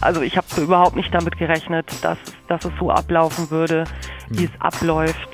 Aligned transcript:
also 0.00 0.22
ich 0.22 0.36
habe 0.36 0.46
überhaupt 0.60 0.96
nicht 0.96 1.12
damit 1.14 1.38
gerechnet, 1.38 1.92
dass, 2.02 2.18
dass 2.48 2.64
es 2.64 2.72
so 2.78 2.90
ablaufen 2.90 3.50
würde, 3.50 3.84
wie 4.28 4.46
hm. 4.46 4.50
es 4.54 4.60
abläuft. 4.60 5.28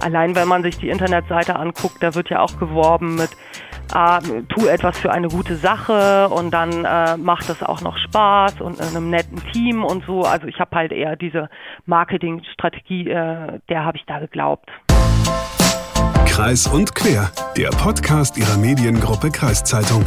Allein 0.00 0.34
wenn 0.34 0.48
man 0.48 0.62
sich 0.62 0.78
die 0.78 0.88
Internetseite 0.88 1.56
anguckt, 1.56 2.02
da 2.02 2.14
wird 2.14 2.30
ja 2.30 2.40
auch 2.40 2.58
geworben 2.58 3.16
mit 3.16 3.30
äh, 3.94 4.42
tu 4.48 4.66
etwas 4.66 4.98
für 4.98 5.12
eine 5.12 5.28
gute 5.28 5.56
Sache 5.56 6.28
und 6.28 6.52
dann 6.52 6.84
äh, 6.84 7.16
macht 7.16 7.48
das 7.48 7.62
auch 7.62 7.80
noch 7.80 7.98
Spaß 7.98 8.60
und 8.60 8.80
in 8.80 8.86
einem 8.86 9.10
netten 9.10 9.42
Team 9.52 9.84
und 9.84 10.04
so. 10.06 10.22
Also 10.22 10.46
ich 10.46 10.58
habe 10.58 10.74
halt 10.76 10.92
eher 10.92 11.16
diese 11.16 11.50
Marketingstrategie, 11.86 13.10
äh, 13.10 13.60
der 13.68 13.84
habe 13.84 13.98
ich 13.98 14.04
da 14.06 14.20
geglaubt. 14.20 14.70
Kreis 16.26 16.66
und 16.66 16.94
Quer, 16.94 17.30
der 17.56 17.70
Podcast 17.70 18.38
ihrer 18.38 18.56
Mediengruppe 18.56 19.30
Kreiszeitung. 19.30 20.06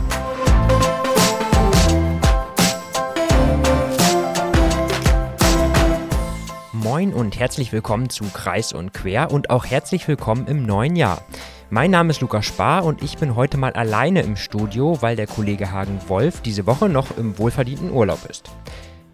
Moin 6.93 7.11
und 7.11 7.39
herzlich 7.39 7.71
willkommen 7.71 8.11
zu 8.11 8.23
Kreis 8.25 8.71
und 8.71 8.93
Quer 8.93 9.31
und 9.31 9.49
auch 9.49 9.65
herzlich 9.65 10.07
willkommen 10.07 10.45
im 10.45 10.63
neuen 10.63 10.95
Jahr. 10.95 11.23
Mein 11.71 11.89
Name 11.89 12.11
ist 12.11 12.21
Lukas 12.21 12.45
Spar 12.45 12.85
und 12.85 13.01
ich 13.01 13.17
bin 13.17 13.35
heute 13.35 13.57
mal 13.57 13.73
alleine 13.73 14.21
im 14.21 14.35
Studio, 14.35 15.01
weil 15.01 15.15
der 15.15 15.25
Kollege 15.25 15.71
Hagen 15.71 15.99
Wolf 16.07 16.41
diese 16.41 16.67
Woche 16.67 16.89
noch 16.89 17.17
im 17.17 17.39
wohlverdienten 17.39 17.89
Urlaub 17.89 18.19
ist. 18.29 18.51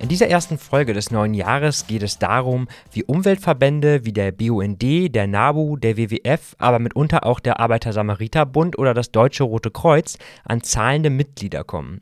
In 0.02 0.08
dieser 0.08 0.30
ersten 0.30 0.58
Folge 0.58 0.94
des 0.94 1.12
neuen 1.12 1.34
Jahres 1.34 1.86
geht 1.86 2.04
es 2.04 2.18
darum, 2.18 2.70
wie 2.94 3.04
Umweltverbände 3.04 4.06
wie 4.06 4.14
der 4.14 4.32
BUND, 4.32 4.82
der 4.82 5.28
NABU, 5.28 5.76
der 5.76 5.98
WWF, 5.98 6.56
aber 6.58 6.80
mitunter 6.80 7.26
auch 7.26 7.42
der 7.42 7.60
Arbeiter-Samariter-Bund 7.60 8.80
oder 8.80 8.94
das 8.94 9.12
Deutsche 9.12 9.44
Rote 9.44 9.72
Kreuz 9.72 10.18
an 10.46 10.64
zahlende 10.64 11.10
Mitglieder 11.10 11.66
kommen. 11.66 12.00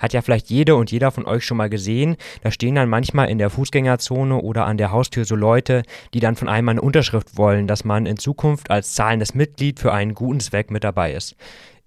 Hat 0.00 0.12
ja 0.12 0.22
vielleicht 0.22 0.50
jede 0.50 0.74
und 0.74 0.90
jeder 0.90 1.12
von 1.12 1.24
euch 1.24 1.44
schon 1.44 1.56
mal 1.56 1.70
gesehen, 1.70 2.16
da 2.42 2.50
stehen 2.50 2.74
dann 2.74 2.88
manchmal 2.88 3.30
in 3.30 3.38
der 3.38 3.48
Fußgängerzone 3.48 4.40
oder 4.40 4.66
an 4.66 4.76
der 4.76 4.90
Haustür 4.90 5.24
so 5.24 5.36
Leute, 5.36 5.84
die 6.14 6.20
dann 6.20 6.34
von 6.34 6.48
einem 6.48 6.68
eine 6.70 6.82
Unterschrift 6.82 7.38
wollen, 7.38 7.68
dass 7.68 7.84
man 7.84 8.06
in 8.06 8.18
Zukunft 8.18 8.72
als 8.72 8.94
zahlendes 8.94 9.36
Mitglied 9.36 9.78
für 9.78 9.92
einen 9.92 10.14
guten 10.14 10.40
Zweck 10.40 10.72
mit 10.72 10.82
dabei 10.82 11.12
ist. 11.12 11.36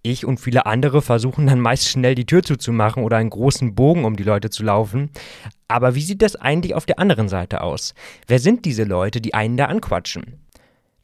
Ich 0.02 0.25
und 0.25 0.39
viele 0.39 0.66
andere 0.66 1.02
versuchen 1.02 1.47
dann 1.47 1.59
meist 1.59 1.89
schnell 1.89 2.16
die 2.16 2.25
Tür 2.25 2.42
zuzumachen 2.42 3.03
oder 3.03 3.17
einen 3.17 3.30
großen 3.30 3.75
Bogen 3.75 4.05
um 4.05 4.16
die 4.16 4.23
Leute 4.23 4.50
zu 4.50 4.64
laufen. 4.64 5.09
Aber 5.67 5.94
wie 5.94 6.02
sieht 6.02 6.22
das 6.22 6.38
eigentlich 6.38 6.73
auf 6.73 6.86
der 6.86 7.00
anderen 7.00 7.28
Seite 7.28 7.61
aus? 7.61 7.94
Wer 8.27 8.39
sind 8.39 8.64
diese 8.64 8.86
Leute, 8.86 9.20
die 9.20 9.33
einen 9.33 9.58
da 9.58 9.66
anquatschen? 9.66 10.39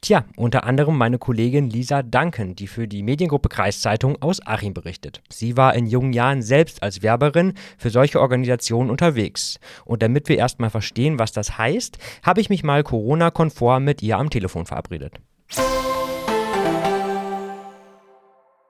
Tja, 0.00 0.24
unter 0.36 0.64
anderem 0.64 0.96
meine 0.96 1.18
Kollegin 1.18 1.68
Lisa 1.68 2.02
Duncan, 2.02 2.54
die 2.54 2.68
für 2.68 2.86
die 2.86 3.02
Mediengruppe 3.02 3.48
Kreiszeitung 3.48 4.20
aus 4.22 4.40
Achim 4.46 4.72
berichtet. 4.72 5.20
Sie 5.30 5.56
war 5.56 5.74
in 5.74 5.86
jungen 5.86 6.12
Jahren 6.12 6.42
selbst 6.42 6.82
als 6.82 7.02
Werberin 7.02 7.54
für 7.76 7.90
solche 7.90 8.20
Organisationen 8.20 8.90
unterwegs. 8.90 9.58
Und 9.84 10.02
damit 10.02 10.28
wir 10.28 10.38
erstmal 10.38 10.70
verstehen, 10.70 11.18
was 11.18 11.32
das 11.32 11.58
heißt, 11.58 11.98
habe 12.22 12.40
ich 12.40 12.50
mich 12.50 12.62
mal 12.62 12.82
Corona-konform 12.82 13.84
mit 13.84 14.02
ihr 14.02 14.18
am 14.18 14.30
Telefon 14.30 14.64
verabredet. 14.64 15.14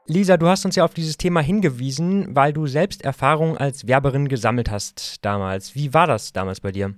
Lisa, 0.09 0.37
du 0.37 0.47
hast 0.47 0.65
uns 0.65 0.77
ja 0.77 0.85
auf 0.85 0.95
dieses 0.95 1.17
Thema 1.17 1.41
hingewiesen, 1.41 2.37
weil 2.37 2.53
du 2.53 2.67
selbst 2.67 3.05
Erfahrungen 3.05 3.57
als 3.57 3.89
Werberin 3.89 4.29
gesammelt 4.29 4.71
hast 4.71 5.25
damals. 5.25 5.75
Wie 5.75 5.93
war 5.95 6.07
das 6.07 6.33
damals 6.33 6.61
bei 6.61 6.71
dir? 6.71 6.95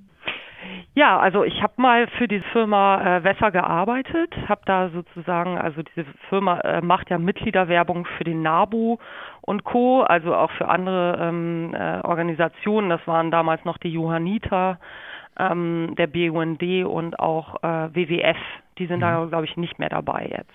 Ja, 0.94 1.18
also 1.18 1.44
ich 1.44 1.62
habe 1.62 1.74
mal 1.76 2.08
für 2.18 2.28
die 2.28 2.42
Firma 2.52 3.18
äh, 3.18 3.24
Wässer 3.24 3.50
gearbeitet, 3.50 4.34
habe 4.48 4.60
da 4.66 4.90
sozusagen, 4.90 5.56
also 5.56 5.82
diese 5.82 6.04
Firma 6.28 6.58
äh, 6.60 6.82
macht 6.82 7.08
ja 7.08 7.18
Mitgliederwerbung 7.18 8.04
für 8.04 8.24
den 8.24 8.42
NABU 8.42 8.98
und 9.42 9.64
Co., 9.64 10.02
also 10.02 10.34
auch 10.34 10.50
für 10.50 10.68
andere 10.68 11.18
ähm, 11.20 11.72
äh, 11.72 12.00
Organisationen. 12.00 12.90
Das 12.90 13.00
waren 13.06 13.30
damals 13.30 13.64
noch 13.64 13.78
die 13.78 13.92
Johanniter, 13.92 14.80
ähm, 15.38 15.94
der 15.96 16.08
BUND 16.08 16.62
und 16.84 17.18
auch 17.20 17.62
äh, 17.62 17.94
WWF. 17.94 18.36
Die 18.78 18.86
sind 18.86 18.98
mhm. 18.98 19.02
da, 19.02 19.24
glaube 19.26 19.44
ich, 19.44 19.56
nicht 19.56 19.78
mehr 19.78 19.88
dabei 19.88 20.28
jetzt. 20.30 20.52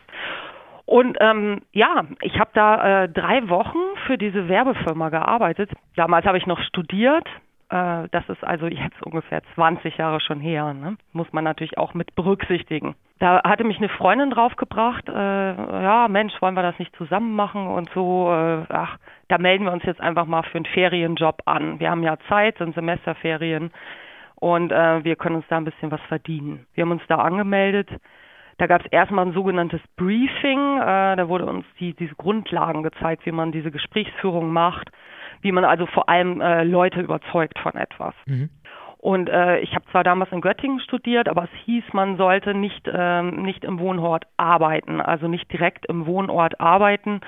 Und 0.86 1.18
ähm, 1.22 1.62
ja, 1.72 2.04
ich 2.22 2.38
habe 2.40 2.52
da 2.54 3.04
äh, 3.04 3.10
drei 3.10 3.48
Wochen 3.50 3.80
für 4.06 4.18
diese 4.18 4.50
Werbefirma 4.50 5.10
gearbeitet. 5.10 5.72
Damals 5.96 6.26
habe 6.26 6.38
ich 6.38 6.46
noch 6.46 6.60
studiert. 6.62 7.26
Äh, 7.70 8.10
das 8.12 8.28
ist 8.28 8.44
also 8.44 8.68
jetzt 8.68 9.02
ungefähr 9.02 9.42
20 9.56 9.98
Jahre 9.98 10.20
schon 10.20 10.40
her. 10.40 10.74
Ne? 10.74 10.98
Muss 11.14 11.32
man 11.32 11.44
natürlich 11.44 11.78
auch 11.78 11.94
mit 11.94 12.14
berücksichtigen. 12.16 12.96
Da 13.20 13.42
hatte 13.44 13.64
mich 13.64 13.78
eine 13.78 13.88
Freundin 13.88 14.32
draufgebracht, 14.32 15.08
äh, 15.08 15.14
ja 15.14 16.08
Mensch, 16.10 16.34
wollen 16.42 16.56
wir 16.56 16.64
das 16.64 16.78
nicht 16.78 16.94
zusammen 16.98 17.36
machen 17.36 17.68
und 17.68 17.90
so. 17.92 18.30
Äh, 18.30 18.66
ach, 18.68 18.98
da 19.30 19.38
melden 19.38 19.64
wir 19.64 19.72
uns 19.72 19.84
jetzt 19.84 20.02
einfach 20.02 20.26
mal 20.26 20.44
für 20.44 20.58
einen 20.58 20.66
Ferienjob 20.66 21.44
an. 21.46 21.80
Wir 21.80 21.90
haben 21.90 22.04
ja 22.04 22.18
Zeit, 22.28 22.58
sind 22.58 22.76
Semesterferien 22.76 23.72
und 24.36 24.74
äh, 24.74 25.06
wir 25.06 25.16
können 25.16 25.38
uns 25.38 25.46
da 25.48 25.56
ein 25.56 25.64
bisschen 25.64 25.90
was 25.90 26.02
verdienen. 26.10 26.66
Wir 26.74 26.82
haben 26.82 26.92
uns 26.92 27.04
da 27.08 27.16
angemeldet 27.16 27.90
da 28.58 28.68
gab 28.68 28.86
es 28.86 28.92
erstmal 28.92 29.26
ein 29.26 29.34
sogenanntes 29.34 29.82
Briefing. 29.96 30.78
Äh, 30.78 31.16
da 31.16 31.28
wurde 31.28 31.46
uns 31.46 31.66
die, 31.80 31.94
diese 31.94 32.16
Grundlagen 32.16 32.84
gezeigt, 32.84 33.26
wie 33.26 33.32
man 33.32 33.52
diese 33.52 33.72
Gesprächsführung 33.72 34.52
macht, 34.52 34.90
wie 35.42 35.52
man 35.52 35.66
also 35.66 35.86
vor 35.88 36.10
allem 36.10 36.42
äh, 36.42 36.64
Leute 36.64 37.02
überzeugt 37.02 37.60
von 37.60 37.74
etwas. 37.76 38.14
Mhm. 38.26 38.50
Und 39.04 39.28
äh, 39.28 39.60
ich 39.60 39.76
habe 39.76 39.84
zwar 39.92 40.06
damals 40.06 40.32
in 40.32 40.40
Göttingen 40.40 40.80
studiert, 40.80 41.28
aber 41.28 41.44
es 41.44 41.66
hieß, 41.66 41.84
man 41.92 42.16
sollte 42.16 42.54
nicht, 42.54 42.90
ähm, 42.90 43.44
nicht 43.44 43.66
im 43.66 43.78
Wohnort 43.80 44.24
arbeiten, 44.38 45.02
also 45.02 45.28
nicht 45.28 45.52
direkt 45.52 45.86
im 45.88 46.06
Wohnort 46.06 46.62
arbeiten, 46.62 47.20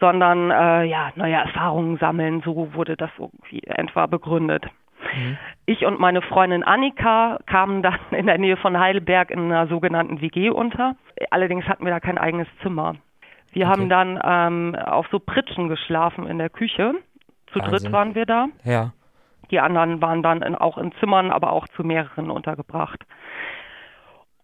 sondern 0.00 0.50
äh, 0.50 0.82
ja, 0.82 1.12
neue 1.14 1.34
Erfahrungen 1.34 1.96
sammeln. 1.98 2.42
So 2.44 2.74
wurde 2.74 2.96
das 2.96 3.10
irgendwie 3.18 3.62
etwa 3.68 4.06
begründet. 4.06 4.66
Mhm. 5.14 5.38
Ich 5.66 5.84
und 5.86 6.00
meine 6.00 6.22
Freundin 6.22 6.62
Annika 6.62 7.38
kamen 7.46 7.82
dann 7.82 7.98
in 8.10 8.26
der 8.26 8.38
Nähe 8.38 8.56
von 8.56 8.78
Heidelberg 8.78 9.30
in 9.30 9.40
einer 9.40 9.66
sogenannten 9.68 10.20
WG 10.20 10.50
unter. 10.50 10.96
Allerdings 11.30 11.66
hatten 11.66 11.84
wir 11.84 11.92
da 11.92 12.00
kein 12.00 12.18
eigenes 12.18 12.48
Zimmer. 12.62 12.96
Wir 13.52 13.66
okay. 13.66 13.72
haben 13.72 13.88
dann 13.88 14.20
ähm, 14.24 14.74
auf 14.74 15.06
so 15.10 15.18
Pritschen 15.18 15.68
geschlafen 15.68 16.26
in 16.26 16.38
der 16.38 16.50
Küche. 16.50 16.94
Zu 17.52 17.58
Wahnsinn. 17.58 17.70
dritt 17.70 17.92
waren 17.92 18.14
wir 18.14 18.26
da. 18.26 18.46
Ja. 18.64 18.92
Die 19.50 19.60
anderen 19.60 20.00
waren 20.00 20.22
dann 20.22 20.40
in, 20.40 20.54
auch 20.54 20.78
in 20.78 20.92
Zimmern, 20.92 21.30
aber 21.30 21.52
auch 21.52 21.68
zu 21.76 21.84
mehreren 21.84 22.30
untergebracht. 22.30 23.04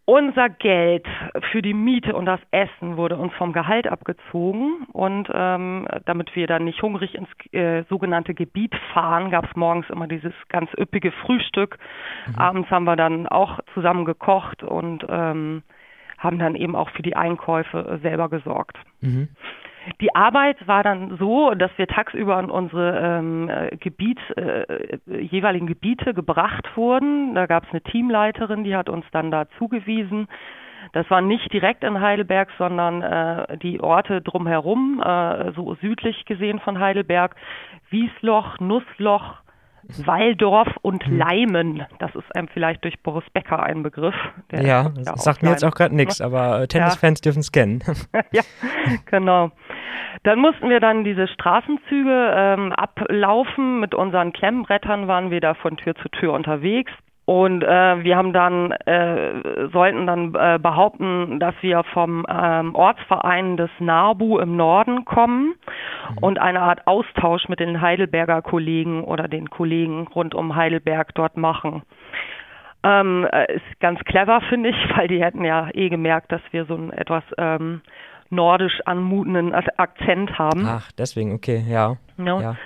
Unser 0.09 0.49
Geld 0.49 1.07
für 1.53 1.61
die 1.61 1.75
Miete 1.75 2.17
und 2.17 2.25
das 2.25 2.41
Essen 2.51 2.97
wurde 2.97 3.19
uns 3.19 3.35
vom 3.35 3.53
Gehalt 3.53 3.87
abgezogen 3.87 4.87
und 4.95 5.29
ähm, 5.31 5.87
damit 6.07 6.35
wir 6.35 6.47
dann 6.47 6.65
nicht 6.65 6.81
hungrig 6.81 7.15
ins 7.15 7.29
äh, 7.53 7.83
sogenannte 7.91 8.33
Gebiet 8.33 8.75
fahren, 8.95 9.31
gab 9.31 9.45
es 9.45 9.55
morgens 9.55 9.91
immer 9.91 10.09
dieses 10.09 10.33
ganz 10.49 10.71
üppige 10.79 11.13
Frühstück. 11.13 11.77
Mhm. 12.27 12.39
Abends 12.39 12.71
haben 12.71 12.85
wir 12.85 12.97
dann 12.97 13.27
auch 13.27 13.59
zusammen 13.75 14.07
gekocht 14.07 14.63
und 14.63 15.05
ähm, 15.11 15.63
haben 16.17 16.39
dann 16.39 16.55
eben 16.55 16.75
auch 16.75 16.89
für 16.89 17.03
die 17.03 17.15
Einkäufe 17.15 17.99
selber 18.03 18.31
gesorgt. 18.31 18.79
Mhm. 19.03 19.29
Die 20.01 20.15
Arbeit 20.15 20.67
war 20.67 20.83
dann 20.83 21.17
so, 21.19 21.55
dass 21.55 21.71
wir 21.77 21.87
tagsüber 21.87 22.39
in 22.41 22.51
unsere 22.51 22.99
ähm, 22.99 23.51
Gebiet, 23.81 24.19
äh, 24.37 24.99
jeweiligen 25.07 25.67
Gebiete 25.67 26.15
gebracht 26.15 26.77
wurden. 26.77 27.35
Da 27.35 27.47
gab 27.47 27.65
es 27.65 27.71
eine 27.71 27.83
Teamleiterin, 27.83 28.65
die 28.65 28.77
hat 28.77 28.89
uns 28.89 29.05
dann 29.13 29.31
da 29.31 29.47
zugewiesen. 29.59 30.29
Das 30.93 31.09
war 31.11 31.21
nicht 31.21 31.53
direkt 31.53 31.85
in 31.85 32.01
Heidelberg, 32.01 32.49
sondern 32.57 33.03
äh, 33.03 33.59
die 33.59 33.81
Orte 33.81 34.23
drumherum, 34.23 35.03
äh, 35.05 35.53
so 35.53 35.75
südlich 35.77 36.25
gesehen 36.25 36.61
von 36.61 36.79
Heidelberg, 36.79 37.35
Wiesloch, 37.91 38.59
Nussloch, 38.59 39.35
Walldorf 40.05 40.69
und 40.83 41.05
hm. 41.07 41.19
Leimen. 41.19 41.87
Das 41.99 42.15
ist 42.15 42.37
einem 42.37 42.49
vielleicht 42.49 42.85
durch 42.85 43.01
Boris 43.03 43.25
Becker 43.33 43.63
ein 43.63 43.83
Begriff. 43.83 44.15
ja, 44.53 44.91
das 44.91 45.25
sagt 45.25 45.43
mir 45.43 45.51
jetzt 45.51 45.65
auch 45.65 45.75
gerade 45.75 45.95
nichts, 45.95 46.21
aber 46.21 46.63
äh, 46.63 46.69
Tennisfans 46.69 47.21
ja. 47.21 47.23
dürfen 47.25 47.41
es 47.41 47.53
kennen. 47.53 47.83
ja, 48.33 48.43
genau. 49.07 49.51
Dann 50.23 50.39
mussten 50.39 50.69
wir 50.69 50.81
dann 50.81 51.05
diese 51.05 51.29
Straßenzüge 51.29 52.33
ähm, 52.35 52.73
ablaufen. 52.73 53.81
Mit 53.81 53.95
unseren 53.95 54.33
Klemmbrettern 54.33 55.09
waren 55.09 55.31
wir 55.31 55.41
da 55.41 55.55
von 55.55 55.77
Tür 55.77 55.95
zu 55.97 56.09
Tür 56.09 56.33
unterwegs. 56.33 56.93
Und 57.29 57.63
äh, 57.63 58.03
wir 58.05 58.17
haben 58.17 58.33
dann, 58.33 58.73
äh, 58.73 59.69
sollten 59.71 60.07
dann 60.07 60.35
äh, 60.35 60.59
behaupten, 60.59 61.39
dass 61.39 61.55
wir 61.61 61.85
vom 61.93 62.25
ähm, 62.27 62.75
Ortsverein 62.75 63.59
des 63.59 63.69
NABU 63.81 64.39
im 64.39 64.57
Norden 64.57 65.05
kommen 65.05 65.49
mhm. 65.49 66.19
und 66.23 66.41
eine 66.41 66.63
Art 66.63 66.87
Austausch 66.87 67.47
mit 67.51 67.61
den 67.61 67.83
Heidelberger 67.83 68.41
Kollegen 68.41 69.05
oder 69.05 69.29
den 69.29 69.51
Kollegen 69.51 70.09
rund 70.09 70.35
um 70.35 70.57
Heidelberg 70.57 71.15
dort 71.15 71.37
machen. 71.37 71.83
Ähm, 72.83 73.29
äh, 73.31 73.57
ist 73.57 73.81
ganz 73.81 74.01
clever, 74.05 74.41
finde 74.49 74.71
ich, 74.71 74.97
weil 74.97 75.09
die 75.09 75.23
hätten 75.23 75.45
ja 75.45 75.69
eh 75.75 75.91
gemerkt, 75.91 76.33
dass 76.33 76.41
wir 76.53 76.65
so 76.65 76.77
ein 76.77 76.91
etwas 76.95 77.25
ähm, 77.37 77.83
nordisch 78.31 78.81
anmutenden 78.85 79.55
Akzent 79.55 80.39
haben. 80.39 80.65
Ach, 80.67 80.91
deswegen, 80.93 81.35
okay, 81.35 81.65
ja. 81.69 81.97
ja. 82.19 82.41
ja. 82.41 82.57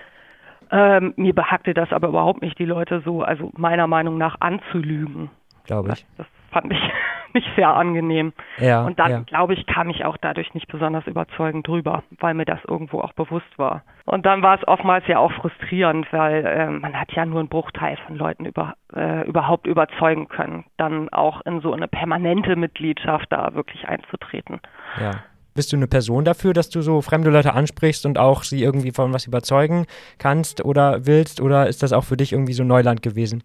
Ähm, 0.70 1.12
mir 1.16 1.34
behagte 1.34 1.74
das 1.74 1.92
aber 1.92 2.08
überhaupt 2.08 2.40
nicht, 2.40 2.58
die 2.58 2.64
Leute 2.64 3.02
so, 3.04 3.22
also 3.22 3.50
meiner 3.56 3.86
Meinung 3.86 4.16
nach 4.16 4.36
anzulügen. 4.40 5.30
Glaube 5.64 5.92
ich. 5.92 6.06
Das 6.16 6.26
fand 6.50 6.72
ich 6.72 6.80
nicht 7.34 7.48
sehr 7.56 7.68
angenehm. 7.68 8.32
Ja, 8.58 8.84
und 8.84 8.98
dann, 8.98 9.10
ja. 9.10 9.18
glaube 9.20 9.54
ich, 9.54 9.66
kam 9.66 9.90
ich 9.90 10.04
auch 10.04 10.16
dadurch 10.16 10.54
nicht 10.54 10.68
besonders 10.68 11.06
überzeugend 11.06 11.66
drüber, 11.66 12.02
weil 12.20 12.34
mir 12.34 12.44
das 12.44 12.58
irgendwo 12.66 13.00
auch 13.00 13.12
bewusst 13.12 13.58
war. 13.58 13.82
Und 14.04 14.26
dann 14.26 14.42
war 14.42 14.58
es 14.58 14.66
oftmals 14.66 15.06
ja 15.06 15.18
auch 15.18 15.32
frustrierend, 15.32 16.10
weil 16.12 16.44
äh, 16.44 16.70
man 16.70 16.98
hat 16.98 17.12
ja 17.12 17.24
nur 17.26 17.40
einen 17.40 17.48
Bruchteil 17.48 17.98
von 18.06 18.16
Leuten 18.16 18.46
über, 18.46 18.74
äh, 18.94 19.26
überhaupt 19.26 19.66
überzeugen 19.66 20.28
können, 20.28 20.64
dann 20.76 21.10
auch 21.10 21.42
in 21.42 21.60
so 21.60 21.72
eine 21.72 21.88
permanente 21.88 22.56
Mitgliedschaft 22.56 23.26
da 23.30 23.54
wirklich 23.54 23.88
einzutreten. 23.88 24.60
Ja. 25.00 25.12
Bist 25.54 25.72
du 25.72 25.76
eine 25.76 25.87
Person 25.87 26.25
dafür, 26.25 26.52
dass 26.52 26.70
du 26.70 26.81
so 26.82 27.00
fremde 27.02 27.31
Leute 27.31 27.52
ansprichst 27.54 28.06
und 28.06 28.19
auch 28.19 28.43
sie 28.43 28.62
irgendwie 28.62 28.90
von 28.93 29.12
was 29.12 29.26
überzeugen 29.26 29.87
kannst 30.19 30.64
oder 30.64 31.06
willst? 31.06 31.40
Oder 31.40 31.66
ist 31.69 31.82
das 31.82 31.93
auch 31.93 32.04
für 32.04 32.16
dich 32.16 32.32
irgendwie 32.32 32.54
so 32.54 32.64
Neuland 32.64 33.02
gewesen? 33.02 33.43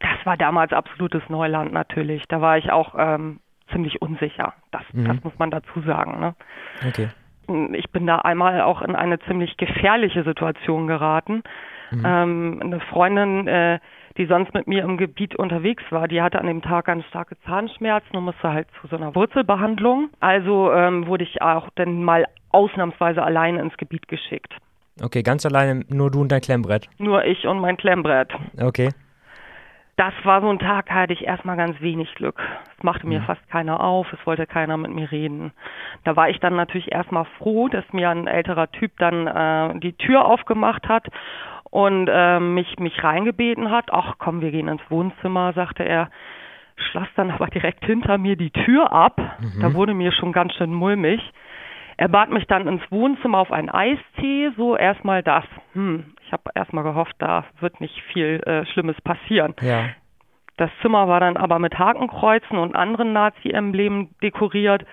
Das 0.00 0.24
war 0.24 0.36
damals 0.36 0.72
absolutes 0.72 1.22
Neuland 1.28 1.72
natürlich. 1.72 2.22
Da 2.28 2.40
war 2.40 2.58
ich 2.58 2.70
auch 2.70 2.94
ähm, 2.96 3.40
ziemlich 3.72 4.00
unsicher. 4.00 4.54
Das, 4.70 4.82
Mhm. 4.92 5.04
das 5.06 5.24
muss 5.24 5.32
man 5.38 5.50
dazu 5.50 5.80
sagen. 5.84 6.20
Ne? 6.20 6.34
Okay. 6.86 7.08
Ich 7.72 7.90
bin 7.90 8.06
da 8.06 8.16
einmal 8.18 8.60
auch 8.60 8.82
in 8.82 8.94
eine 8.94 9.18
ziemlich 9.20 9.56
gefährliche 9.56 10.22
Situation 10.22 10.86
geraten. 10.86 11.42
Mhm. 11.90 12.02
Ähm, 12.04 12.60
eine 12.62 12.80
Freundin, 12.80 13.48
äh, 13.48 13.78
die 14.16 14.26
sonst 14.26 14.54
mit 14.54 14.66
mir 14.66 14.82
im 14.82 14.96
Gebiet 14.96 15.36
unterwegs 15.36 15.82
war, 15.90 16.08
die 16.08 16.22
hatte 16.22 16.40
an 16.40 16.46
dem 16.46 16.62
Tag 16.62 16.86
ganz 16.86 17.04
starke 17.06 17.38
Zahnschmerzen 17.42 18.16
und 18.16 18.24
musste 18.24 18.52
halt 18.52 18.66
zu 18.80 18.88
so 18.88 18.96
einer 18.96 19.14
Wurzelbehandlung. 19.14 20.10
Also 20.20 20.72
ähm, 20.72 21.06
wurde 21.06 21.24
ich 21.24 21.42
auch 21.42 21.68
dann 21.76 22.02
mal 22.02 22.24
ausnahmsweise 22.50 23.22
alleine 23.22 23.60
ins 23.60 23.76
Gebiet 23.76 24.08
geschickt. 24.08 24.54
Okay, 25.02 25.22
ganz 25.22 25.46
alleine 25.46 25.84
nur 25.88 26.10
du 26.10 26.20
und 26.22 26.32
dein 26.32 26.40
Klemmbrett. 26.40 26.88
Nur 26.98 27.24
ich 27.24 27.46
und 27.46 27.60
mein 27.60 27.76
Klemmbrett. 27.76 28.32
Okay. 28.60 28.90
Das 29.96 30.14
war 30.22 30.40
so 30.40 30.48
ein 30.48 30.60
Tag, 30.60 30.86
da 30.86 30.94
hatte 30.94 31.12
ich 31.12 31.24
erstmal 31.24 31.56
ganz 31.56 31.80
wenig 31.80 32.14
Glück. 32.14 32.40
Es 32.76 32.84
machte 32.84 33.04
mir 33.04 33.18
Mhm. 33.18 33.24
fast 33.24 33.48
keiner 33.50 33.80
auf, 33.80 34.06
es 34.12 34.24
wollte 34.26 34.46
keiner 34.46 34.76
mit 34.76 34.92
mir 34.92 35.10
reden. 35.10 35.52
Da 36.04 36.14
war 36.14 36.30
ich 36.30 36.38
dann 36.38 36.54
natürlich 36.54 36.92
erstmal 36.92 37.24
froh, 37.36 37.66
dass 37.66 37.84
mir 37.92 38.08
ein 38.08 38.28
älterer 38.28 38.70
Typ 38.70 38.92
dann 38.98 39.26
äh, 39.26 39.80
die 39.80 39.94
Tür 39.94 40.24
aufgemacht 40.24 40.88
hat 40.88 41.08
und 41.70 42.08
äh, 42.10 42.40
mich, 42.40 42.78
mich 42.78 43.02
reingebeten 43.02 43.70
hat. 43.70 43.86
Ach 43.92 44.14
komm, 44.18 44.40
wir 44.40 44.50
gehen 44.50 44.68
ins 44.68 44.82
Wohnzimmer, 44.88 45.52
sagte 45.52 45.84
er. 45.84 46.10
Schloss 46.76 47.08
dann 47.16 47.30
aber 47.30 47.48
direkt 47.48 47.84
hinter 47.84 48.18
mir 48.18 48.36
die 48.36 48.52
Tür 48.52 48.92
ab. 48.92 49.20
Da 49.60 49.74
wurde 49.74 49.94
mir 49.94 50.12
schon 50.12 50.32
ganz 50.32 50.54
schön 50.54 50.72
mulmig. 50.72 51.20
Er 51.96 52.06
bat 52.06 52.30
mich 52.30 52.46
dann 52.46 52.68
ins 52.68 52.82
Wohnzimmer 52.92 53.38
auf 53.38 53.50
einen 53.50 53.68
Eistee, 53.68 54.52
so 54.56 54.76
erstmal 54.76 55.24
das. 55.24 55.44
Hm, 55.72 56.14
ich 56.24 56.32
habe 56.32 56.44
erstmal 56.54 56.84
gehofft, 56.84 57.16
da 57.18 57.44
wird 57.58 57.80
nicht 57.80 58.00
viel 58.12 58.40
äh, 58.46 58.64
Schlimmes 58.66 58.94
passieren. 59.00 59.54
Ja. 59.60 59.86
Das 60.58 60.70
Zimmer 60.80 61.08
war 61.08 61.18
dann 61.18 61.36
aber 61.36 61.58
mit 61.58 61.76
Hakenkreuzen 61.76 62.56
und 62.58 62.76
anderen 62.76 63.12
Nazi-Emblemen 63.12 64.14
dekoriert. 64.22 64.84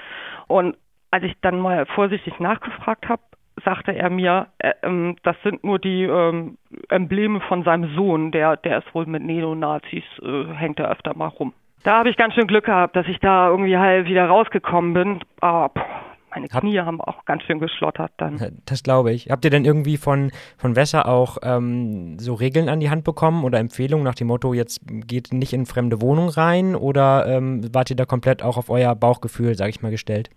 Und 0.48 0.77
als 1.12 1.24
ich 1.24 1.36
dann 1.42 1.60
mal 1.60 1.86
vorsichtig 1.86 2.39
nachgefragt 2.39 3.07
habe, 3.07 3.22
sagte 3.63 3.96
er 3.96 4.10
mir, 4.10 4.48
äh, 4.60 4.74
ähm, 4.84 5.16
das 5.24 5.36
sind 5.44 5.63
nur 5.63 5.80
die 5.80 6.04
ähm, 6.04 6.57
Embleme 6.90 7.40
von 7.42 7.63
seinem 7.63 7.96
Sohn, 7.96 8.31
der, 8.31 8.57
der 8.57 8.80
ist 8.80 8.94
wohl 8.94 9.06
mit 9.06 9.24
Neonazis, 9.24 10.04
äh, 10.22 10.46
hängt 10.54 10.80
er 10.80 10.92
öfter 10.92 11.16
mal 11.16 11.28
rum. 11.28 11.54
Da 11.84 12.00
habe 12.00 12.10
ich 12.10 12.18
ganz 12.18 12.34
schön 12.34 12.48
Glück 12.48 12.66
gehabt, 12.66 12.96
dass 12.96 13.07
ich 13.07 13.19
da 13.19 13.50
irgendwie 13.50 13.78
halt 13.78 14.07
wieder 14.07 14.25
rausgekommen 14.25 14.94
bin. 14.94 15.19
Aber 15.40 15.69
puh, 15.69 15.81
meine 16.34 16.48
Hab- 16.52 16.62
Knie 16.62 16.80
haben 16.80 17.00
auch 17.00 17.24
ganz 17.25 17.44
schön 17.44 17.60
geschlottert 17.60 18.12
dann. 18.18 18.60
Das 18.66 18.81
glaube 18.81 19.13
ich. 19.13 19.30
Habt 19.30 19.46
ihr 19.46 19.52
denn 19.52 19.66
irgendwie 19.66 19.98
von, 19.98 20.31
von 20.58 20.75
Wässer 20.75 21.08
auch 21.08 21.38
ähm, 21.44 22.18
so 22.18 22.34
Regeln 22.34 22.69
an 22.69 22.80
die 22.80 22.90
Hand 22.90 23.04
bekommen 23.04 23.44
oder 23.44 23.60
Empfehlungen 23.60 24.04
nach 24.04 24.16
dem 24.16 24.28
Motto, 24.28 24.54
jetzt 24.56 24.81
geht 24.86 25.31
nicht 25.31 25.54
in 25.54 25.68
fremde 25.68 26.01
Wohnung 26.01 26.30
rein 26.30 26.75
oder 26.75 27.28
ähm, 27.28 27.74
wart 27.74 27.92
ihr 27.92 27.96
da 27.96 28.06
komplett 28.06 28.42
auch 28.42 28.58
auf 28.58 28.69
euer 28.72 28.96
Bauchgefühl, 28.96 29.54
sag 29.56 29.69
ich 29.69 29.81
mal, 29.84 29.92
gestellt? 29.92 30.30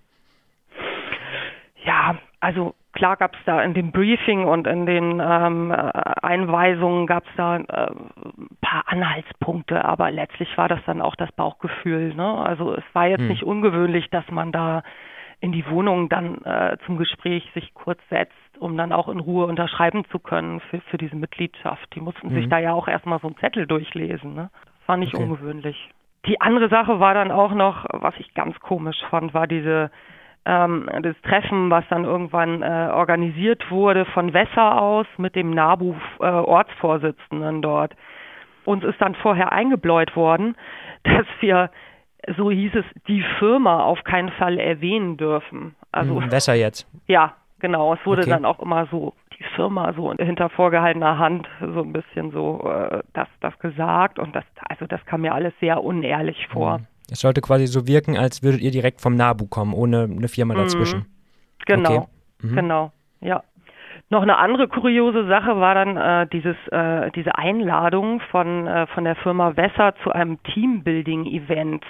Also 2.40 2.74
klar 2.92 3.16
gab 3.16 3.34
es 3.34 3.40
da 3.46 3.60
in 3.62 3.74
dem 3.74 3.90
Briefing 3.90 4.44
und 4.44 4.66
in 4.66 4.86
den 4.86 5.20
ähm, 5.24 5.70
äh, 5.72 5.74
Einweisungen 6.22 7.06
gab 7.06 7.24
es 7.26 7.32
da 7.36 7.56
äh, 7.56 7.60
ein 7.90 8.48
paar 8.60 8.84
Anhaltspunkte, 8.86 9.84
aber 9.84 10.10
letztlich 10.10 10.56
war 10.56 10.68
das 10.68 10.80
dann 10.86 11.02
auch 11.02 11.16
das 11.16 11.32
Bauchgefühl. 11.32 12.14
Ne? 12.14 12.24
Also 12.38 12.74
es 12.74 12.84
war 12.92 13.06
jetzt 13.08 13.20
Hm. 13.22 13.28
nicht 13.28 13.42
ungewöhnlich, 13.42 14.08
dass 14.10 14.28
man 14.30 14.52
da 14.52 14.82
in 15.40 15.52
die 15.52 15.68
Wohnung 15.68 16.08
dann 16.08 16.42
äh, 16.44 16.76
zum 16.86 16.96
Gespräch 16.96 17.48
sich 17.54 17.72
kurz 17.74 18.00
setzt, 18.10 18.32
um 18.58 18.76
dann 18.76 18.92
auch 18.92 19.08
in 19.08 19.20
Ruhe 19.20 19.46
unterschreiben 19.46 20.04
zu 20.10 20.18
können 20.18 20.60
für, 20.60 20.80
für 20.90 20.98
diese 20.98 21.14
Mitgliedschaft. 21.16 21.94
Die 21.94 22.00
mussten 22.00 22.30
sich 22.30 22.46
Mhm. 22.46 22.50
da 22.50 22.58
ja 22.58 22.72
auch 22.72 22.88
erstmal 22.88 23.20
so 23.20 23.28
einen 23.28 23.36
Zettel 23.38 23.66
durchlesen. 23.66 24.34
Ne? 24.34 24.50
Das 24.80 24.88
war 24.88 24.96
nicht 24.96 25.14
Okay. 25.14 25.22
ungewöhnlich. 25.24 25.90
Die 26.26 26.40
andere 26.40 26.68
Sache 26.68 26.98
war 26.98 27.14
dann 27.14 27.30
auch 27.30 27.52
noch, 27.52 27.84
was 27.92 28.14
ich 28.18 28.34
ganz 28.34 28.58
komisch 28.60 28.96
fand, 29.10 29.32
war 29.34 29.46
diese 29.46 29.90
ähm, 30.48 30.88
das 31.02 31.14
Treffen, 31.22 31.70
was 31.70 31.84
dann 31.90 32.04
irgendwann 32.04 32.62
äh, 32.62 32.88
organisiert 32.90 33.70
wurde 33.70 34.06
von 34.06 34.32
Wesser 34.32 34.80
aus 34.80 35.06
mit 35.18 35.36
dem 35.36 35.50
NABU-Ortsvorsitzenden 35.50 37.60
dort. 37.60 37.94
Uns 38.64 38.82
ist 38.82 38.98
dann 39.00 39.14
vorher 39.14 39.52
eingebläut 39.52 40.16
worden, 40.16 40.56
dass 41.04 41.26
wir, 41.40 41.70
so 42.36 42.50
hieß 42.50 42.74
es, 42.76 42.84
die 43.06 43.22
Firma 43.38 43.84
auf 43.84 44.02
keinen 44.04 44.30
Fall 44.30 44.58
erwähnen 44.58 45.18
dürfen. 45.18 45.74
Also 45.92 46.20
Hm, 46.20 46.32
Wässer 46.32 46.54
jetzt. 46.54 46.88
ja, 47.06 47.34
genau. 47.60 47.92
Es 47.94 48.04
wurde 48.06 48.22
Okay. 48.22 48.30
dann 48.30 48.46
auch 48.46 48.60
immer 48.60 48.86
so 48.86 49.12
die 49.38 49.44
Firma 49.54 49.92
so 49.92 50.12
hinter 50.14 50.48
vorgehaltener 50.48 51.18
Hand 51.18 51.46
so 51.60 51.82
ein 51.82 51.92
bisschen 51.92 52.30
so 52.32 52.68
äh, 52.68 53.02
das, 53.12 53.28
das 53.40 53.56
gesagt 53.58 54.18
und 54.18 54.34
das, 54.34 54.44
also 54.68 54.86
das 54.86 55.04
kam 55.04 55.20
mir 55.20 55.34
alles 55.34 55.52
sehr 55.60 55.84
unehrlich 55.84 56.48
vor. 56.48 56.80
Es 57.10 57.20
sollte 57.20 57.40
quasi 57.40 57.66
so 57.66 57.86
wirken, 57.86 58.16
als 58.18 58.42
würdet 58.42 58.60
ihr 58.60 58.70
direkt 58.70 59.00
vom 59.00 59.16
NABU 59.16 59.46
kommen, 59.46 59.72
ohne 59.72 60.04
eine 60.04 60.28
Firma 60.28 60.54
dazwischen. 60.54 61.06
Genau, 61.66 61.90
Okay. 61.90 62.06
Mhm. 62.42 62.54
genau, 62.54 62.92
ja. 63.20 63.42
Noch 64.10 64.22
eine 64.22 64.38
andere 64.38 64.68
kuriose 64.68 65.26
Sache 65.26 65.60
war 65.60 65.74
dann 65.74 65.96
äh, 65.96 66.26
dieses, 66.28 66.56
äh, 66.70 67.10
diese 67.10 67.36
Einladung 67.36 68.20
von, 68.30 68.66
äh, 68.66 68.86
von 68.88 69.04
der 69.04 69.16
Firma 69.16 69.56
Wesser 69.56 69.94
zu 70.02 70.10
einem 70.12 70.42
Teambuilding-Event. 70.44 71.84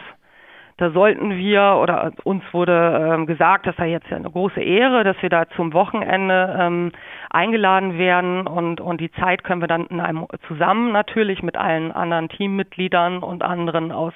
Da 0.78 0.90
sollten 0.90 1.36
wir, 1.36 1.78
oder 1.80 2.12
uns 2.24 2.42
wurde 2.52 3.12
ähm, 3.14 3.26
gesagt, 3.26 3.66
das 3.66 3.76
sei 3.76 3.90
jetzt 3.90 4.08
ja 4.10 4.16
eine 4.16 4.30
große 4.30 4.60
Ehre, 4.60 5.04
dass 5.04 5.20
wir 5.22 5.28
da 5.28 5.48
zum 5.50 5.72
Wochenende 5.72 6.56
ähm, 6.58 6.92
eingeladen 7.30 7.98
werden 7.98 8.46
und, 8.46 8.80
und 8.80 9.00
die 9.00 9.10
Zeit 9.12 9.42
können 9.44 9.60
wir 9.60 9.68
dann 9.68 9.86
in 9.86 10.00
einem 10.00 10.26
zusammen 10.46 10.92
natürlich 10.92 11.42
mit 11.42 11.56
allen 11.56 11.90
anderen 11.92 12.28
Teammitgliedern 12.28 13.18
und 13.24 13.42
anderen 13.42 13.90
aus, 13.92 14.14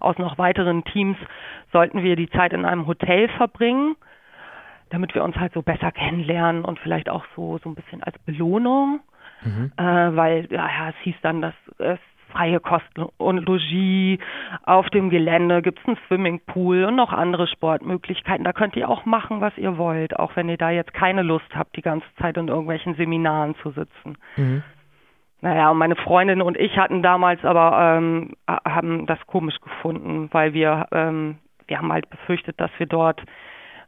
aus 0.00 0.18
noch 0.18 0.38
weiteren 0.38 0.84
Teams 0.84 1.16
sollten 1.72 2.02
wir 2.02 2.16
die 2.16 2.30
Zeit 2.30 2.52
in 2.52 2.64
einem 2.64 2.86
Hotel 2.86 3.28
verbringen 3.30 3.96
damit 4.90 5.16
wir 5.16 5.24
uns 5.24 5.34
halt 5.36 5.52
so 5.52 5.62
besser 5.62 5.90
kennenlernen 5.90 6.64
und 6.64 6.78
vielleicht 6.78 7.08
auch 7.08 7.24
so 7.34 7.58
so 7.58 7.68
ein 7.68 7.74
bisschen 7.74 8.04
als 8.04 8.16
Belohnung, 8.20 9.00
Mhm. 9.42 9.72
äh, 9.76 9.82
weil 9.82 10.46
ja, 10.50 10.66
ja, 10.68 10.88
es 10.90 10.94
hieß 11.02 11.16
dann, 11.22 11.42
dass 11.42 11.54
es 11.78 11.98
freie 12.30 12.60
Kosten 12.60 13.02
und 13.16 13.38
Logis 13.46 14.18
auf 14.64 14.88
dem 14.90 15.10
Gelände 15.10 15.60
gibt 15.60 15.80
es 15.80 15.86
einen 15.86 15.98
Swimmingpool 16.06 16.84
und 16.84 16.94
noch 16.96 17.12
andere 17.12 17.46
Sportmöglichkeiten. 17.48 18.44
Da 18.44 18.52
könnt 18.52 18.76
ihr 18.76 18.88
auch 18.88 19.04
machen, 19.06 19.40
was 19.40 19.56
ihr 19.58 19.76
wollt, 19.76 20.16
auch 20.18 20.36
wenn 20.36 20.48
ihr 20.48 20.56
da 20.56 20.70
jetzt 20.70 20.94
keine 20.94 21.22
Lust 21.22 21.54
habt, 21.54 21.76
die 21.76 21.82
ganze 21.82 22.06
Zeit 22.20 22.36
in 22.36 22.48
irgendwelchen 22.48 22.94
Seminaren 22.94 23.54
zu 23.56 23.70
sitzen. 23.70 24.16
Mhm. 24.36 24.62
Naja, 25.46 25.70
und 25.70 25.78
meine 25.78 25.94
Freundin 25.94 26.42
und 26.42 26.56
ich 26.56 26.76
hatten 26.76 27.04
damals 27.04 27.44
aber 27.44 27.78
ähm, 27.78 28.32
haben 28.48 29.06
das 29.06 29.24
komisch 29.28 29.54
gefunden, 29.60 30.28
weil 30.32 30.54
wir 30.54 30.88
ähm, 30.90 31.38
wir 31.68 31.78
haben 31.78 31.92
halt 31.92 32.10
befürchtet, 32.10 32.60
dass 32.60 32.72
wir 32.78 32.86
dort 32.86 33.22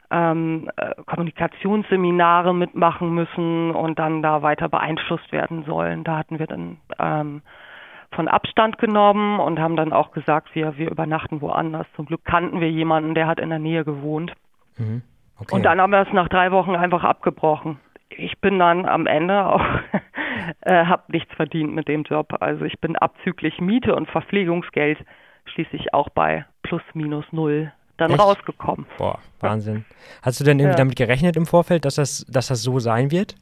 ähm, 0.09 0.71
äh, 0.77 0.95
Kommunikationsseminare 1.05 2.55
mitmachen 2.55 3.13
müssen 3.13 3.71
und 3.71 3.99
dann 3.99 4.21
da 4.21 4.41
weiter 4.41 4.69
beeinflusst 4.69 5.33
werden 5.33 5.65
sollen. 5.65 6.05
Da 6.05 6.19
hatten 6.19 6.39
wir 6.39 6.47
dann 6.47 6.77
ähm, 6.97 7.41
von 8.13 8.29
Abstand 8.29 8.77
genommen 8.77 9.41
und 9.41 9.59
haben 9.59 9.75
dann 9.75 9.91
auch 9.91 10.13
gesagt, 10.13 10.55
wir, 10.55 10.77
wir 10.77 10.89
übernachten 10.89 11.41
woanders. 11.41 11.87
Zum 11.97 12.05
Glück 12.05 12.23
kannten 12.23 12.61
wir 12.61 12.71
jemanden, 12.71 13.15
der 13.15 13.27
hat 13.27 13.37
in 13.37 13.49
der 13.49 13.59
Nähe 13.59 13.83
gewohnt. 13.83 14.31
Mhm. 14.77 15.01
Okay. 15.37 15.55
Und 15.55 15.63
dann 15.65 15.81
haben 15.81 15.91
wir 15.91 16.07
es 16.07 16.13
nach 16.13 16.29
drei 16.29 16.53
Wochen 16.53 16.77
einfach 16.77 17.03
abgebrochen. 17.03 17.81
Ich 18.09 18.39
bin 18.39 18.59
dann 18.59 18.85
am 18.85 19.05
Ende 19.05 19.45
auch, 19.45 19.61
äh, 20.61 20.85
habe 20.85 21.03
nichts 21.09 21.33
verdient 21.35 21.73
mit 21.73 21.87
dem 21.87 22.03
Job. 22.03 22.35
Also 22.41 22.65
ich 22.65 22.79
bin 22.79 22.95
abzüglich 22.95 23.59
Miete 23.59 23.95
und 23.95 24.09
Verpflegungsgeld 24.09 24.97
schließlich 25.45 25.93
auch 25.93 26.09
bei 26.09 26.45
plus 26.63 26.81
minus 26.93 27.25
null 27.31 27.71
dann 27.97 28.11
Echt? 28.11 28.19
rausgekommen. 28.19 28.85
Boah, 28.97 29.19
Wahnsinn. 29.41 29.85
Hast 30.21 30.39
du 30.39 30.43
denn 30.43 30.59
irgendwie 30.59 30.73
Ja. 30.77 30.83
damit 30.83 30.95
gerechnet 30.95 31.35
im 31.35 31.45
Vorfeld, 31.45 31.85
dass 31.85 31.95
das, 31.95 32.25
dass 32.29 32.47
das 32.47 32.63
so 32.63 32.79
sein 32.79 33.11
wird? 33.11 33.35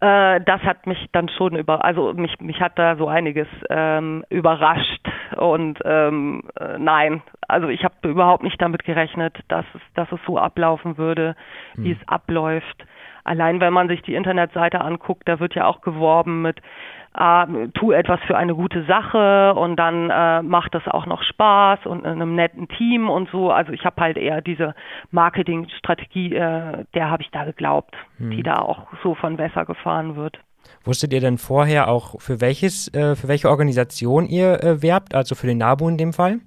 Äh, 0.00 0.40
das 0.40 0.60
hat 0.62 0.86
mich 0.86 0.98
dann 1.12 1.28
schon 1.28 1.56
über, 1.56 1.84
also 1.84 2.12
mich, 2.12 2.38
mich 2.40 2.60
hat 2.60 2.78
da 2.78 2.96
so 2.96 3.06
einiges 3.08 3.46
ähm, 3.70 4.24
überrascht 4.30 5.01
Und 5.42 5.80
ähm, 5.84 6.44
äh, 6.60 6.78
nein, 6.78 7.20
also 7.48 7.68
ich 7.68 7.82
habe 7.82 8.08
überhaupt 8.08 8.44
nicht 8.44 8.62
damit 8.62 8.84
gerechnet, 8.84 9.36
dass 9.48 9.64
es, 9.74 9.80
dass 9.94 10.12
es 10.12 10.20
so 10.24 10.38
ablaufen 10.38 10.98
würde, 10.98 11.34
wie 11.74 11.92
hm. 11.92 11.98
es 12.00 12.08
abläuft. 12.08 12.86
Allein 13.24 13.60
wenn 13.60 13.72
man 13.72 13.88
sich 13.88 14.02
die 14.02 14.14
Internetseite 14.14 14.80
anguckt, 14.80 15.28
da 15.28 15.40
wird 15.40 15.56
ja 15.56 15.66
auch 15.66 15.80
geworben 15.80 16.42
mit 16.42 16.60
äh, 17.18 17.68
tu 17.74 17.90
etwas 17.90 18.20
für 18.20 18.36
eine 18.36 18.54
gute 18.54 18.84
Sache 18.84 19.54
und 19.54 19.76
dann 19.76 20.10
äh, 20.10 20.42
macht 20.42 20.76
das 20.76 20.86
auch 20.86 21.06
noch 21.06 21.24
Spaß 21.24 21.86
und 21.86 22.04
in 22.04 22.12
einem 22.12 22.36
netten 22.36 22.68
Team 22.68 23.10
und 23.10 23.28
so. 23.30 23.50
Also 23.50 23.72
ich 23.72 23.84
habe 23.84 24.00
halt 24.00 24.18
eher 24.18 24.42
diese 24.42 24.76
Marketingstrategie, 25.10 26.36
äh, 26.36 26.84
der 26.94 27.10
habe 27.10 27.22
ich 27.22 27.30
da 27.32 27.44
geglaubt, 27.44 27.96
hm. 28.18 28.30
die 28.30 28.44
da 28.44 28.60
auch 28.60 28.86
so 29.02 29.16
von 29.16 29.38
Wässer 29.38 29.64
gefahren 29.64 30.14
wird. 30.14 30.38
Wusstet 30.84 31.12
ihr 31.12 31.20
denn 31.20 31.38
vorher 31.38 31.88
auch, 31.88 32.20
für 32.20 32.40
welches, 32.40 32.92
äh, 32.94 33.14
für 33.14 33.28
welche 33.28 33.48
Organisation 33.48 34.26
ihr 34.26 34.62
äh, 34.62 34.82
werbt, 34.82 35.14
also 35.14 35.34
für 35.34 35.46
den 35.46 35.58
NABU 35.58 35.88
in 35.88 35.98
dem 35.98 36.12
Fall? 36.12 36.40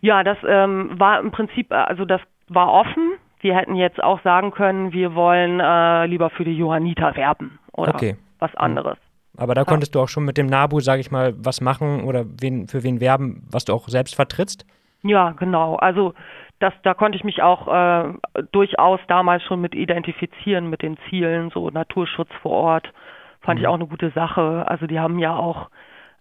Ja, 0.00 0.22
das 0.22 0.38
ähm, 0.46 0.90
war 0.98 1.20
im 1.20 1.30
Prinzip, 1.30 1.70
äh, 1.70 1.74
also 1.74 2.04
das 2.04 2.20
war 2.48 2.72
offen. 2.72 3.12
Wir 3.40 3.56
hätten 3.56 3.74
jetzt 3.74 4.02
auch 4.02 4.22
sagen 4.22 4.50
können, 4.50 4.92
wir 4.92 5.14
wollen 5.14 5.60
äh, 5.60 6.06
lieber 6.06 6.30
für 6.30 6.44
die 6.44 6.56
Johanniter 6.56 7.14
werben 7.16 7.58
oder 7.72 7.94
okay. 7.94 8.16
was 8.38 8.54
anderes. 8.56 8.98
Aber 9.36 9.54
da 9.54 9.64
konntest 9.64 9.94
du 9.94 10.00
auch 10.00 10.08
schon 10.08 10.24
mit 10.24 10.36
dem 10.36 10.46
NABU, 10.46 10.80
sage 10.80 11.00
ich 11.00 11.12
mal, 11.12 11.34
was 11.38 11.60
machen 11.60 12.02
oder 12.02 12.24
wen, 12.40 12.66
für 12.66 12.82
wen 12.82 13.00
werben, 13.00 13.46
was 13.50 13.64
du 13.64 13.72
auch 13.72 13.88
selbst 13.88 14.16
vertrittst? 14.16 14.66
Ja, 15.02 15.30
genau. 15.30 15.76
Also 15.76 16.14
das, 16.60 16.72
da 16.82 16.94
konnte 16.94 17.16
ich 17.16 17.24
mich 17.24 17.42
auch 17.42 17.68
äh, 17.68 18.14
durchaus 18.52 19.00
damals 19.08 19.42
schon 19.44 19.60
mit 19.60 19.74
identifizieren 19.74 20.68
mit 20.70 20.82
den 20.82 20.96
Zielen, 21.08 21.50
so 21.50 21.70
Naturschutz 21.70 22.30
vor 22.42 22.52
Ort, 22.52 22.92
fand 23.40 23.58
mhm. 23.58 23.64
ich 23.64 23.68
auch 23.68 23.74
eine 23.74 23.86
gute 23.86 24.10
Sache. 24.10 24.64
Also 24.66 24.86
die 24.86 24.98
haben 24.98 25.18
ja 25.18 25.36
auch 25.36 25.70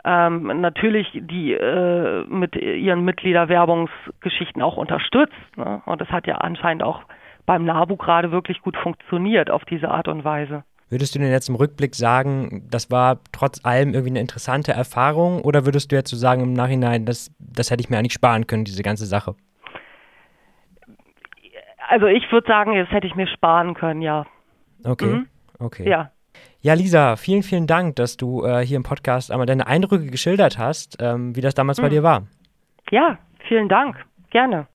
ähm, 0.05 0.61
natürlich 0.61 1.07
die 1.13 1.53
äh, 1.53 2.23
mit 2.27 2.55
ihren 2.55 3.03
Mitgliederwerbungsgeschichten 3.03 4.61
auch 4.61 4.77
unterstützt. 4.77 5.33
Ne? 5.55 5.81
Und 5.85 6.01
das 6.01 6.09
hat 6.09 6.27
ja 6.27 6.35
anscheinend 6.35 6.83
auch 6.83 7.01
beim 7.45 7.65
NABU 7.65 7.95
gerade 7.97 8.31
wirklich 8.31 8.61
gut 8.61 8.77
funktioniert 8.77 9.49
auf 9.49 9.65
diese 9.65 9.89
Art 9.89 10.07
und 10.07 10.23
Weise. 10.23 10.63
Würdest 10.89 11.15
du 11.15 11.19
denn 11.19 11.31
jetzt 11.31 11.49
im 11.49 11.55
Rückblick 11.55 11.95
sagen, 11.95 12.65
das 12.69 12.89
war 12.89 13.19
trotz 13.33 13.65
allem 13.65 13.89
irgendwie 13.89 14.11
eine 14.11 14.21
interessante 14.21 14.71
Erfahrung 14.71 15.41
oder 15.41 15.65
würdest 15.65 15.91
du 15.91 15.97
jetzt 15.97 16.09
so 16.09 16.15
sagen 16.15 16.41
im 16.41 16.53
Nachhinein, 16.53 17.05
das, 17.05 17.29
das 17.39 17.71
hätte 17.71 17.81
ich 17.81 17.89
mir 17.89 17.97
eigentlich 17.97 18.13
sparen 18.13 18.47
können, 18.47 18.63
diese 18.63 18.83
ganze 18.83 19.05
Sache? 19.05 19.35
Also 21.87 22.07
ich 22.07 22.29
würde 22.31 22.47
sagen, 22.47 22.75
das 22.75 22.89
hätte 22.91 23.07
ich 23.07 23.15
mir 23.15 23.27
sparen 23.27 23.73
können, 23.73 24.01
ja. 24.01 24.25
Okay, 24.83 25.05
mhm. 25.05 25.27
okay. 25.59 25.89
Ja. 25.89 26.11
Ja, 26.61 26.73
Lisa, 26.73 27.15
vielen, 27.15 27.43
vielen 27.43 27.67
Dank, 27.67 27.95
dass 27.95 28.17
du 28.17 28.43
äh, 28.43 28.65
hier 28.65 28.77
im 28.77 28.83
Podcast 28.83 29.31
einmal 29.31 29.45
deine 29.45 29.67
Eindrücke 29.67 30.07
geschildert 30.07 30.57
hast, 30.57 30.97
ähm, 31.01 31.35
wie 31.35 31.41
das 31.41 31.55
damals 31.55 31.77
mhm. 31.77 31.83
bei 31.83 31.89
dir 31.89 32.03
war. 32.03 32.23
Ja, 32.91 33.17
vielen 33.47 33.69
Dank. 33.69 33.95
Gerne. 34.31 34.67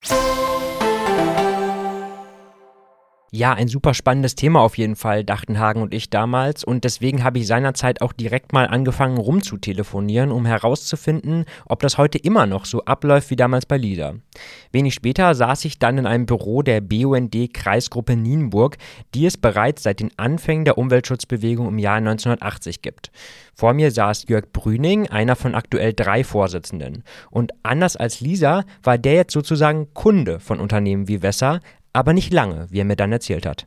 Ja, 3.35 3.55
ein 3.55 3.67
super 3.67 3.95
spannendes 3.95 4.35
Thema 4.35 4.61
auf 4.61 4.77
jeden 4.77 4.95
Fall, 4.95 5.25
dachten 5.25 5.59
Hagen 5.59 5.81
und 5.81 5.95
ich 5.95 6.11
damals. 6.11 6.65
Und 6.65 6.85
deswegen 6.85 7.25
habe 7.25 7.39
ich 7.39 7.47
seinerzeit 7.47 8.03
auch 8.03 8.13
direkt 8.13 8.53
mal 8.53 8.67
angefangen 8.67 9.17
rumzutelefonieren, 9.17 10.31
um 10.31 10.45
herauszufinden, 10.45 11.47
ob 11.65 11.81
das 11.81 11.97
heute 11.97 12.19
immer 12.19 12.45
noch 12.45 12.67
so 12.67 12.85
abläuft 12.85 13.31
wie 13.31 13.37
damals 13.37 13.65
bei 13.65 13.79
LIDA. 13.79 14.17
Wenig 14.71 14.93
später 14.93 15.35
saß 15.35 15.65
ich 15.65 15.79
dann 15.79 15.97
in 15.97 16.05
einem 16.05 16.27
Büro 16.27 16.61
der 16.61 16.83
BUND 16.83 17.35
Kreisgruppe 17.55 18.17
Nienburg, 18.17 18.77
die 19.15 19.25
es 19.25 19.39
bereits 19.39 19.85
seit 19.85 20.01
den 20.01 20.11
Anfängen 20.19 20.67
der 20.67 20.77
Umweltschutzbewegung 20.77 21.69
im 21.69 21.79
Jahr 21.79 21.97
1980 21.97 22.83
gibt. 22.83 23.11
Vor 23.55 23.73
mir 23.73 23.93
saß 23.93 24.27
Jörg 24.29 24.53
Brüning, 24.53 25.07
einer 25.09 25.37
von 25.37 25.55
aktuell 25.55 25.95
drei 25.95 26.23
Vorsitzenden. 26.23 27.03
Und 27.31 27.53
anders 27.63 27.97
als 27.97 28.21
Lisa 28.21 28.65
war 28.83 28.99
der 28.99 29.15
jetzt 29.15 29.33
sozusagen 29.33 29.95
Kunde 29.95 30.39
von 30.39 30.61
Unternehmen 30.61 31.09
wie 31.09 31.23
Wesser, 31.23 31.61
aber 31.93 32.13
nicht 32.13 32.33
lange, 32.33 32.67
wie 32.71 32.81
er 32.81 32.85
mir 32.85 32.97
dann 32.97 33.13
erzählt 33.13 33.47
hat. 33.47 33.67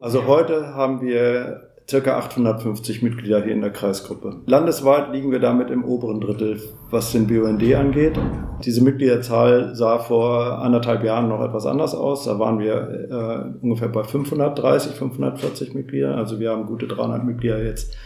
Also 0.00 0.26
heute 0.26 0.74
haben 0.74 1.02
wir 1.02 1.70
circa 1.90 2.16
850 2.18 3.02
Mitglieder 3.02 3.42
hier 3.42 3.52
in 3.52 3.60
der 3.60 3.72
Kreisgruppe. 3.72 4.42
Landesweit 4.46 5.12
liegen 5.12 5.32
wir 5.32 5.40
damit 5.40 5.70
im 5.70 5.84
oberen 5.84 6.20
Drittel, 6.20 6.60
was 6.88 7.10
den 7.12 7.26
BUND 7.26 7.62
angeht. 7.74 8.18
Diese 8.64 8.82
Mitgliederzahl 8.82 9.74
sah 9.74 9.98
vor 9.98 10.60
anderthalb 10.60 11.02
Jahren 11.02 11.28
noch 11.28 11.42
etwas 11.42 11.66
anders 11.66 11.94
aus. 11.94 12.24
Da 12.24 12.38
waren 12.38 12.60
wir 12.60 12.74
äh, 13.10 13.64
ungefähr 13.64 13.88
bei 13.88 14.04
530, 14.04 14.92
540 14.92 15.74
Mitgliedern. 15.74 16.14
Also 16.14 16.38
wir 16.38 16.50
haben 16.50 16.66
gute 16.66 16.86
300 16.86 17.24
Mitglieder 17.24 17.62
jetzt 17.62 17.96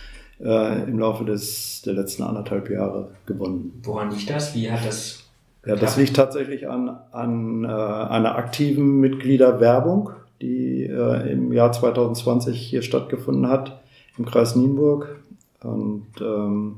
äh, 0.41 0.83
im 0.85 0.99
Laufe 0.99 1.25
des, 1.25 1.83
der 1.83 1.93
letzten 1.93 2.23
anderthalb 2.23 2.71
Jahre 2.71 3.11
gewonnen. 3.27 3.81
Woran 3.83 4.11
liegt 4.11 4.31
das? 4.31 4.55
Wie 4.55 4.71
hat 4.71 4.87
das 4.87 5.24
ja, 5.67 5.77
das 5.77 5.97
liegt 5.97 6.17
tatsächlich 6.17 6.69
an, 6.69 6.99
an 7.11 7.65
äh, 7.65 7.69
einer 7.69 8.37
aktiven 8.37 9.01
Mitgliederwerbung, 9.01 10.11
die 10.43 10.85
äh, 10.85 11.33
im 11.33 11.53
Jahr 11.53 11.73
2020 11.73 12.59
hier 12.59 12.83
stattgefunden 12.83 13.49
hat, 13.49 13.81
im 14.19 14.27
Kreis 14.27 14.57
Nienburg. 14.57 15.21
Und 15.63 16.07
ähm, 16.21 16.77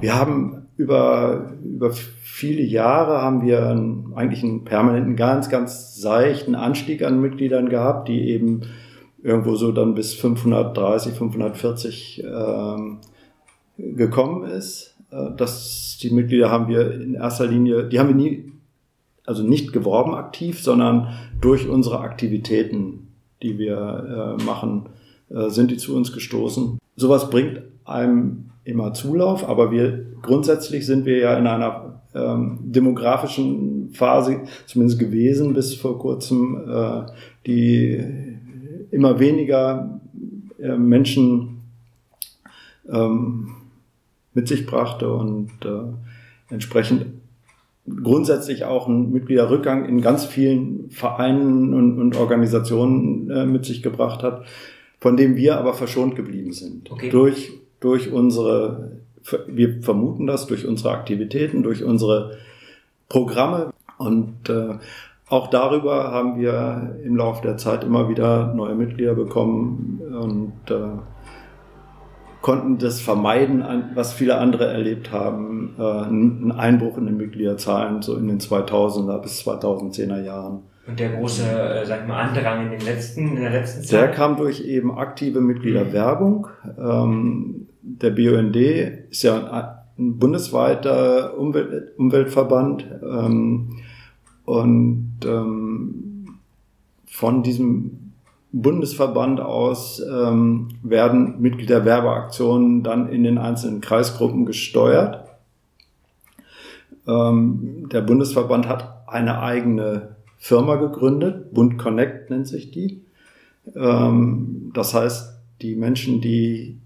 wir 0.00 0.14
haben 0.16 0.68
über, 0.76 1.52
über 1.64 1.90
viele 1.90 2.62
Jahre 2.62 3.20
haben 3.20 3.42
wir 3.42 3.66
einen, 3.66 4.12
eigentlich 4.14 4.44
einen 4.44 4.64
permanenten, 4.64 5.16
ganz, 5.16 5.48
ganz 5.48 5.96
seichten 5.96 6.54
Anstieg 6.54 7.02
an 7.02 7.20
Mitgliedern 7.20 7.68
gehabt, 7.68 8.08
die 8.08 8.30
eben 8.30 8.60
irgendwo 9.22 9.56
so 9.56 9.72
dann 9.72 9.94
bis 9.94 10.14
530, 10.14 11.14
540 11.14 12.24
ähm, 12.24 12.98
gekommen 13.76 14.48
ist. 14.48 14.97
Äh, 15.10 15.36
dass 15.36 15.98
die 16.02 16.10
Mitglieder 16.10 16.50
haben 16.50 16.68
wir 16.68 16.92
in 17.00 17.14
erster 17.14 17.46
Linie, 17.46 17.84
die 17.84 17.98
haben 17.98 18.08
wir 18.08 18.14
nie, 18.14 18.52
also 19.24 19.42
nicht 19.42 19.72
geworben 19.72 20.14
aktiv, 20.14 20.60
sondern 20.60 21.08
durch 21.40 21.68
unsere 21.68 22.00
Aktivitäten, 22.00 23.08
die 23.42 23.58
wir 23.58 24.36
äh, 24.38 24.42
machen, 24.44 24.86
äh, 25.30 25.48
sind 25.48 25.70
die 25.70 25.76
zu 25.76 25.96
uns 25.96 26.12
gestoßen. 26.12 26.78
Sowas 26.96 27.30
bringt 27.30 27.62
einem 27.84 28.50
immer 28.64 28.92
Zulauf, 28.92 29.48
aber 29.48 29.70
wir 29.70 30.04
grundsätzlich 30.22 30.84
sind 30.84 31.06
wir 31.06 31.18
ja 31.18 31.38
in 31.38 31.46
einer 31.46 32.00
ähm, 32.14 32.58
demografischen 32.62 33.90
Phase 33.92 34.42
zumindest 34.66 34.98
gewesen 34.98 35.54
bis 35.54 35.74
vor 35.74 35.98
kurzem, 35.98 36.68
äh, 36.68 37.02
die 37.46 38.04
immer 38.90 39.20
weniger 39.20 40.00
Menschen 40.58 41.60
ähm, 42.90 43.57
mit 44.34 44.48
sich 44.48 44.66
brachte 44.66 45.12
und 45.12 45.50
äh, 45.64 46.52
entsprechend 46.52 47.06
grundsätzlich 48.02 48.64
auch 48.64 48.88
ein 48.88 49.10
Mitgliederrückgang 49.12 49.86
in 49.86 50.00
ganz 50.00 50.24
vielen 50.24 50.90
Vereinen 50.90 51.72
und, 51.72 51.98
und 51.98 52.16
Organisationen 52.16 53.30
äh, 53.30 53.46
mit 53.46 53.64
sich 53.64 53.82
gebracht 53.82 54.22
hat, 54.22 54.44
von 55.00 55.16
dem 55.16 55.36
wir 55.36 55.58
aber 55.58 55.74
verschont 55.74 56.16
geblieben 56.16 56.52
sind. 56.52 56.90
Okay. 56.90 57.08
Durch, 57.10 57.52
durch 57.80 58.12
unsere, 58.12 58.92
wir 59.46 59.82
vermuten 59.82 60.26
das, 60.26 60.46
durch 60.46 60.66
unsere 60.66 60.90
Aktivitäten, 60.90 61.62
durch 61.62 61.82
unsere 61.84 62.36
Programme 63.08 63.72
und 63.96 64.48
äh, 64.48 64.74
auch 65.28 65.48
darüber 65.48 66.10
haben 66.10 66.40
wir 66.40 66.96
im 67.04 67.16
Laufe 67.16 67.42
der 67.42 67.58
Zeit 67.58 67.84
immer 67.84 68.08
wieder 68.08 68.54
neue 68.54 68.74
Mitglieder 68.74 69.14
bekommen 69.14 70.00
und 70.00 70.70
äh, 70.70 70.98
konnten 72.40 72.78
das 72.78 73.00
vermeiden, 73.00 73.64
was 73.94 74.12
viele 74.12 74.38
andere 74.38 74.66
erlebt 74.66 75.12
haben, 75.12 75.74
äh, 75.78 75.82
einen 75.82 76.52
Einbruch 76.52 76.96
in 76.96 77.06
den 77.06 77.16
Mitgliederzahlen 77.16 78.02
so 78.02 78.16
in 78.16 78.28
den 78.28 78.38
2000er 78.38 79.18
bis 79.20 79.46
2010er 79.46 80.22
Jahren. 80.22 80.62
Und 80.86 80.98
der 80.98 81.10
große, 81.10 81.42
äh, 81.42 81.84
sag 81.84 82.02
ich 82.02 82.08
mal, 82.08 82.22
Andrang 82.22 82.64
in 82.64 82.70
den 82.70 82.80
letzten, 82.80 83.36
in 83.36 83.42
der 83.42 83.50
letzten 83.50 83.82
Zeit? 83.82 84.00
Der 84.00 84.10
kam 84.10 84.36
durch 84.36 84.64
eben 84.64 84.96
aktive 84.96 85.40
Mitgliederwerbung. 85.40 86.46
Ähm, 86.78 87.66
der 87.82 88.10
BUND 88.10 88.56
ist 88.56 89.22
ja 89.22 89.78
ein 89.98 90.18
bundesweiter 90.18 91.36
Umwelt, 91.36 91.98
Umweltverband 91.98 92.86
ähm, 93.02 93.80
und 94.44 95.18
ähm, 95.26 96.38
von 97.06 97.42
diesem 97.42 98.07
Bundesverband 98.62 99.40
aus 99.40 100.00
ähm, 100.00 100.68
werden 100.82 101.40
Mitgliederwerbeaktionen 101.40 102.82
dann 102.82 103.08
in 103.08 103.22
den 103.22 103.38
einzelnen 103.38 103.80
Kreisgruppen 103.80 104.46
gesteuert. 104.46 105.24
Ähm, 107.06 107.88
der 107.92 108.00
Bundesverband 108.00 108.68
hat 108.68 109.04
eine 109.06 109.40
eigene 109.40 110.16
Firma 110.38 110.76
gegründet, 110.76 111.54
Bund 111.54 111.78
Connect 111.78 112.30
nennt 112.30 112.48
sich 112.48 112.70
die. 112.70 113.02
Ähm, 113.76 114.72
das 114.74 114.92
heißt, 114.92 115.34
die 115.62 115.76
Menschen, 115.76 116.20
die 116.20 116.78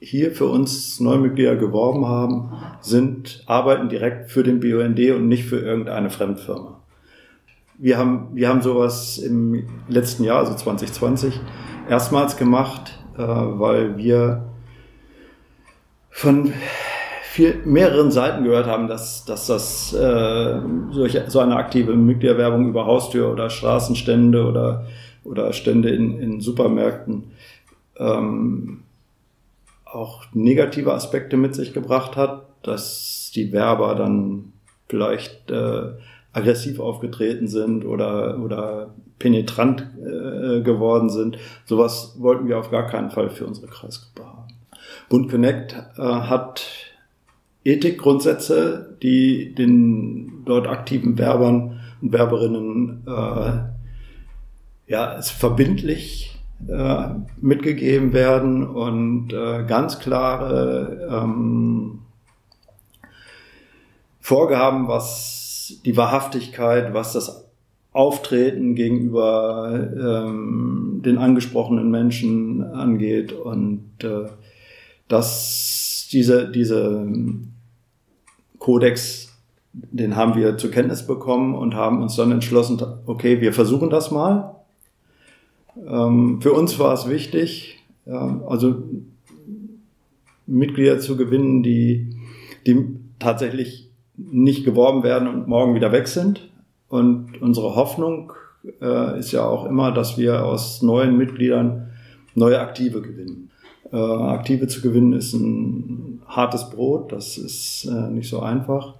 hier 0.00 0.32
für 0.32 0.46
uns 0.46 0.98
Neumitglieder 0.98 1.56
geworben 1.56 2.06
haben, 2.06 2.52
sind, 2.80 3.44
arbeiten 3.46 3.88
direkt 3.88 4.30
für 4.30 4.42
den 4.42 4.58
BUND 4.58 4.98
und 5.12 5.28
nicht 5.28 5.44
für 5.44 5.58
irgendeine 5.58 6.10
Fremdfirma 6.10 6.81
wir 7.78 7.98
haben, 7.98 8.28
wir 8.32 8.48
haben 8.48 8.62
sowas 8.62 9.18
im 9.18 9.66
letzten 9.88 10.24
Jahr, 10.24 10.38
also 10.38 10.54
2020, 10.54 11.40
erstmals 11.88 12.36
gemacht, 12.36 12.98
äh, 13.16 13.22
weil 13.22 13.96
wir 13.96 14.44
von 16.10 16.52
viel, 17.22 17.62
mehreren 17.64 18.10
Seiten 18.10 18.44
gehört 18.44 18.66
haben, 18.66 18.88
dass, 18.88 19.24
dass 19.24 19.46
das 19.46 19.92
äh, 19.94 20.60
solche, 20.90 21.30
so 21.30 21.40
eine 21.40 21.56
aktive 21.56 21.94
Mitgliederwerbung 21.94 22.68
über 22.68 22.86
Haustür 22.86 23.32
oder 23.32 23.48
Straßenstände 23.48 24.46
oder, 24.46 24.86
oder 25.24 25.52
Stände 25.52 25.90
in, 25.90 26.18
in 26.20 26.40
Supermärkten 26.40 27.32
ähm, 27.96 28.82
auch 29.84 30.24
negative 30.32 30.92
Aspekte 30.92 31.36
mit 31.36 31.54
sich 31.54 31.72
gebracht 31.72 32.16
hat, 32.16 32.46
dass 32.62 33.32
die 33.34 33.52
Werber 33.52 33.94
dann 33.94 34.52
vielleicht 34.88 35.50
äh, 35.50 35.92
aggressiv 36.32 36.80
aufgetreten 36.80 37.46
sind 37.46 37.84
oder, 37.84 38.38
oder 38.38 38.94
penetrant 39.18 39.86
äh, 40.00 40.60
geworden 40.62 41.10
sind. 41.10 41.38
Sowas 41.64 42.16
wollten 42.18 42.48
wir 42.48 42.58
auf 42.58 42.70
gar 42.70 42.86
keinen 42.86 43.10
Fall 43.10 43.30
für 43.30 43.46
unsere 43.46 43.66
Kreisgruppe 43.66 44.26
haben. 44.26 44.48
Bund 45.08 45.30
Connect 45.30 45.74
äh, 45.96 46.02
hat 46.02 46.66
Ethikgrundsätze, 47.64 48.96
die 49.02 49.54
den 49.54 50.42
dort 50.44 50.66
aktiven 50.66 51.18
Werbern 51.18 51.80
und 52.00 52.12
Werberinnen 52.12 53.04
äh, 53.06 54.90
ja, 54.90 55.16
es 55.16 55.30
verbindlich 55.30 56.38
äh, 56.68 57.08
mitgegeben 57.40 58.12
werden 58.12 58.66
und 58.66 59.32
äh, 59.32 59.64
ganz 59.64 59.98
klare 59.98 61.08
ähm, 61.10 62.00
Vorgaben, 64.20 64.88
was 64.88 65.41
die 65.80 65.96
Wahrhaftigkeit, 65.96 66.92
was 66.92 67.12
das 67.12 67.48
Auftreten 67.92 68.74
gegenüber 68.74 69.90
ähm, 69.96 71.02
den 71.04 71.18
angesprochenen 71.18 71.90
Menschen 71.90 72.62
angeht 72.62 73.32
und 73.32 73.84
äh, 74.02 74.28
dass 75.08 76.08
diese, 76.10 76.50
diese 76.50 77.06
Kodex, 78.58 79.36
den 79.72 80.16
haben 80.16 80.36
wir 80.36 80.56
zur 80.56 80.70
Kenntnis 80.70 81.06
bekommen 81.06 81.54
und 81.54 81.74
haben 81.74 82.02
uns 82.02 82.16
dann 82.16 82.32
entschlossen, 82.32 82.80
okay, 83.06 83.40
wir 83.40 83.52
versuchen 83.52 83.90
das 83.90 84.10
mal. 84.10 84.56
Ähm, 85.86 86.40
für 86.40 86.52
uns 86.52 86.78
war 86.78 86.94
es 86.94 87.08
wichtig, 87.08 87.78
ja, 88.06 88.40
also 88.48 88.82
Mitglieder 90.46 90.98
zu 90.98 91.16
gewinnen, 91.16 91.62
die, 91.62 92.16
die 92.66 92.86
tatsächlich 93.18 93.91
nicht 94.16 94.64
geworben 94.64 95.02
werden 95.02 95.28
und 95.28 95.48
morgen 95.48 95.74
wieder 95.74 95.92
weg 95.92 96.08
sind. 96.08 96.50
Und 96.88 97.40
unsere 97.40 97.74
Hoffnung 97.74 98.32
äh, 98.80 99.18
ist 99.18 99.32
ja 99.32 99.44
auch 99.44 99.66
immer, 99.66 99.92
dass 99.92 100.18
wir 100.18 100.44
aus 100.44 100.82
neuen 100.82 101.16
Mitgliedern 101.16 101.90
neue 102.34 102.60
Aktive 102.60 103.00
gewinnen. 103.00 103.50
Äh, 103.92 103.96
Aktive 103.96 104.68
zu 104.68 104.80
gewinnen 104.80 105.12
ist 105.12 105.32
ein 105.34 106.22
hartes 106.26 106.70
Brot, 106.70 107.12
das 107.12 107.36
ist 107.36 107.84
äh, 107.84 108.10
nicht 108.10 108.28
so 108.28 108.40
einfach. 108.40 108.94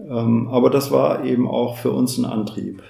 Ähm, 0.00 0.48
aber 0.48 0.70
das 0.70 0.90
war 0.90 1.24
eben 1.24 1.48
auch 1.48 1.76
für 1.76 1.90
uns 1.90 2.18
ein 2.18 2.24
Antrieb. 2.24 2.82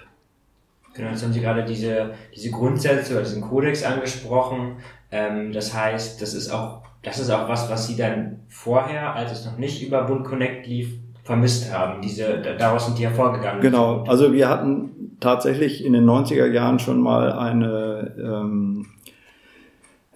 Genau, 0.94 1.10
jetzt 1.10 1.22
haben 1.22 1.32
Sie 1.32 1.40
gerade 1.40 1.64
diese, 1.64 2.12
diese 2.34 2.50
Grundsätze 2.50 3.14
oder 3.14 3.22
diesen 3.22 3.42
Kodex 3.42 3.82
angesprochen. 3.82 4.76
Ähm, 5.10 5.52
das 5.52 5.74
heißt, 5.74 6.20
das 6.20 6.34
ist 6.34 6.50
auch, 6.50 6.82
das 7.02 7.18
ist 7.18 7.30
auch 7.30 7.48
was, 7.48 7.70
was 7.70 7.86
Sie 7.86 7.96
dann 7.96 8.40
vorher, 8.48 9.14
als 9.14 9.32
es 9.32 9.46
noch 9.46 9.58
nicht 9.58 9.82
über 9.86 10.02
Bund 10.04 10.24
Connect 10.24 10.66
lief, 10.66 10.98
vermisst 11.22 11.72
haben. 11.72 12.02
Diese, 12.02 12.42
daraus 12.58 12.86
sind 12.86 12.98
die 12.98 13.04
hervorgegangen. 13.04 13.60
Genau, 13.60 14.04
also 14.08 14.32
wir 14.32 14.48
hatten 14.48 15.16
tatsächlich 15.20 15.84
in 15.84 15.92
den 15.92 16.04
90er 16.04 16.46
Jahren 16.46 16.78
schon 16.78 17.00
mal 17.00 17.32
eine 17.32 18.14
ähm, 18.18 18.86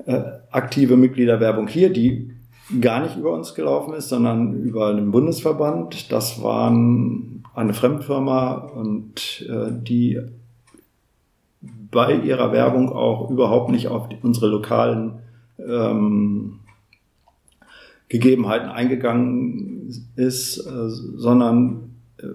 äh, 0.05 0.21
aktive 0.51 0.97
Mitgliederwerbung 0.97 1.69
hier, 1.69 1.93
die 1.93 2.33
gar 2.81 3.01
nicht 3.01 3.17
über 3.17 3.33
uns 3.33 3.55
gelaufen 3.55 3.95
ist, 3.95 4.09
sondern 4.09 4.55
über 4.55 4.93
den 4.93 5.13
Bundesverband. 5.13 6.11
Das 6.11 6.43
waren 6.43 7.45
eine 7.55 7.73
Fremdfirma 7.73 8.55
und 8.55 9.47
äh, 9.49 9.71
die 9.71 10.21
bei 11.91 12.15
ihrer 12.15 12.53
Werbung 12.53 12.93
auch 12.93 13.31
überhaupt 13.31 13.71
nicht 13.71 13.89
auf 13.89 14.09
unsere 14.23 14.49
lokalen 14.49 15.21
ähm, 15.59 16.61
Gegebenheiten 18.09 18.69
eingegangen 18.69 19.93
ist, 20.17 20.59
äh, 20.59 20.89
sondern 20.89 21.97
äh, 22.19 22.27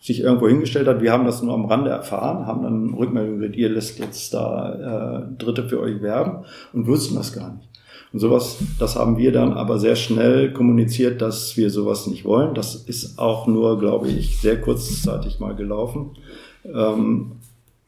sich 0.00 0.20
irgendwo 0.20 0.46
hingestellt 0.46 0.86
hat. 0.86 1.02
Wir 1.02 1.12
haben 1.12 1.24
das 1.24 1.42
nur 1.42 1.54
am 1.54 1.64
Rande 1.64 1.90
erfahren, 1.90 2.46
haben 2.46 2.62
dann 2.62 2.94
Rückmeldung 2.94 3.38
gekriegt, 3.38 3.56
ihr 3.56 3.70
lässt 3.70 3.98
jetzt 3.98 4.32
da 4.34 5.26
äh, 5.28 5.36
Dritte 5.36 5.68
für 5.68 5.80
euch 5.80 6.00
werben 6.00 6.44
und 6.72 6.86
wussten 6.86 7.16
das 7.16 7.32
gar 7.32 7.54
nicht. 7.54 7.68
Und 8.12 8.20
sowas, 8.20 8.58
das 8.78 8.94
haben 8.94 9.18
wir 9.18 9.32
dann 9.32 9.52
aber 9.52 9.78
sehr 9.78 9.96
schnell 9.96 10.52
kommuniziert, 10.52 11.20
dass 11.20 11.56
wir 11.56 11.70
sowas 11.70 12.06
nicht 12.06 12.24
wollen. 12.24 12.54
Das 12.54 12.76
ist 12.76 13.18
auch 13.18 13.48
nur, 13.48 13.78
glaube 13.80 14.08
ich, 14.08 14.38
sehr 14.38 14.60
kurzzeitig 14.60 15.40
mal 15.40 15.56
gelaufen, 15.56 16.16
ähm, 16.64 17.32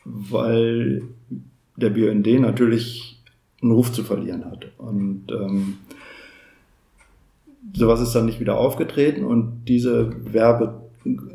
weil 0.05 1.03
der 1.77 1.91
BUND 1.91 2.27
natürlich 2.41 3.23
einen 3.63 3.73
Ruf 3.73 3.93
zu 3.93 4.03
verlieren 4.03 4.45
hat. 4.45 4.67
Und 4.77 5.27
ähm, 5.31 5.79
sowas 7.75 8.01
ist 8.01 8.15
dann 8.15 8.27
nicht 8.27 8.41
wieder 8.41 8.59
aufgetreten 8.59 9.25
und 9.25 9.65
diese 9.67 10.11
Werbe 10.33 10.83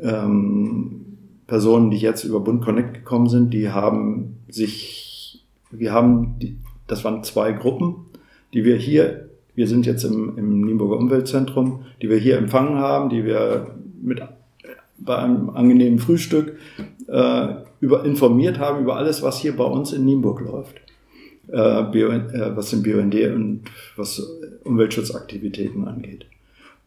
ähm, 0.02 1.00
die 1.46 1.96
jetzt 1.96 2.24
über 2.24 2.40
Bund 2.40 2.64
Connect 2.64 2.94
gekommen 2.94 3.28
sind, 3.28 3.52
die 3.52 3.70
haben 3.70 4.38
sich, 4.48 5.44
wir 5.70 5.92
haben, 5.92 6.36
die, 6.40 6.56
das 6.86 7.04
waren 7.04 7.22
zwei 7.22 7.52
Gruppen, 7.52 8.06
die 8.52 8.64
wir 8.64 8.76
hier, 8.76 9.28
wir 9.54 9.68
sind 9.68 9.86
jetzt 9.86 10.04
im, 10.04 10.36
im 10.36 10.62
Nienburger 10.62 10.96
Umweltzentrum, 10.96 11.84
die 12.02 12.08
wir 12.08 12.16
hier 12.16 12.38
empfangen 12.38 12.78
haben, 12.78 13.08
die 13.08 13.24
wir 13.24 13.74
mit 14.02 14.20
bei 14.98 15.16
einem 15.16 15.50
angenehmen 15.50 15.98
Frühstück 15.98 16.56
äh, 17.08 17.48
über, 17.80 18.04
informiert 18.04 18.58
haben 18.58 18.82
über 18.82 18.96
alles, 18.96 19.22
was 19.22 19.38
hier 19.38 19.56
bei 19.56 19.64
uns 19.64 19.92
in 19.92 20.04
Nienburg 20.04 20.40
läuft. 20.40 20.76
Äh, 21.48 21.84
Bio, 21.84 22.10
äh, 22.10 22.56
was 22.56 22.70
den 22.70 22.82
BUND 22.82 23.14
und 23.14 23.62
was 23.96 24.26
Umweltschutzaktivitäten 24.64 25.86
angeht. 25.86 26.26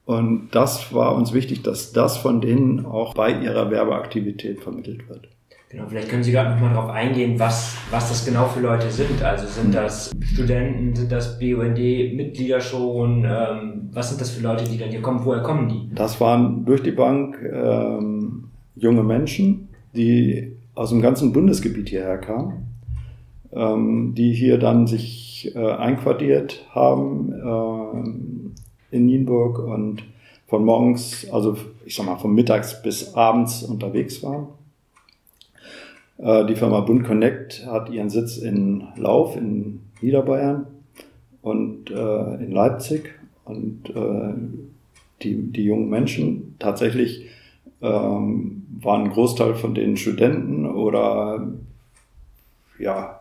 Und 0.05 0.49
das 0.51 0.93
war 0.93 1.15
uns 1.15 1.33
wichtig, 1.33 1.63
dass 1.63 1.91
das 1.91 2.17
von 2.17 2.39
denen 2.39 2.85
auch 2.85 3.13
bei 3.13 3.31
ihrer 3.31 3.69
Werbeaktivität 3.71 4.61
vermittelt 4.61 5.09
wird. 5.09 5.27
Genau, 5.69 5.83
vielleicht 5.89 6.07
können 6.07 6.23
Sie 6.23 6.31
gerade 6.31 6.51
nochmal 6.51 6.73
darauf 6.73 6.89
eingehen, 6.91 7.37
was, 7.37 7.75
was 7.91 8.07
das 8.07 8.25
genau 8.25 8.45
für 8.45 8.61
Leute 8.61 8.89
sind. 8.89 9.21
Also 9.21 9.47
sind 9.47 9.75
das 9.75 10.11
Studenten, 10.21 10.95
sind 10.95 11.11
das 11.11 11.37
BUND-Mitglieder 11.39 12.61
schon? 12.61 13.25
Ähm, 13.25 13.89
was 13.91 14.09
sind 14.09 14.21
das 14.21 14.29
für 14.29 14.41
Leute, 14.41 14.63
die 14.63 14.77
dann 14.77 14.89
hier 14.89 15.01
kommen? 15.01 15.25
Woher 15.25 15.43
kommen 15.43 15.67
die? 15.67 15.93
Das 15.93 16.21
waren 16.21 16.63
durch 16.63 16.83
die 16.83 16.91
Bank 16.91 17.37
ähm, 17.43 18.45
junge 18.75 19.03
Menschen, 19.03 19.67
die 19.93 20.53
aus 20.73 20.91
dem 20.91 21.01
ganzen 21.01 21.33
Bundesgebiet 21.33 21.89
hierher 21.89 22.17
kamen, 22.17 22.67
ähm, 23.51 24.13
die 24.15 24.31
hier 24.31 24.59
dann 24.59 24.87
sich 24.87 25.26
äh, 25.45 25.59
einquartiert 25.59 26.65
haben. 26.73 27.33
Äh, 27.33 28.47
in 28.91 29.05
Nienburg 29.05 29.59
und 29.59 30.03
von 30.47 30.63
morgens, 30.63 31.29
also 31.31 31.57
ich 31.85 31.95
sag 31.95 32.05
mal 32.05 32.17
von 32.17 32.33
mittags 32.33 32.81
bis 32.81 33.13
abends 33.15 33.63
unterwegs 33.63 34.23
waren. 34.23 34.47
Äh, 36.17 36.45
die 36.45 36.55
Firma 36.55 36.81
Bund 36.81 37.05
Connect 37.05 37.65
hat 37.65 37.89
ihren 37.89 38.09
Sitz 38.09 38.37
in 38.37 38.87
Lauf 38.95 39.35
in 39.35 39.81
Niederbayern 40.01 40.67
und 41.41 41.91
äh, 41.91 42.35
in 42.35 42.51
Leipzig 42.51 43.13
und 43.45 43.89
äh, 43.89 44.33
die, 45.21 45.51
die 45.51 45.63
jungen 45.63 45.89
Menschen 45.89 46.55
tatsächlich 46.59 47.27
ähm, 47.81 48.65
waren 48.79 49.05
ein 49.05 49.09
Großteil 49.09 49.55
von 49.55 49.73
den 49.73 49.97
Studenten 49.97 50.65
oder 50.65 51.47
ja, 52.79 53.16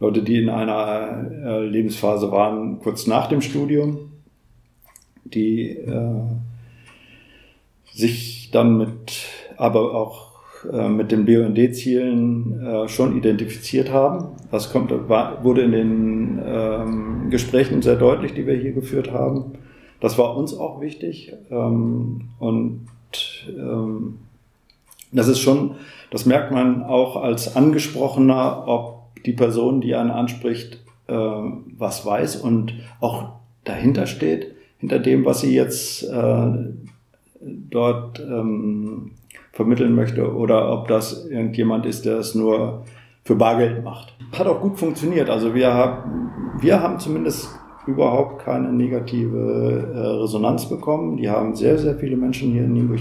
Leute, 0.00 0.22
die 0.22 0.42
in 0.42 0.48
einer 0.48 1.30
äh, 1.30 1.66
Lebensphase 1.66 2.30
waren 2.30 2.78
kurz 2.80 3.06
nach 3.06 3.28
dem 3.28 3.40
Studium 3.40 4.08
die 5.34 5.70
äh, 5.70 6.22
sich 7.92 8.50
dann 8.52 8.78
mit, 8.78 9.26
aber 9.56 9.94
auch 9.94 10.32
äh, 10.72 10.88
mit 10.88 11.12
den 11.12 11.24
BUND-Zielen 11.24 12.60
äh, 12.64 12.88
schon 12.88 13.16
identifiziert 13.16 13.90
haben. 13.92 14.36
Das 14.50 14.72
kommt, 14.72 14.92
war, 15.08 15.44
wurde 15.44 15.62
in 15.62 15.72
den 15.72 16.42
ähm, 16.44 17.30
Gesprächen 17.30 17.82
sehr 17.82 17.96
deutlich, 17.96 18.34
die 18.34 18.46
wir 18.46 18.54
hier 18.56 18.72
geführt 18.72 19.12
haben. 19.12 19.52
Das 20.00 20.16
war 20.16 20.36
uns 20.36 20.54
auch 20.54 20.80
wichtig. 20.80 21.32
Ähm, 21.50 22.30
und 22.38 22.86
ähm, 23.48 24.18
das 25.10 25.28
ist 25.28 25.40
schon, 25.40 25.72
das 26.10 26.26
merkt 26.26 26.52
man 26.52 26.82
auch 26.84 27.16
als 27.16 27.56
Angesprochener, 27.56 28.64
ob 28.66 28.97
die 29.24 29.32
Person, 29.32 29.80
die 29.80 29.94
einen 29.94 30.10
anspricht, 30.10 30.84
äh, 31.06 31.12
was 31.12 32.04
weiß 32.04 32.36
und 32.36 32.74
auch 33.00 33.30
dahinter 33.64 34.06
steht 34.06 34.54
hinter 34.78 34.98
dem, 34.98 35.24
was 35.24 35.40
sie 35.40 35.54
jetzt 35.54 36.04
äh, 36.04 36.52
dort 37.40 38.20
ähm, 38.20 39.12
vermitteln 39.52 39.94
möchte 39.94 40.34
oder 40.34 40.72
ob 40.72 40.88
das 40.88 41.26
irgendjemand 41.26 41.84
ist, 41.86 42.04
der 42.04 42.18
es 42.18 42.34
nur 42.34 42.84
für 43.24 43.34
Bargeld 43.34 43.84
macht. 43.84 44.16
Hat 44.32 44.46
auch 44.46 44.60
gut 44.60 44.78
funktioniert. 44.78 45.28
Also 45.28 45.54
wir 45.54 45.72
haben, 45.74 46.30
wir 46.60 46.80
haben 46.80 46.98
zumindest 46.98 47.48
überhaupt 47.86 48.44
keine 48.44 48.72
negative 48.72 49.92
äh, 49.94 50.20
Resonanz 50.22 50.68
bekommen. 50.68 51.16
Die 51.16 51.28
haben 51.28 51.54
sehr, 51.54 51.78
sehr 51.78 51.96
viele 51.96 52.16
Menschen 52.16 52.52
hier 52.52 52.64
in 52.64 52.72
Nienburg 52.72 53.00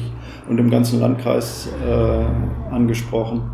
und 0.50 0.58
im 0.58 0.70
ganzen 0.70 1.00
Landkreis 1.00 1.70
äh, 1.86 2.74
angesprochen. 2.74 3.52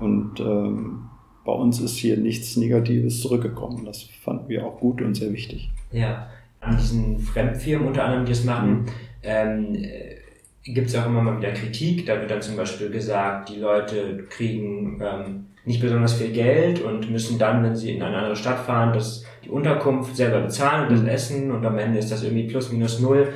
Und 0.00 0.40
ähm, 0.40 1.05
bei 1.46 1.52
uns 1.52 1.80
ist 1.80 1.96
hier 1.96 2.16
nichts 2.16 2.56
Negatives 2.56 3.20
zurückgekommen. 3.20 3.84
Das 3.84 4.02
fanden 4.02 4.48
wir 4.48 4.66
auch 4.66 4.78
gut 4.80 5.00
und 5.00 5.14
sehr 5.14 5.32
wichtig. 5.32 5.70
Ja, 5.92 6.28
an 6.60 6.76
diesen 6.76 7.18
Fremdfirmen 7.18 7.86
unter 7.86 8.04
anderem, 8.04 8.26
die 8.26 8.32
es 8.32 8.44
machen, 8.44 8.82
mhm. 8.82 8.86
ähm, 9.22 9.74
äh, 9.76 10.16
gibt 10.64 10.88
es 10.88 10.96
auch 10.96 11.06
immer 11.06 11.22
mal 11.22 11.38
wieder 11.38 11.52
Kritik. 11.52 12.04
Da 12.04 12.20
wird 12.20 12.30
dann 12.30 12.42
zum 12.42 12.56
Beispiel 12.56 12.90
gesagt, 12.90 13.48
die 13.48 13.60
Leute 13.60 14.24
kriegen 14.28 15.00
ähm, 15.00 15.46
nicht 15.64 15.80
besonders 15.80 16.14
viel 16.14 16.32
Geld 16.32 16.82
und 16.82 17.10
müssen 17.10 17.38
dann, 17.38 17.62
wenn 17.62 17.76
sie 17.76 17.92
in 17.94 18.02
eine 18.02 18.16
andere 18.16 18.36
Stadt 18.36 18.58
fahren, 18.58 18.92
das, 18.92 19.24
die 19.44 19.48
Unterkunft 19.48 20.16
selber 20.16 20.40
bezahlen 20.40 20.88
und 20.88 20.92
das 20.92 21.02
mhm. 21.02 21.08
Essen 21.08 21.50
und 21.52 21.64
am 21.64 21.78
Ende 21.78 21.98
ist 21.98 22.10
das 22.10 22.24
irgendwie 22.24 22.48
plus 22.48 22.72
minus 22.72 22.98
null. 22.98 23.28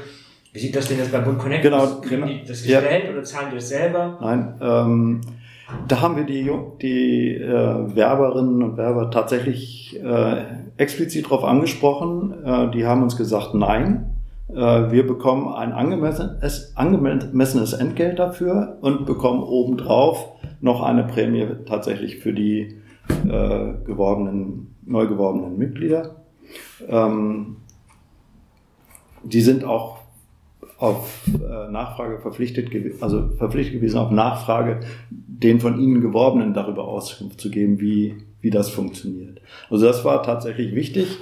Wie 0.53 0.59
sieht 0.59 0.75
das 0.75 0.89
denn 0.89 0.99
jetzt 0.99 1.13
bei 1.13 1.21
Bund 1.21 1.39
Connect 1.39 1.63
genau, 1.63 1.79
aus? 1.79 2.03
Kriegen 2.03 2.23
genau. 2.23 2.27
die 2.27 2.41
das 2.41 2.63
gestellt 2.63 3.05
ja. 3.05 3.11
oder 3.11 3.23
zahlen 3.23 3.51
die 3.51 3.57
das 3.57 3.69
selber? 3.69 4.19
Nein, 4.21 4.55
ähm, 4.61 5.21
da 5.89 6.01
haben 6.01 6.17
wir 6.17 6.25
die, 6.25 6.51
die 6.81 7.35
äh, 7.35 7.97
Werberinnen 7.97 8.63
und 8.63 8.77
Werber 8.77 9.11
tatsächlich 9.11 9.99
äh, 10.03 10.45
explizit 10.77 11.27
darauf 11.27 11.45
angesprochen. 11.45 12.45
Äh, 12.45 12.71
die 12.71 12.87
haben 12.87 13.03
uns 13.03 13.17
gesagt, 13.17 13.55
nein, 13.55 14.17
äh, 14.49 14.91
wir 14.91 15.07
bekommen 15.07 15.49
ein 15.55 15.73
angemessenes, 15.73 16.77
angemessenes 16.77 17.73
Entgelt 17.73 18.19
dafür 18.19 18.79
und 18.81 19.07
bekommen 19.07 19.43
obendrauf 19.43 20.33
noch 20.61 20.83
eine 20.83 21.05
Prämie 21.05 21.47
tatsächlich 21.67 22.19
für 22.19 22.33
die 22.33 22.81
äh, 23.25 23.73
geworbenen, 23.85 24.75
neu 24.85 25.07
geworbenen 25.07 25.57
Mitglieder. 25.57 26.17
Ähm, 26.89 27.57
die 29.23 29.41
sind 29.41 29.65
auch 29.65 30.00
auf 30.81 31.21
äh, 31.29 31.71
Nachfrage 31.71 32.19
verpflichtet, 32.21 32.71
also 33.01 33.29
verpflichtet 33.37 33.75
gewesen, 33.75 33.99
auf 33.99 34.11
Nachfrage 34.11 34.81
den 35.11 35.61
von 35.61 35.79
ihnen 35.79 36.01
Geworbenen 36.01 36.55
darüber 36.55 36.89
Auskunft 36.89 37.41
zu 37.41 37.51
geben, 37.51 37.81
wie, 37.81 38.17
wie 38.41 38.51
das 38.51 38.71
funktioniert. 38.71 39.41
Also 39.69 39.87
das 39.87 40.05
war 40.05 40.23
tatsächlich 40.23 40.75
wichtig. 40.75 41.19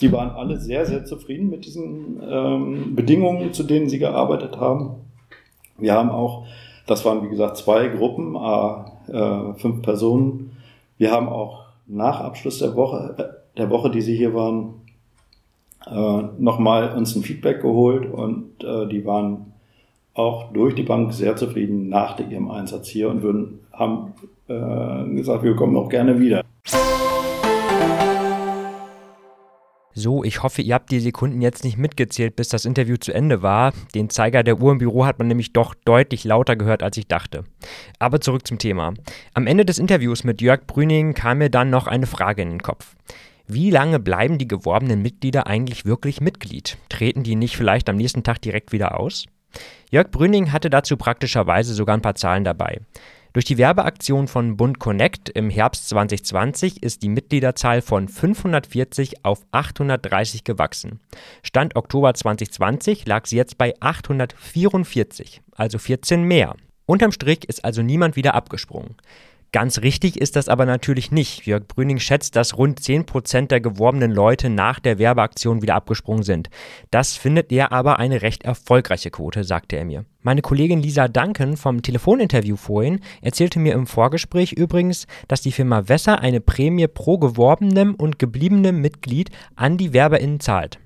Die 0.00 0.12
waren 0.12 0.30
alle 0.30 0.60
sehr, 0.60 0.86
sehr 0.86 1.04
zufrieden 1.04 1.48
mit 1.48 1.64
diesen 1.64 2.22
ähm, 2.22 2.94
Bedingungen, 2.94 3.52
zu 3.52 3.64
denen 3.64 3.88
sie 3.88 3.98
gearbeitet 3.98 4.58
haben. 4.58 4.96
Wir 5.78 5.94
haben 5.94 6.10
auch, 6.10 6.46
das 6.86 7.04
waren 7.04 7.24
wie 7.24 7.30
gesagt 7.30 7.56
zwei 7.56 7.88
Gruppen, 7.88 8.36
äh, 8.36 9.54
fünf 9.54 9.82
Personen. 9.82 10.52
Wir 10.98 11.12
haben 11.12 11.28
auch 11.28 11.64
nach 11.86 12.20
Abschluss 12.20 12.58
der 12.58 12.76
Woche, 12.76 13.14
äh, 13.16 13.58
der 13.58 13.70
Woche, 13.70 13.90
die 13.90 14.02
sie 14.02 14.16
hier 14.16 14.34
waren, 14.34 14.74
äh, 15.90 16.22
nochmal 16.38 16.96
uns 16.96 17.14
ein 17.16 17.22
Feedback 17.22 17.62
geholt 17.62 18.10
und 18.10 18.62
äh, 18.62 18.86
die 18.88 19.04
waren 19.04 19.52
auch 20.14 20.52
durch 20.52 20.74
die 20.74 20.82
Bank 20.82 21.12
sehr 21.12 21.36
zufrieden 21.36 21.88
nach 21.88 22.18
ihrem 22.18 22.50
Einsatz 22.50 22.88
hier 22.88 23.08
und 23.08 23.22
würden, 23.22 23.60
haben 23.72 24.14
äh, 24.48 25.14
gesagt, 25.14 25.44
wir 25.44 25.54
kommen 25.54 25.76
auch 25.76 25.88
gerne 25.88 26.18
wieder. 26.18 26.44
So, 30.00 30.22
ich 30.22 30.44
hoffe, 30.44 30.62
ihr 30.62 30.74
habt 30.74 30.92
die 30.92 31.00
Sekunden 31.00 31.40
jetzt 31.40 31.64
nicht 31.64 31.76
mitgezählt, 31.76 32.36
bis 32.36 32.48
das 32.48 32.64
Interview 32.64 32.96
zu 32.98 33.12
Ende 33.12 33.42
war. 33.42 33.72
Den 33.96 34.10
Zeiger 34.10 34.44
der 34.44 34.60
Uhr 34.60 34.70
im 34.70 34.78
Büro 34.78 35.04
hat 35.04 35.18
man 35.18 35.26
nämlich 35.26 35.52
doch 35.52 35.74
deutlich 35.74 36.22
lauter 36.22 36.54
gehört, 36.54 36.84
als 36.84 36.96
ich 36.98 37.08
dachte. 37.08 37.42
Aber 37.98 38.20
zurück 38.20 38.46
zum 38.46 38.58
Thema. 38.58 38.94
Am 39.34 39.48
Ende 39.48 39.64
des 39.64 39.80
Interviews 39.80 40.22
mit 40.22 40.40
Jörg 40.40 40.68
Brüning 40.68 41.14
kam 41.14 41.38
mir 41.38 41.50
dann 41.50 41.70
noch 41.70 41.88
eine 41.88 42.06
Frage 42.06 42.42
in 42.42 42.50
den 42.50 42.62
Kopf. 42.62 42.94
Wie 43.50 43.70
lange 43.70 43.98
bleiben 43.98 44.36
die 44.36 44.46
geworbenen 44.46 45.00
Mitglieder 45.00 45.46
eigentlich 45.46 45.86
wirklich 45.86 46.20
Mitglied? 46.20 46.76
Treten 46.90 47.22
die 47.22 47.34
nicht 47.34 47.56
vielleicht 47.56 47.88
am 47.88 47.96
nächsten 47.96 48.22
Tag 48.22 48.42
direkt 48.42 48.72
wieder 48.72 49.00
aus? 49.00 49.24
Jörg 49.90 50.10
Brüning 50.10 50.52
hatte 50.52 50.68
dazu 50.68 50.98
praktischerweise 50.98 51.72
sogar 51.72 51.96
ein 51.96 52.02
paar 52.02 52.14
Zahlen 52.14 52.44
dabei. 52.44 52.82
Durch 53.32 53.46
die 53.46 53.56
Werbeaktion 53.56 54.28
von 54.28 54.58
Bund 54.58 54.78
Connect 54.78 55.30
im 55.30 55.48
Herbst 55.48 55.88
2020 55.88 56.82
ist 56.82 57.02
die 57.02 57.08
Mitgliederzahl 57.08 57.80
von 57.80 58.08
540 58.08 59.24
auf 59.24 59.46
830 59.50 60.44
gewachsen. 60.44 61.00
Stand 61.42 61.74
Oktober 61.74 62.12
2020 62.12 63.06
lag 63.06 63.24
sie 63.24 63.36
jetzt 63.36 63.56
bei 63.56 63.72
844, 63.80 65.40
also 65.56 65.78
14 65.78 66.22
mehr. 66.22 66.54
Unterm 66.84 67.12
Strich 67.12 67.48
ist 67.48 67.64
also 67.64 67.80
niemand 67.80 68.14
wieder 68.16 68.34
abgesprungen. 68.34 68.96
Ganz 69.50 69.80
richtig 69.80 70.20
ist 70.20 70.36
das 70.36 70.48
aber 70.48 70.66
natürlich 70.66 71.10
nicht. 71.10 71.46
Jörg 71.46 71.66
Brüning 71.66 71.98
schätzt, 71.98 72.36
dass 72.36 72.58
rund 72.58 72.80
10% 72.80 73.46
der 73.46 73.60
geworbenen 73.60 74.12
Leute 74.12 74.50
nach 74.50 74.78
der 74.78 74.98
Werbeaktion 74.98 75.62
wieder 75.62 75.74
abgesprungen 75.74 76.22
sind. 76.22 76.50
Das 76.90 77.14
findet 77.14 77.50
er 77.50 77.72
aber 77.72 77.98
eine 77.98 78.20
recht 78.20 78.44
erfolgreiche 78.44 79.10
Quote, 79.10 79.44
sagte 79.44 79.76
er 79.76 79.86
mir. 79.86 80.04
Meine 80.20 80.42
Kollegin 80.42 80.82
Lisa 80.82 81.08
Duncan 81.08 81.56
vom 81.56 81.80
Telefoninterview 81.80 82.56
vorhin 82.56 83.00
erzählte 83.22 83.58
mir 83.58 83.72
im 83.72 83.86
Vorgespräch 83.86 84.52
übrigens, 84.52 85.06
dass 85.28 85.40
die 85.40 85.52
Firma 85.52 85.88
Wesser 85.88 86.20
eine 86.20 86.40
Prämie 86.40 86.86
pro 86.86 87.16
geworbenem 87.16 87.94
und 87.94 88.18
gebliebenem 88.18 88.82
Mitglied 88.82 89.30
an 89.56 89.78
die 89.78 89.94
WerberInnen 89.94 90.40
zahlt. 90.40 90.78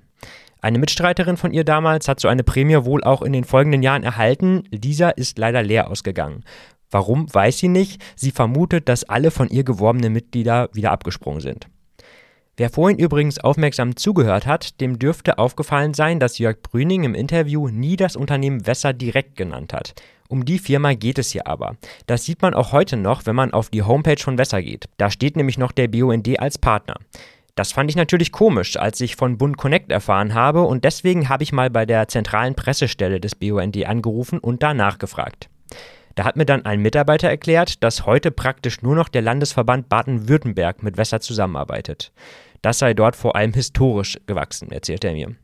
Eine 0.61 0.79
Mitstreiterin 0.79 1.37
von 1.37 1.53
ihr 1.53 1.64
damals 1.64 2.07
hat 2.07 2.20
so 2.20 2.29
eine 2.29 2.44
Prämie 2.44 2.85
wohl 2.85 3.03
auch 3.03 3.22
in 3.22 3.33
den 3.33 3.42
folgenden 3.42 3.83
Jahren 3.83 4.05
erhalten. 4.05 4.62
Dieser 4.70 5.18
ist 5.18 5.37
leider 5.37 5.64
leer 5.64 5.90
ausgegangen. 5.90 6.44
Warum, 6.92 7.26
weiß 7.35 7.59
sie 7.59 7.68
nicht. 7.68 8.00
Sie 8.14 8.31
vermutet, 8.31 8.88
dass 8.88 9.02
alle 9.02 9.33
von 9.33 9.48
ihr 9.48 9.64
geworbenen 9.64 10.12
Mitglieder 10.12 10.68
wieder 10.72 10.92
abgesprungen 10.92 11.40
sind. 11.40 11.66
Wer 12.59 12.68
vorhin 12.68 12.98
übrigens 12.98 13.38
aufmerksam 13.38 13.96
zugehört 13.96 14.46
hat, 14.46 14.81
dem 14.83 14.98
dürfte 14.98 15.38
aufgefallen 15.38 15.94
sein, 15.94 16.20
dass 16.20 16.38
Jörg 16.38 16.61
Brüning 16.62 17.05
im 17.05 17.14
Interview 17.14 17.68
nie 17.68 17.96
das 17.96 18.14
Unternehmen 18.14 18.66
Wässer 18.66 18.92
direkt 18.92 19.37
genannt 19.37 19.72
hat. 19.72 19.94
Um 20.28 20.44
die 20.44 20.59
Firma 20.59 20.92
geht 20.92 21.18
es 21.18 21.31
hier 21.31 21.46
aber. 21.46 21.76
Das 22.07 22.24
sieht 22.24 22.42
man 22.42 22.52
auch 22.52 22.72
heute 22.72 22.98
noch, 22.98 23.24
wenn 23.24 23.37
man 23.37 23.55
auf 23.55 23.70
die 23.70 23.83
Homepage 23.83 24.22
von 24.22 24.37
Wässer 24.37 24.62
geht. 24.62 24.87
Da 24.98 25.11
steht 25.11 25.35
nämlich 25.37 25.57
noch 25.57 25.72
der 25.72 25.88
BUND 25.88 26.38
als 26.40 26.59
Partner. 26.59 26.96
Das 27.55 27.72
fand 27.72 27.90
ich 27.90 27.96
natürlich 27.96 28.33
komisch, 28.33 28.76
als 28.76 29.00
ich 29.00 29.16
von 29.16 29.38
Bund 29.38 29.57
Connect 29.57 29.90
erfahren 29.90 30.35
habe 30.35 30.62
und 30.62 30.85
deswegen 30.85 31.31
habe 31.31 31.42
ich 31.42 31.52
mal 31.52 31.70
bei 31.70 31.87
der 31.87 32.09
zentralen 32.09 32.55
Pressestelle 32.55 33.18
des 33.18 33.35
BUND 33.35 33.85
angerufen 33.87 34.38
und 34.38 34.62
da 34.62 34.74
nachgefragt. 34.74 35.48
Da 36.14 36.25
hat 36.25 36.37
mir 36.37 36.44
dann 36.44 36.64
ein 36.66 36.81
Mitarbeiter 36.81 37.29
erklärt, 37.29 37.83
dass 37.83 38.07
heute 38.07 38.31
praktisch 38.31 38.83
nur 38.83 38.94
noch 38.94 39.09
der 39.09 39.22
Landesverband 39.22 39.88
Baden-Württemberg 39.88 40.83
mit 40.83 40.96
Wässer 40.96 41.20
zusammenarbeitet. 41.20 42.12
Das 42.61 42.79
sei 42.79 42.94
dort 42.94 43.16
vor 43.16 43.35
allem 43.35 43.53
historisch 43.53 44.18
gewachsen, 44.27 44.70
erzählte 44.70 45.09
er 45.09 45.14
mir. 45.14 45.35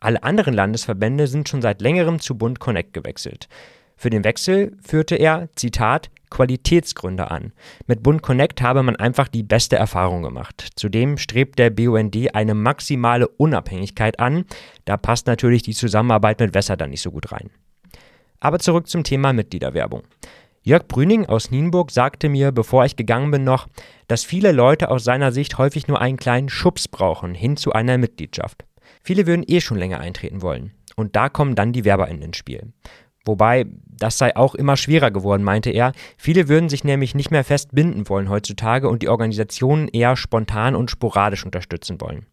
Alle 0.00 0.22
anderen 0.22 0.54
Landesverbände 0.54 1.26
sind 1.26 1.48
schon 1.48 1.60
seit 1.60 1.82
längerem 1.82 2.20
zu 2.20 2.36
Bund 2.36 2.58
Connect 2.58 2.94
gewechselt. 2.94 3.48
Für 3.96 4.08
den 4.08 4.24
Wechsel 4.24 4.76
führte 4.82 5.16
er, 5.16 5.50
Zitat, 5.56 6.10
Qualitätsgründe 6.30 7.30
an. 7.30 7.52
Mit 7.86 8.02
Bund 8.02 8.22
Connect 8.22 8.62
habe 8.62 8.82
man 8.82 8.96
einfach 8.96 9.28
die 9.28 9.42
beste 9.42 9.76
Erfahrung 9.76 10.22
gemacht. 10.22 10.70
Zudem 10.76 11.18
strebt 11.18 11.58
der 11.58 11.68
BUND 11.68 12.34
eine 12.34 12.54
maximale 12.54 13.28
Unabhängigkeit 13.28 14.18
an. 14.18 14.46
Da 14.86 14.96
passt 14.96 15.26
natürlich 15.26 15.62
die 15.62 15.74
Zusammenarbeit 15.74 16.40
mit 16.40 16.54
Wässer 16.54 16.78
dann 16.78 16.90
nicht 16.90 17.02
so 17.02 17.10
gut 17.10 17.30
rein. 17.30 17.50
Aber 18.40 18.58
zurück 18.58 18.88
zum 18.88 19.04
Thema 19.04 19.32
Mitgliederwerbung. 19.32 20.02
Jörg 20.62 20.88
Brüning 20.88 21.26
aus 21.26 21.50
Nienburg 21.50 21.90
sagte 21.90 22.28
mir, 22.28 22.52
bevor 22.52 22.84
ich 22.84 22.96
gegangen 22.96 23.30
bin, 23.30 23.44
noch, 23.44 23.66
dass 24.08 24.24
viele 24.24 24.52
Leute 24.52 24.90
aus 24.90 25.04
seiner 25.04 25.32
Sicht 25.32 25.56
häufig 25.56 25.88
nur 25.88 26.00
einen 26.00 26.18
kleinen 26.18 26.48
Schubs 26.48 26.88
brauchen 26.88 27.34
hin 27.34 27.56
zu 27.56 27.72
einer 27.72 27.96
Mitgliedschaft. 27.96 28.64
Viele 29.02 29.26
würden 29.26 29.44
eh 29.46 29.60
schon 29.60 29.78
länger 29.78 30.00
eintreten 30.00 30.42
wollen. 30.42 30.72
Und 30.96 31.16
da 31.16 31.28
kommen 31.28 31.54
dann 31.54 31.72
die 31.72 31.84
WerberInnen 31.84 32.22
ins 32.22 32.36
Spiel. 32.36 32.72
Wobei, 33.24 33.66
das 33.86 34.18
sei 34.18 34.34
auch 34.36 34.54
immer 34.54 34.76
schwerer 34.76 35.10
geworden, 35.10 35.44
meinte 35.44 35.70
er. 35.70 35.92
Viele 36.16 36.48
würden 36.48 36.68
sich 36.68 36.84
nämlich 36.84 37.14
nicht 37.14 37.30
mehr 37.30 37.44
fest 37.44 37.70
binden 37.72 38.08
wollen 38.08 38.28
heutzutage 38.28 38.88
und 38.88 39.02
die 39.02 39.08
Organisationen 39.08 39.88
eher 39.88 40.16
spontan 40.16 40.74
und 40.74 40.90
sporadisch 40.90 41.44
unterstützen 41.44 42.00
wollen. 42.00 42.26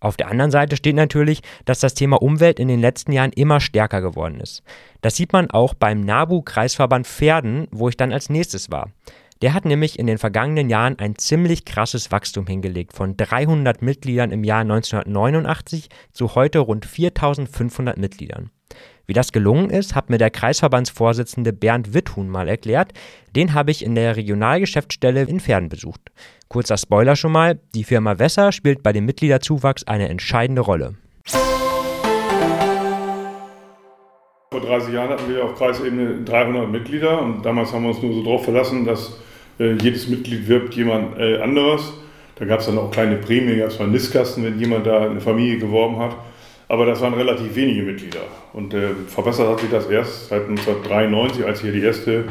Auf 0.00 0.16
der 0.16 0.28
anderen 0.28 0.50
Seite 0.50 0.76
steht 0.76 0.96
natürlich, 0.96 1.42
dass 1.66 1.80
das 1.80 1.94
Thema 1.94 2.20
Umwelt 2.20 2.58
in 2.58 2.68
den 2.68 2.80
letzten 2.80 3.12
Jahren 3.12 3.32
immer 3.32 3.60
stärker 3.60 4.00
geworden 4.00 4.40
ist. 4.40 4.62
Das 5.02 5.16
sieht 5.16 5.32
man 5.32 5.50
auch 5.50 5.74
beim 5.74 6.00
NABU-Kreisverband 6.00 7.06
Pferden, 7.06 7.68
wo 7.70 7.88
ich 7.88 7.96
dann 7.96 8.12
als 8.12 8.30
nächstes 8.30 8.70
war. 8.70 8.90
Der 9.42 9.54
hat 9.54 9.64
nämlich 9.64 9.98
in 9.98 10.06
den 10.06 10.18
vergangenen 10.18 10.68
Jahren 10.68 10.98
ein 10.98 11.16
ziemlich 11.16 11.64
krasses 11.64 12.10
Wachstum 12.10 12.46
hingelegt, 12.46 12.92
von 12.92 13.16
300 13.16 13.80
Mitgliedern 13.80 14.32
im 14.32 14.44
Jahr 14.44 14.60
1989 14.60 15.88
zu 16.12 16.34
heute 16.34 16.58
rund 16.58 16.84
4500 16.84 17.96
Mitgliedern. 17.96 18.50
Wie 19.10 19.12
das 19.12 19.32
gelungen 19.32 19.70
ist, 19.70 19.96
hat 19.96 20.08
mir 20.08 20.18
der 20.18 20.30
Kreisverbandsvorsitzende 20.30 21.52
Bernd 21.52 21.94
Witthun 21.94 22.28
mal 22.28 22.46
erklärt. 22.46 22.92
Den 23.34 23.54
habe 23.54 23.72
ich 23.72 23.84
in 23.84 23.96
der 23.96 24.14
Regionalgeschäftsstelle 24.14 25.22
in 25.22 25.40
Pferden 25.40 25.68
besucht. 25.68 26.12
Kurzer 26.46 26.76
Spoiler 26.76 27.16
schon 27.16 27.32
mal, 27.32 27.58
die 27.74 27.82
Firma 27.82 28.20
Wässer 28.20 28.52
spielt 28.52 28.84
bei 28.84 28.92
dem 28.92 29.06
Mitgliederzuwachs 29.06 29.82
eine 29.82 30.08
entscheidende 30.08 30.62
Rolle. 30.62 30.94
Vor 34.52 34.60
30 34.60 34.94
Jahren 34.94 35.10
hatten 35.10 35.28
wir 35.28 35.44
auf 35.44 35.56
Kreisebene 35.58 36.22
300 36.24 36.70
Mitglieder 36.70 37.20
und 37.20 37.44
damals 37.44 37.72
haben 37.72 37.82
wir 37.82 37.90
uns 37.90 38.00
nur 38.00 38.14
so 38.14 38.22
darauf 38.22 38.44
verlassen, 38.44 38.84
dass 38.84 39.18
äh, 39.58 39.72
jedes 39.72 40.06
Mitglied 40.06 40.46
wirbt 40.46 40.74
jemand 40.74 41.18
äh, 41.18 41.42
anderes. 41.42 41.94
Da 42.36 42.44
gab 42.44 42.60
es 42.60 42.66
dann 42.66 42.78
auch 42.78 42.92
kleine 42.92 43.16
Prämien, 43.16 43.58
gab 43.58 43.70
es 43.70 43.78
mal 43.80 43.88
Nistkasten, 43.88 44.44
wenn 44.44 44.60
jemand 44.60 44.86
da 44.86 45.06
eine 45.06 45.20
Familie 45.20 45.58
geworben 45.58 45.98
hat. 45.98 46.14
Aber 46.70 46.86
das 46.86 47.00
waren 47.00 47.14
relativ 47.14 47.56
wenige 47.56 47.82
Mitglieder. 47.82 48.20
Und 48.52 48.72
äh, 48.74 48.90
verbessert 49.08 49.48
hat 49.48 49.58
sich 49.58 49.70
das 49.70 49.90
erst 49.90 50.28
seit 50.28 50.42
1993, 50.42 51.44
als 51.44 51.62
hier 51.62 51.72
die 51.72 51.82
erste 51.82 52.26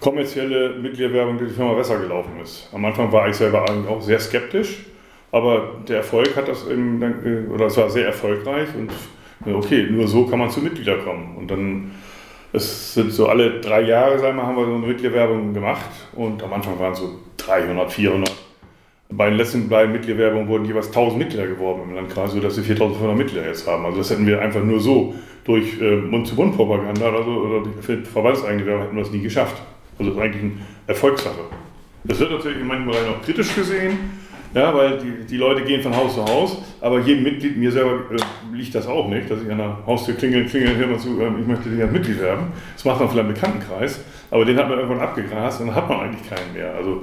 kommerzielle 0.00 0.70
Mitgliederwerbung 0.70 1.36
durch 1.36 1.50
die 1.50 1.56
Firma 1.56 1.76
Wässer 1.76 1.98
gelaufen 1.98 2.32
ist. 2.42 2.70
Am 2.72 2.82
Anfang 2.86 3.12
war 3.12 3.28
ich 3.28 3.36
selber 3.36 3.68
eigentlich 3.68 3.86
auch 3.86 4.00
sehr 4.00 4.18
skeptisch, 4.18 4.86
aber 5.32 5.82
der 5.86 5.98
Erfolg 5.98 6.34
hat 6.34 6.48
das, 6.48 6.66
eben, 6.66 7.02
äh, 7.02 7.52
oder 7.52 7.66
es 7.66 7.76
war 7.76 7.90
sehr 7.90 8.06
erfolgreich 8.06 8.68
und 8.74 8.90
okay, 9.54 9.86
nur 9.90 10.08
so 10.08 10.24
kann 10.24 10.38
man 10.38 10.48
zu 10.48 10.60
Mitglieder 10.60 10.96
kommen. 11.00 11.36
Und 11.36 11.50
dann, 11.50 11.90
es 12.54 12.94
sind 12.94 13.12
so 13.12 13.28
alle 13.28 13.60
drei 13.60 13.82
Jahre, 13.82 14.18
sagen 14.18 14.38
wir, 14.38 14.46
haben 14.46 14.56
wir 14.56 14.64
so 14.64 14.76
eine 14.76 14.86
Mitgliederwerbung 14.86 15.52
gemacht 15.52 15.90
und 16.14 16.42
am 16.42 16.54
Anfang 16.54 16.78
waren 16.78 16.94
es 16.94 17.00
so 17.00 17.18
300, 17.36 17.92
400 17.92 18.43
bei 19.16 19.28
den 19.28 19.38
letzten 19.38 19.68
beiden 19.68 19.92
Mitgliederwerbungen 19.92 20.48
wurden 20.48 20.64
jeweils 20.64 20.88
1000 20.88 21.18
Mitglieder 21.18 21.46
geworben 21.46 21.82
im 21.88 21.94
Landkreis, 21.94 22.32
sodass 22.32 22.56
wir 22.56 22.64
4500 22.64 23.16
Mitglieder 23.16 23.46
jetzt 23.46 23.66
haben. 23.66 23.84
Also 23.84 23.98
das 23.98 24.10
hätten 24.10 24.26
wir 24.26 24.40
einfach 24.40 24.62
nur 24.62 24.80
so 24.80 25.14
durch 25.44 25.80
äh, 25.80 25.96
Mund-zu-Mund-Propaganda 25.96 27.08
oder, 27.08 27.22
so, 27.22 27.30
oder 27.30 27.62
durch 27.62 28.08
verbandseigene 28.08 28.66
Werbung 28.66 28.84
hätten 28.84 28.96
wir 28.96 29.02
das 29.02 29.12
nie 29.12 29.20
geschafft. 29.20 29.62
Also 29.98 30.10
das 30.10 30.18
ist 30.18 30.24
eigentlich 30.24 30.42
eine 30.42 30.52
Erfolgssache. 30.86 31.40
Das 32.04 32.18
wird 32.18 32.32
natürlich 32.32 32.60
in 32.60 32.66
manchen 32.66 32.86
Bereichen 32.86 33.08
auch 33.08 33.22
kritisch 33.24 33.54
gesehen, 33.54 33.98
ja, 34.54 34.74
weil 34.74 34.98
die, 34.98 35.26
die 35.26 35.36
Leute 35.36 35.62
gehen 35.64 35.82
von 35.82 35.96
Haus 35.96 36.14
zu 36.14 36.24
Haus, 36.24 36.58
aber 36.80 37.00
jedem 37.00 37.24
Mitglied, 37.24 37.56
mir 37.56 37.72
selber 37.72 38.00
äh, 38.10 38.56
liegt 38.56 38.74
das 38.74 38.86
auch 38.86 39.08
nicht, 39.08 39.30
dass 39.30 39.42
ich 39.42 39.50
an 39.50 39.58
der 39.58 39.78
Haustür 39.86 40.14
klingel, 40.14 40.46
klingel, 40.46 40.76
hör 40.76 40.86
mal 40.86 40.98
zu, 40.98 41.20
äh, 41.20 41.28
ich 41.40 41.46
möchte 41.46 41.68
dich 41.68 41.82
als 41.82 41.92
Mitglied 41.92 42.20
werden. 42.20 42.52
Das 42.74 42.84
macht 42.84 43.00
man 43.00 43.08
vielleicht 43.08 43.28
im 43.28 43.34
Bekanntenkreis, 43.34 44.00
aber 44.30 44.44
den 44.44 44.56
hat 44.56 44.68
man 44.68 44.78
irgendwann 44.78 45.00
abgegrast 45.00 45.60
und 45.60 45.68
dann 45.68 45.76
hat 45.76 45.88
man 45.88 46.00
eigentlich 46.00 46.28
keinen 46.28 46.52
mehr. 46.52 46.74
Also 46.74 47.02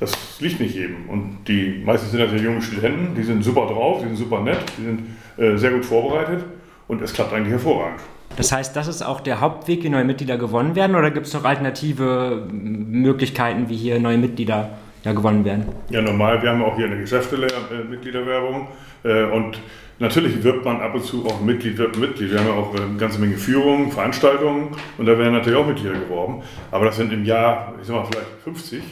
das 0.00 0.40
liegt 0.40 0.58
nicht 0.60 0.74
jedem. 0.74 1.08
Und 1.08 1.38
die 1.46 1.82
meisten 1.84 2.08
sind 2.08 2.20
natürlich 2.20 2.42
junge 2.42 2.62
Studenten, 2.62 3.14
die 3.14 3.22
sind 3.22 3.44
super 3.44 3.66
drauf, 3.66 4.00
die 4.00 4.08
sind 4.08 4.16
super 4.16 4.40
nett, 4.40 4.64
die 4.78 4.84
sind 4.84 5.00
äh, 5.36 5.56
sehr 5.56 5.70
gut 5.70 5.84
vorbereitet 5.84 6.44
und 6.88 7.02
es 7.02 7.12
klappt 7.12 7.32
eigentlich 7.32 7.52
hervorragend. 7.52 8.00
Das 8.36 8.50
heißt, 8.52 8.74
das 8.74 8.88
ist 8.88 9.02
auch 9.02 9.20
der 9.20 9.40
Hauptweg, 9.40 9.82
wie 9.84 9.90
neue 9.90 10.04
Mitglieder 10.04 10.38
gewonnen 10.38 10.74
werden, 10.74 10.96
oder 10.96 11.10
gibt 11.10 11.26
es 11.26 11.34
noch 11.34 11.44
alternative 11.44 12.48
Möglichkeiten, 12.50 13.68
wie 13.68 13.76
hier 13.76 14.00
neue 14.00 14.18
Mitglieder 14.18 14.70
ja, 15.04 15.12
gewonnen 15.12 15.44
werden? 15.44 15.66
Ja, 15.90 16.00
normal. 16.00 16.40
Wir 16.42 16.50
haben 16.50 16.62
auch 16.62 16.76
hier 16.76 16.86
eine 16.86 16.98
Geschäftsstelle 16.98 17.48
äh, 17.48 17.84
Mitgliederwerbung 17.88 18.68
äh, 19.02 19.24
und 19.24 19.60
natürlich 19.98 20.42
wirbt 20.42 20.64
man 20.64 20.80
ab 20.80 20.94
und 20.94 21.04
zu 21.04 21.26
auch 21.26 21.40
Mitglied, 21.40 21.76
wirbt 21.76 21.98
Mitglied. 21.98 22.30
Wir 22.30 22.38
haben 22.38 22.46
ja 22.46 22.54
auch 22.54 22.74
eine 22.74 22.96
ganze 22.96 23.20
Menge 23.20 23.36
Führungen, 23.36 23.90
Veranstaltungen 23.90 24.68
und 24.96 25.06
da 25.06 25.18
werden 25.18 25.34
natürlich 25.34 25.58
auch 25.58 25.66
Mitglieder 25.66 25.98
geworben. 25.98 26.42
Aber 26.70 26.86
das 26.86 26.96
sind 26.96 27.12
im 27.12 27.24
Jahr, 27.24 27.74
ich 27.80 27.86
sag 27.86 27.96
mal, 27.96 28.06
vielleicht 28.10 28.28
50. 28.44 28.82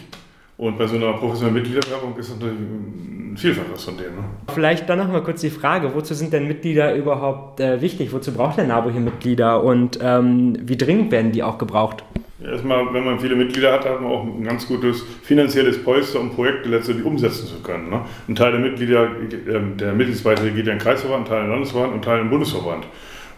Und 0.59 0.77
bei 0.77 0.89
so 0.89 0.97
einer 0.97 1.13
professionellen 1.13 1.55
Mitgliederwerbung 1.55 2.17
ist 2.19 2.31
natürlich 2.31 2.59
ein 2.59 3.37
Vielfaches 3.37 3.85
von 3.85 3.97
dem. 3.97 4.17
Ne? 4.17 4.25
Vielleicht 4.53 4.89
dann 4.89 4.99
noch 4.99 5.07
mal 5.07 5.23
kurz 5.23 5.41
die 5.41 5.51
Frage, 5.51 5.95
wozu 5.95 6.15
sind 6.15 6.33
denn 6.33 6.49
Mitglieder 6.49 6.97
überhaupt 6.97 7.61
äh, 7.61 7.81
wichtig? 7.81 8.13
Wozu 8.13 8.33
braucht 8.33 8.59
der 8.59 8.67
NABU 8.67 8.91
hier 8.91 9.01
Mitglieder 9.01 9.63
und 9.63 10.01
ähm, 10.03 10.59
wie 10.61 10.77
dringend 10.77 11.13
werden 11.13 11.31
die 11.31 11.45
auch 11.45 11.59
gebraucht? 11.59 12.03
Erstmal, 12.43 12.93
wenn 12.93 13.05
man 13.05 13.21
viele 13.21 13.37
Mitglieder 13.37 13.73
hat, 13.73 13.85
hat 13.85 14.01
man 14.01 14.11
auch 14.11 14.25
ein 14.25 14.43
ganz 14.43 14.67
gutes 14.67 15.05
finanzielles 15.23 15.81
Polster, 15.85 16.19
um 16.19 16.31
Projekte 16.31 16.69
letztendlich 16.69 17.07
umsetzen 17.07 17.47
zu 17.47 17.63
können. 17.63 17.91
Ne? 17.91 18.01
Ein 18.29 18.35
Teil 18.35 18.51
der 18.51 18.61
Mitglieder, 18.61 19.05
äh, 19.05 19.77
der 19.77 19.93
Mitgliedsbeiträge 19.93 20.57
geht 20.57 20.67
ja 20.67 20.73
in 20.73 20.79
den 20.81 20.85
Kreisverband, 20.85 21.27
ein 21.27 21.29
Teil 21.29 21.39
in 21.39 21.45
den 21.45 21.51
Landesverband 21.53 21.93
und 21.93 21.99
ein 22.01 22.03
Teil 22.03 22.19
in 22.19 22.25
den 22.25 22.31
Bundesverband. 22.31 22.85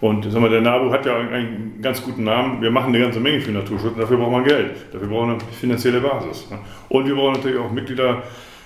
Und 0.01 0.25
sag 0.31 0.41
mal, 0.41 0.49
der 0.49 0.63
NABU 0.63 0.91
hat 0.91 1.05
ja 1.05 1.17
einen 1.17 1.79
ganz 1.83 2.03
guten 2.03 2.25
Namen. 2.25 2.63
Wir 2.63 2.71
machen 2.71 2.95
eine 2.95 3.01
ganze 3.01 3.21
Menge 3.21 3.41
für 3.41 3.51
Naturschutz 3.51 3.97
dafür 3.99 4.17
braucht 4.17 4.33
man 4.33 4.45
Geld. 4.45 4.71
Dafür 4.93 5.09
brauchen 5.09 5.29
wir 5.29 5.35
eine 5.35 5.43
finanzielle 5.53 6.01
Basis. 6.01 6.51
Ne? 6.51 6.59
Und 6.89 7.07
wir 7.07 7.15
brauchen 7.15 7.35
natürlich 7.35 7.59
auch 7.59 7.71
Mitglieder, 7.71 8.23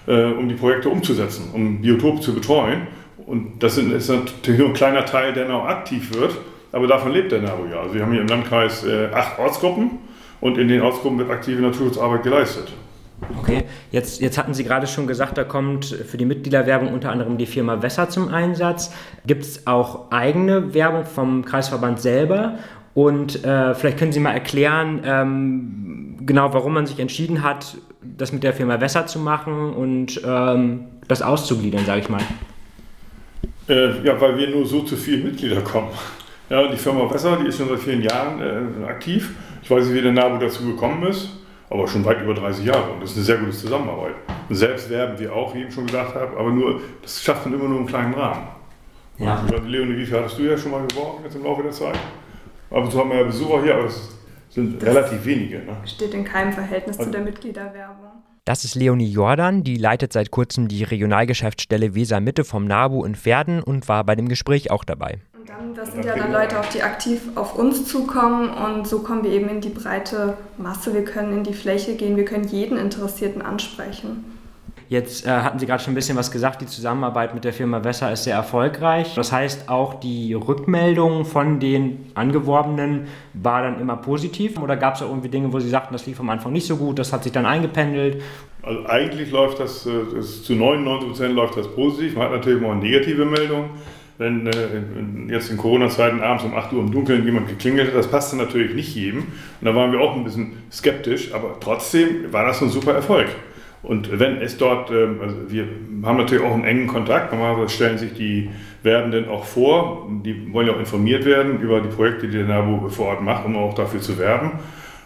äh, 0.07 0.27
um 0.27 0.49
die 0.49 0.55
Projekte 0.55 0.89
umzusetzen, 0.89 1.51
um 1.53 1.81
Biotope 1.81 2.21
zu 2.21 2.35
betreuen. 2.35 2.87
Und 3.27 3.63
das 3.63 3.79
ist 3.79 4.09
natürlich 4.09 4.61
nur 4.61 4.69
ein 4.69 4.75
kleiner 4.75 5.05
Teil, 5.05 5.33
der 5.33 5.49
noch 5.49 5.65
aktiv 5.65 6.15
wird. 6.15 6.37
Aber 6.71 6.87
davon 6.87 7.13
lebt 7.13 7.33
der 7.33 7.41
NABU 7.41 7.67
ja. 7.71 7.81
Also 7.81 7.95
wir 7.95 8.03
haben 8.03 8.13
hier 8.13 8.21
im 8.21 8.29
Landkreis 8.29 8.85
äh, 8.85 9.09
acht 9.13 9.39
Ortsgruppen 9.39 9.91
und 10.41 10.59
in 10.59 10.69
den 10.69 10.83
Ortsgruppen 10.83 11.19
wird 11.19 11.31
aktive 11.31 11.63
Naturschutzarbeit 11.63 12.23
geleistet. 12.23 12.73
Okay, 13.39 13.65
jetzt, 13.91 14.21
jetzt 14.21 14.39
hatten 14.39 14.55
Sie 14.55 14.65
gerade 14.65 14.87
schon 14.87 15.07
gesagt, 15.07 15.39
da 15.39 15.45
kommt 15.45 15.87
für 15.87 16.17
die 16.17 16.25
Mitgliederwerbung 16.25 16.93
unter 16.93 17.11
anderem 17.11 17.39
die 17.39 17.47
Firma 17.47 17.81
Wässer 17.81 18.09
zum 18.09 18.29
Einsatz. 18.29 18.93
Gibt 19.27 19.45
es 19.45 19.67
auch 19.67 20.11
eigene 20.11 20.75
Werbung 20.75 21.05
vom 21.05 21.45
Kreisverband 21.45 22.01
selber? 22.01 22.59
Und 22.93 23.45
äh, 23.45 23.75
vielleicht 23.75 23.99
können 23.99 24.13
Sie 24.13 24.21
mal 24.21 24.33
erklären, 24.33 25.01
ähm, 25.05 26.17
genau 26.25 26.53
warum 26.53 26.75
man 26.75 26.87
sich 26.87 27.01
entschieden 27.01 27.43
hat, 27.43 27.77
das 28.03 28.33
mit 28.33 28.43
der 28.43 28.53
Firma 28.53 28.81
Wässer 28.81 29.07
zu 29.07 29.19
machen 29.19 29.73
und 29.73 30.21
ähm, 30.25 30.85
das 31.09 31.23
auszugliedern, 31.23 31.85
sage 31.85 32.01
ich 32.01 32.09
mal. 32.09 32.23
Äh, 33.69 34.05
ja, 34.05 34.21
weil 34.21 34.37
wir 34.37 34.49
nur 34.51 34.67
so 34.67 34.83
zu 34.83 34.97
vielen 34.97 35.25
Mitglieder 35.25 35.61
kommen. 35.63 35.89
Ja, 36.51 36.69
die 36.69 36.77
Firma 36.77 37.11
Wässer, 37.13 37.39
die 37.41 37.49
ist 37.49 37.57
schon 37.57 37.69
seit 37.69 37.81
vielen 37.81 38.03
Jahren 38.03 38.41
äh, 38.41 38.87
aktiv. 38.87 39.31
Ich 39.63 39.71
weiß 39.71 39.87
nicht, 39.87 39.95
wie 39.95 40.03
der 40.03 40.13
NABU 40.13 40.39
dazu 40.39 40.65
gekommen 40.67 41.05
ist 41.05 41.31
aber 41.75 41.89
schon 41.89 42.05
weit 42.05 42.23
über 42.23 42.35
30 42.35 42.65
Jahre. 42.65 42.93
Und 42.93 43.03
das 43.03 43.11
ist 43.11 43.17
eine 43.17 43.25
sehr 43.25 43.37
gute 43.39 43.51
Zusammenarbeit. 43.51 44.15
Und 44.49 44.55
selbst 44.55 44.89
werben 44.91 45.19
wir 45.19 45.35
auch, 45.35 45.53
wie 45.55 45.59
ich 45.59 45.65
eben 45.65 45.73
schon 45.73 45.87
gesagt 45.87 46.15
habe, 46.15 46.37
aber 46.37 46.51
nur, 46.51 46.81
das 47.03 47.21
schafft 47.21 47.47
man 47.47 47.55
immer 47.59 47.69
nur 47.69 47.81
im 47.81 47.87
kleinen 47.87 48.15
Rahmen. 48.15 48.47
Ja. 49.19 49.41
Und 49.41 49.69
Leonie, 49.69 49.97
wie 49.97 50.07
viel 50.07 50.17
hattest 50.17 50.39
du 50.39 50.43
ja 50.43 50.57
schon 50.57 50.71
mal 50.71 50.87
geworben 50.87 51.25
jetzt 51.25 51.35
im 51.35 51.43
Laufe 51.43 51.65
der 51.65 51.73
Zeit? 51.73 51.97
Ab 52.71 52.85
und 52.85 52.93
zu 52.93 52.99
haben 52.99 53.11
wir 53.11 53.19
ja 53.19 53.25
Besucher 53.25 53.63
hier, 53.63 53.75
aber 53.75 53.85
das 53.85 54.09
sind 54.51 54.81
das 54.81 54.89
relativ 54.89 55.25
wenige. 55.25 55.59
Ne? 55.59 55.77
Steht 55.85 56.15
in 56.15 56.25
keinem 56.25 56.53
Verhältnis 56.53 56.97
also, 56.99 57.11
zu 57.11 57.17
der 57.17 57.25
Mitgliederwerbung. 57.25 58.23
Das 58.45 58.65
ist 58.65 58.77
Leonie 58.77 59.11
Jordan, 59.11 59.65
die 59.65 59.77
leitet 59.77 60.13
seit 60.13 60.31
kurzem 60.31 60.69
die 60.69 60.85
Regionalgeschäftsstelle 60.85 61.97
Weser 61.97 62.21
Mitte 62.21 62.45
vom 62.45 62.67
NABU 62.67 63.05
in 63.05 63.17
Pferden 63.17 63.63
und 63.63 63.89
war 63.89 64.05
bei 64.05 64.15
dem 64.15 64.29
Gespräch 64.29 64.71
auch 64.71 64.85
dabei. 64.85 65.19
Dann, 65.47 65.75
das 65.75 65.93
sind 65.93 66.07
ja 66.07 66.17
dann 66.17 66.33
Leute, 66.33 66.59
auch 66.59 66.65
die 66.67 66.83
aktiv 66.83 67.21
auf 67.35 67.59
uns 67.59 67.87
zukommen 67.87 68.49
und 68.49 68.87
so 68.87 69.01
kommen 69.01 69.25
wir 69.25 69.31
eben 69.31 69.51
in 69.51 69.61
die 69.61 69.69
breite 69.69 70.39
Masse. 70.57 70.95
Wir 70.95 71.05
können 71.05 71.37
in 71.37 71.45
die 71.45 71.53
Fläche 71.53 71.97
gehen, 71.97 72.17
wir 72.17 72.25
können 72.25 72.49
jeden 72.49 72.79
Interessierten 72.79 73.43
ansprechen. 73.43 74.25
Jetzt 74.89 75.27
äh, 75.27 75.31
hatten 75.31 75.59
Sie 75.59 75.67
gerade 75.67 75.83
schon 75.83 75.93
ein 75.93 75.97
bisschen 75.97 76.17
was 76.17 76.31
gesagt, 76.31 76.63
die 76.63 76.67
Zusammenarbeit 76.67 77.35
mit 77.35 77.45
der 77.45 77.53
Firma 77.53 77.85
Wässer 77.85 78.11
ist 78.11 78.25
sehr 78.25 78.37
erfolgreich. 78.37 79.15
Das 79.17 79.33
heißt, 79.33 79.69
auch 79.69 79.95
die 79.95 80.33
Rückmeldung 80.33 81.27
von 81.27 81.61
den 81.61 82.11
Angeworbenen 82.15 83.09
war 83.35 83.63
dann 83.63 83.81
immer 83.81 83.97
positiv? 83.97 84.59
Oder 84.59 84.77
gab 84.77 84.95
es 84.95 85.03
auch 85.03 85.09
irgendwie 85.09 85.29
Dinge, 85.29 85.53
wo 85.53 85.61
Sie 85.61 85.69
sagten, 85.69 85.93
das 85.93 86.07
lief 86.07 86.21
am 86.21 86.31
Anfang 86.31 86.53
nicht 86.53 86.67
so 86.67 86.77
gut, 86.77 86.99
das 86.99 87.13
hat 87.13 87.23
sich 87.23 87.33
dann 87.33 87.45
eingependelt? 87.45 88.23
Also 88.63 88.87
eigentlich 88.87 89.31
läuft 89.31 89.61
das, 89.61 89.85
das 89.85 90.41
äh, 90.41 90.43
zu 90.43 90.55
99 90.55 91.09
Prozent 91.09 91.35
läuft 91.35 91.59
das 91.59 91.69
positiv. 91.69 92.15
Man 92.17 92.25
hat 92.25 92.33
natürlich 92.33 92.65
auch 92.65 92.75
negative 92.75 93.27
Meldungen 93.27 93.71
wenn 94.19 94.47
äh, 94.47 95.33
jetzt 95.33 95.51
in 95.51 95.57
Corona-Zeiten 95.57 96.21
abends 96.21 96.45
um 96.45 96.55
8 96.55 96.73
Uhr 96.73 96.81
im 96.81 96.93
Dunkeln 96.93 97.25
jemand 97.25 97.49
geklingelt 97.49 97.89
hat, 97.89 97.97
das 97.97 98.09
passte 98.09 98.37
natürlich 98.37 98.75
nicht 98.75 98.95
jedem. 98.95 99.21
Und 99.21 99.65
da 99.65 99.75
waren 99.75 99.93
wir 99.93 100.01
auch 100.01 100.15
ein 100.15 100.25
bisschen 100.25 100.53
skeptisch, 100.71 101.35
aber 101.35 101.57
trotzdem 101.61 102.33
war 102.33 102.47
das 102.47 102.63
ein 102.63 102.69
super 102.69 102.93
Erfolg. 102.93 103.29
Und 103.83 104.19
wenn 104.19 104.41
es 104.41 104.57
dort, 104.57 104.91
ähm, 104.91 105.21
also 105.21 105.37
wir 105.49 105.67
haben 106.05 106.17
natürlich 106.17 106.45
auch 106.45 106.55
einen 106.55 106.65
engen 106.65 106.87
Kontakt, 106.87 107.33
normalerweise 107.33 107.75
stellen 107.75 107.99
sich 107.99 108.15
die 108.15 108.51
Werbenden 108.83 109.29
auch 109.29 109.45
vor, 109.45 110.09
die 110.25 110.53
wollen 110.53 110.67
ja 110.67 110.75
auch 110.75 110.81
informiert 110.81 111.25
werden 111.25 111.61
über 111.61 111.81
die 111.81 111.89
Projekte, 111.89 112.29
die 112.29 112.39
der 112.39 112.47
NABU 112.47 112.89
vor 112.89 113.09
Ort 113.09 113.23
macht, 113.23 113.45
um 113.45 113.57
auch 113.57 113.75
dafür 113.75 114.01
zu 114.01 114.19
werben. 114.19 114.53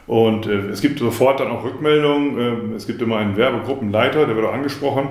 Und 0.06 0.46
äh, 0.46 0.68
es 0.68 0.80
gibt 0.80 0.98
sofort 0.98 1.40
dann 1.40 1.48
auch 1.48 1.64
Rückmeldungen, 1.64 2.72
äh, 2.72 2.76
es 2.76 2.86
gibt 2.86 3.02
immer 3.02 3.16
einen 3.16 3.36
Werbegruppenleiter, 3.36 4.26
der 4.26 4.36
wird 4.36 4.46
auch 4.46 4.54
angesprochen. 4.54 5.08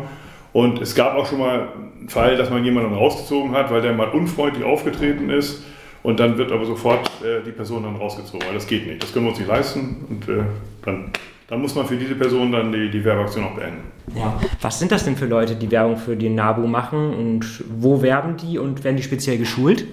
Und 0.58 0.82
es 0.82 0.96
gab 0.96 1.16
auch 1.16 1.28
schon 1.28 1.38
mal 1.38 1.68
Fall, 2.08 2.36
dass 2.36 2.50
man 2.50 2.66
jemanden 2.66 2.92
rausgezogen 2.92 3.52
hat, 3.52 3.70
weil 3.70 3.84
der 3.84 3.94
mal 3.94 4.08
unfreundlich 4.08 4.66
aufgetreten 4.66 5.30
ist. 5.30 5.64
Und 6.02 6.20
dann 6.20 6.40
wird 6.40 6.52
aber 6.52 6.66
sofort 6.66 7.12
äh, 7.24 7.44
die 7.46 7.52
Person 7.52 7.84
dann 7.84 7.96
rausgezogen, 7.96 8.42
weil 8.48 8.56
das 8.56 8.66
geht 8.66 8.88
nicht. 8.88 9.04
Das 9.04 9.14
können 9.14 9.26
wir 9.26 9.30
uns 9.30 9.38
nicht 9.38 9.48
leisten. 9.48 10.04
Und 10.10 10.28
äh, 10.28 10.42
dann, 10.84 11.12
dann 11.48 11.62
muss 11.62 11.76
man 11.76 11.86
für 11.86 11.96
diese 11.96 12.16
Person 12.16 12.52
dann 12.52 12.72
die, 12.72 12.90
die 12.90 13.06
Werbeaktion 13.06 13.46
auch 13.46 13.52
beenden. 13.52 13.84
Ja. 14.16 14.42
Was 14.60 14.80
sind 14.80 14.92
das 14.92 15.06
denn 15.06 15.16
für 15.16 15.28
Leute, 15.28 15.54
die 15.54 15.70
Werbung 15.70 15.96
für 15.96 16.16
den 16.16 16.34
NABU 16.34 16.66
machen? 16.66 17.14
Und 17.14 17.64
wo 17.70 18.02
werben 18.02 18.36
die 18.38 18.58
und 18.58 18.84
werden 18.84 18.98
die 18.98 19.04
speziell 19.04 19.38
geschult? 19.38 19.86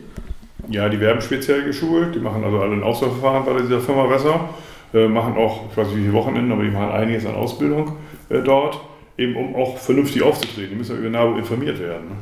Ja, 0.70 0.88
die 0.88 0.98
werden 0.98 1.20
speziell 1.20 1.62
geschult. 1.64 2.14
Die 2.14 2.20
machen 2.20 2.42
also 2.42 2.60
alle 2.60 2.72
ein 2.72 2.82
Auswahlverfahren 2.82 3.44
bei 3.44 3.60
dieser 3.60 3.80
Firma 3.80 4.08
Wässer. 4.08 4.48
Äh, 4.94 5.08
machen 5.08 5.36
auch, 5.36 5.70
ich 5.70 5.76
weiß 5.76 5.88
nicht 5.88 5.98
wie 5.98 6.02
viele 6.04 6.14
Wochenenden, 6.14 6.52
aber 6.52 6.62
die 6.62 6.70
machen 6.70 6.90
einiges 6.90 7.26
an 7.26 7.34
Ausbildung 7.34 7.96
äh, 8.30 8.40
dort 8.40 8.80
eben 9.16 9.36
um 9.36 9.54
auch 9.54 9.78
vernünftig 9.78 10.22
aufzutreten. 10.22 10.70
Die 10.70 10.76
müssen 10.76 10.92
ja 10.92 10.98
über 10.98 11.10
NABU 11.10 11.38
informiert 11.38 11.78
werden. 11.78 12.08
Ne? 12.08 12.16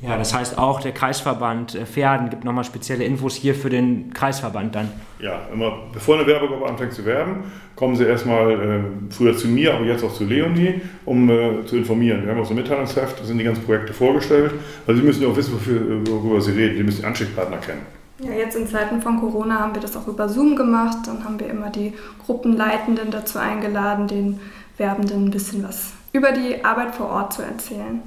Ja, 0.00 0.16
das 0.16 0.32
heißt 0.32 0.58
auch 0.58 0.80
der 0.80 0.92
Kreisverband 0.92 1.74
äh, 1.74 1.84
Pferden 1.84 2.30
gibt 2.30 2.44
nochmal 2.44 2.62
spezielle 2.62 3.04
Infos 3.04 3.34
hier 3.34 3.54
für 3.54 3.68
den 3.68 4.12
Kreisverband 4.14 4.74
dann. 4.76 4.88
Ja, 5.18 5.40
immer 5.52 5.72
bevor 5.92 6.16
eine 6.16 6.26
Werbegruppe 6.26 6.66
anfängt 6.66 6.92
zu 6.92 7.04
werben, 7.04 7.42
kommen 7.74 7.96
sie 7.96 8.04
erstmal 8.04 8.52
äh, 8.52 8.80
früher 9.10 9.36
zu 9.36 9.48
mir, 9.48 9.74
aber 9.74 9.84
jetzt 9.86 10.04
auch 10.04 10.14
zu 10.14 10.24
Leonie, 10.24 10.80
um 11.04 11.28
äh, 11.28 11.66
zu 11.66 11.76
informieren. 11.76 12.24
Wir 12.24 12.32
haben 12.32 12.40
auch 12.40 12.44
so 12.44 12.52
ein 12.52 12.56
Mitteilungsheft, 12.56 13.20
da 13.20 13.24
sind 13.24 13.38
die 13.38 13.44
ganzen 13.44 13.64
Projekte 13.64 13.92
vorgestellt. 13.92 14.52
Also 14.86 15.00
sie 15.00 15.06
müssen 15.06 15.22
ja 15.22 15.28
auch 15.28 15.36
wissen, 15.36 15.54
wofür, 15.54 16.06
worüber 16.06 16.40
sie 16.40 16.52
reden. 16.52 16.76
Die 16.76 16.82
müssen 16.84 17.00
die 17.00 17.06
Ansprechpartner 17.06 17.56
kennen. 17.56 17.82
Ja, 18.20 18.32
jetzt 18.32 18.56
in 18.56 18.68
Zeiten 18.68 19.02
von 19.02 19.18
Corona 19.18 19.58
haben 19.58 19.74
wir 19.74 19.82
das 19.82 19.96
auch 19.96 20.06
über 20.06 20.28
Zoom 20.28 20.54
gemacht. 20.54 20.98
Dann 21.06 21.24
haben 21.24 21.40
wir 21.40 21.48
immer 21.48 21.70
die 21.70 21.92
Gruppenleitenden 22.24 23.10
dazu 23.10 23.38
eingeladen, 23.38 24.06
den 24.06 24.40
Werbenden 24.76 25.26
ein 25.26 25.30
bisschen 25.30 25.64
was 25.64 25.97
über 26.12 26.32
die 26.32 26.64
Arbeit 26.64 26.94
vor 26.94 27.08
Ort 27.08 27.32
zu 27.32 27.42
erzählen. 27.42 28.02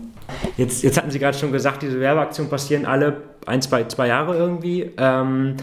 Jetzt, 0.57 0.83
jetzt 0.83 0.97
hatten 0.97 1.11
Sie 1.11 1.19
gerade 1.19 1.37
schon 1.37 1.51
gesagt, 1.51 1.81
diese 1.81 1.99
Werbeaktionen 1.99 2.49
passieren 2.49 2.85
alle 2.85 3.21
ein, 3.45 3.61
zwei, 3.61 3.83
zwei 3.85 4.07
Jahre 4.07 4.37
irgendwie. 4.37 4.91
Ähm, 4.97 5.55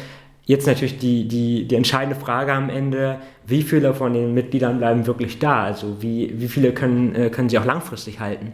jetzt 0.44 0.66
natürlich 0.66 0.98
die, 0.98 1.26
die, 1.26 1.66
die 1.66 1.74
entscheidende 1.74 2.18
Frage 2.18 2.52
am 2.52 2.70
Ende, 2.70 3.18
wie 3.46 3.62
viele 3.62 3.94
von 3.94 4.12
den 4.12 4.34
Mitgliedern 4.34 4.78
bleiben 4.78 5.06
wirklich 5.06 5.38
da? 5.38 5.64
Also 5.64 6.00
wie, 6.00 6.32
wie 6.36 6.48
viele 6.48 6.72
können, 6.72 7.14
äh, 7.14 7.30
können 7.30 7.48
Sie 7.48 7.58
auch 7.58 7.64
langfristig 7.64 8.20
halten? 8.20 8.52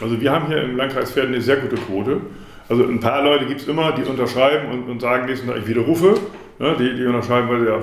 Also 0.00 0.20
wir 0.20 0.30
haben 0.30 0.46
hier 0.48 0.62
im 0.62 0.76
Landkreis 0.76 1.10
Pferden 1.10 1.34
eine 1.34 1.42
sehr 1.42 1.56
gute 1.56 1.76
Quote. 1.76 2.20
Also 2.68 2.84
ein 2.84 3.00
paar 3.00 3.22
Leute 3.22 3.46
gibt 3.46 3.60
es 3.60 3.68
immer, 3.68 3.92
die 3.92 4.02
unterschreiben 4.02 4.70
und, 4.70 4.90
und 4.90 5.00
sagen, 5.00 5.26
nächsten 5.26 5.46
Tag 5.46 5.58
ich 5.58 5.66
widerrufe. 5.66 6.14
Ne? 6.58 6.74
Die, 6.78 6.96
die 6.96 7.06
unterschreiben, 7.06 7.48
weil 7.48 7.60
sie 7.60 7.66
ja, 7.66 7.80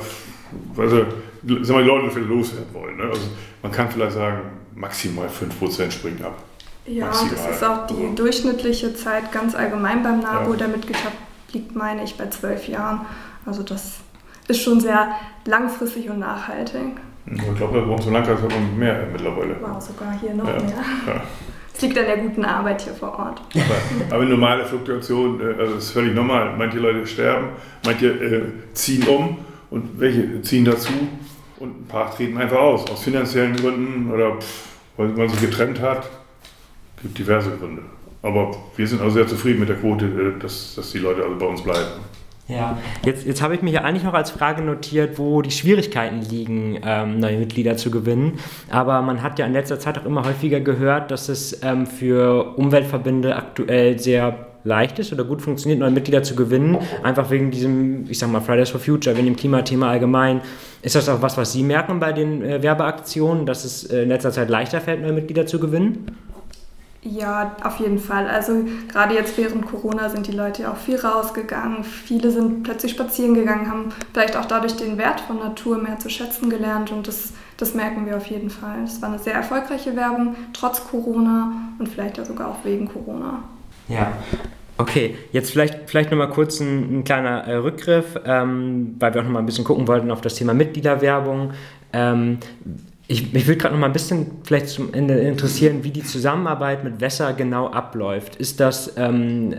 weil 0.76 0.90
sie, 0.90 1.64
sagen 1.64 1.80
wir, 1.80 1.84
die 1.84 1.88
Leute 1.88 2.12
viel 2.12 2.24
loswerden 2.24 2.74
wollen. 2.74 2.98
Ne? 2.98 3.04
Also 3.04 3.22
man 3.62 3.72
kann 3.72 3.90
vielleicht 3.90 4.14
sagen, 4.14 4.42
maximal 4.76 5.28
5% 5.28 5.92
springen 5.92 6.24
ab. 6.24 6.38
Ja, 6.86 7.06
Maximal. 7.06 7.36
das 7.36 7.56
ist 7.56 7.64
auch 7.64 7.88
die 7.88 8.14
durchschnittliche 8.16 8.94
Zeit 8.94 9.32
ganz 9.32 9.56
allgemein 9.56 10.04
beim 10.04 10.20
NABU 10.20 10.52
ja. 10.52 10.58
der 10.58 10.68
Mitgliedschaft 10.68 11.16
liegt, 11.54 11.76
meine 11.76 12.04
ich, 12.04 12.16
bei 12.18 12.28
zwölf 12.28 12.68
Jahren. 12.68 13.06
Also 13.46 13.64
das 13.64 14.00
ist 14.48 14.62
schon 14.62 14.80
sehr 14.80 15.14
langfristig 15.46 16.10
und 16.10 16.20
nachhaltig. 16.20 16.98
Ich 17.26 17.56
glaube, 17.56 17.82
bei 17.82 17.94
uns 17.94 18.06
im 18.06 18.14
Landkreis 18.14 18.42
hat 18.42 18.50
man 18.50 18.78
mehr 18.78 19.08
mittlerweile. 19.12 19.56
Wow, 19.62 19.82
sogar 19.82 20.14
hier 20.20 20.34
noch 20.34 20.48
ja. 20.48 20.60
mehr. 20.62 21.24
Es 21.76 21.82
liegt 21.82 21.98
an 21.98 22.06
der 22.06 22.18
guten 22.18 22.46
Arbeit 22.46 22.82
hier 22.82 22.94
vor 22.94 23.18
Ort. 23.18 23.42
Aber, 23.56 24.16
aber 24.16 24.26
normale 24.26 24.64
Fluktuation, 24.64 25.42
äh, 25.42 25.60
also 25.60 25.76
das 25.76 25.86
ist 25.86 25.92
völlig 25.92 26.14
normal. 26.14 26.56
Manche 26.58 26.78
Leute 26.78 27.08
sterben, 27.08 27.48
manche 27.84 28.08
äh, 28.08 28.44
ziehen 28.74 29.08
um 29.08 29.40
und 29.72 30.00
welche 30.00 30.42
ziehen 30.44 30.66
dazu 30.66 30.94
und 31.64 31.84
ein 31.84 31.88
paar 31.88 32.14
treten 32.14 32.38
einfach 32.38 32.60
aus, 32.60 32.90
aus 32.92 33.04
finanziellen 33.04 33.56
Gründen 33.56 34.12
oder 34.12 34.36
pff, 34.36 34.68
weil 34.98 35.08
man 35.08 35.30
sich 35.30 35.40
getrennt 35.40 35.82
hat. 35.82 36.10
Es 36.98 37.04
gibt 37.04 37.18
diverse 37.18 37.52
Gründe. 37.52 37.82
Aber 38.22 38.52
wir 38.76 38.88
sind 38.88 39.02
also 39.02 39.16
sehr 39.16 39.28
zufrieden 39.28 39.62
mit 39.62 39.70
der 39.70 39.78
Quote, 39.78 40.06
äh, 40.06 40.40
dass, 40.42 40.76
dass 40.76 40.92
die 40.92 41.00
Leute 41.00 41.24
also 41.24 41.38
bei 41.38 41.46
uns 41.46 41.62
bleiben. 41.62 41.88
Ja, 42.50 42.78
jetzt, 43.06 43.26
jetzt 43.26 43.42
habe 43.42 43.56
ich 43.56 43.62
mir 43.62 43.70
hier 43.70 43.86
eigentlich 43.86 44.04
noch 44.04 44.14
als 44.14 44.30
Frage 44.30 44.62
notiert, 44.62 45.18
wo 45.18 45.42
die 45.42 45.52
Schwierigkeiten 45.52 46.22
liegen, 46.22 46.78
ähm, 46.86 47.20
neue 47.20 47.38
Mitglieder 47.38 47.78
zu 47.78 47.90
gewinnen. 47.90 48.40
Aber 48.70 49.02
man 49.02 49.24
hat 49.24 49.40
ja 49.40 49.46
in 49.46 49.54
letzter 49.54 49.80
Zeit 49.80 49.98
auch 49.98 50.06
immer 50.06 50.26
häufiger 50.26 50.60
gehört, 50.60 51.12
dass 51.12 51.30
es 51.30 51.64
ähm, 51.64 51.88
für 51.88 52.58
Umweltverbände 52.58 53.38
aktuell 53.38 53.98
sehr 53.98 54.53
leicht 54.64 55.00
ist 55.00 55.12
oder 55.14 55.24
gut 55.24 55.42
funktioniert, 55.42 55.80
neue 55.80 55.92
Mitglieder 55.92 56.24
zu 56.24 56.36
gewinnen, 56.36 56.78
einfach 57.04 57.30
wegen 57.30 57.52
diesem, 57.52 58.10
ich 58.10 58.20
sag 58.20 58.32
mal, 58.32 58.42
Fridays 58.42 58.70
for 58.70 58.80
Future, 58.80 59.16
wegen 59.16 59.28
dem 59.28 59.36
Klimathema 59.36 59.90
allgemein. 59.90 60.42
Ist 60.82 60.96
das 60.96 61.10
auch 61.10 61.22
was, 61.22 61.38
was 61.38 61.52
Sie 61.52 61.64
merken 61.64 62.00
bei 62.00 62.14
den 62.14 62.44
äh, 62.44 62.62
Werbeaktionen, 62.62 63.46
dass 63.46 63.66
es 63.66 63.86
äh, 63.86 64.04
in 64.04 64.10
letzter 64.10 64.32
Zeit 64.32 64.50
leichter 64.50 64.82
fällt, 64.82 65.02
neue 65.02 65.14
Mitglieder 65.14 65.46
zu 65.46 65.60
gewinnen? 65.60 66.08
Ja, 67.06 67.58
auf 67.62 67.80
jeden 67.80 68.00
Fall. 68.00 68.28
Also 68.28 68.64
gerade 68.88 69.14
jetzt 69.14 69.38
während 69.38 69.66
Corona 69.66 70.08
sind 70.08 70.26
die 70.28 70.32
Leute 70.32 70.72
auch 70.72 70.78
viel 70.78 70.96
rausgegangen. 70.98 71.84
Viele 71.84 72.32
sind 72.32 72.64
plötzlich 72.64 72.94
spazieren 72.94 73.34
gegangen, 73.34 73.70
haben 73.70 73.90
vielleicht 74.14 74.38
auch 74.38 74.46
dadurch 74.46 74.78
den 74.78 74.98
Wert 74.98 75.20
von 75.20 75.40
Natur 75.40 75.78
mehr 75.78 76.00
zu 76.00 76.10
schätzen 76.10 76.50
gelernt 76.50 76.92
und 76.94 77.06
das, 77.06 77.34
das 77.58 77.74
merken 77.74 78.06
wir 78.06 78.16
auf 78.16 78.28
jeden 78.28 78.50
Fall. 78.50 78.84
Es 78.86 79.02
war 79.02 79.10
eine 79.10 79.20
sehr 79.20 79.34
erfolgreiche 79.34 79.98
Werbung, 79.98 80.36
trotz 80.54 80.82
Corona 80.86 81.52
und 81.78 81.90
vielleicht 81.90 82.18
ja 82.18 82.24
sogar 82.24 82.48
auch 82.48 82.64
wegen 82.64 82.88
Corona. 82.88 83.44
Ja. 83.88 84.14
Okay, 84.78 85.16
jetzt 85.32 85.52
vielleicht, 85.52 85.90
vielleicht 85.90 86.10
nochmal 86.10 86.30
kurz 86.30 86.60
ein, 86.60 87.00
ein 87.00 87.04
kleiner 87.04 87.44
äh, 87.46 87.56
Rückgriff, 87.56 88.20
ähm, 88.26 88.96
weil 89.00 89.14
wir 89.14 89.22
auch 89.22 89.26
nochmal 89.26 89.44
ein 89.44 89.46
bisschen 89.46 89.64
gucken 89.64 89.88
wollten 89.88 90.10
auf 90.10 90.22
das 90.22 90.36
Thema 90.36 90.54
Mitgliederwerbung. 90.54 91.52
Ähm, 91.94 92.40
ich, 93.08 93.34
mich 93.34 93.48
würde 93.48 93.60
gerade 93.60 93.76
noch 93.76 93.82
mal 93.82 93.88
ein 93.88 93.94
bisschen 93.94 94.40
vielleicht 94.44 94.70
zum 94.70 94.94
Ende 94.94 95.20
interessieren, 95.20 95.84
wie 95.84 95.92
die 95.92 96.04
Zusammenarbeit 96.04 96.84
mit 96.84 97.02
Wässer 97.02 97.34
genau 97.34 97.68
abläuft. 97.70 98.38
Ist 98.38 98.60
das, 98.60 98.98
ähm, 98.98 99.56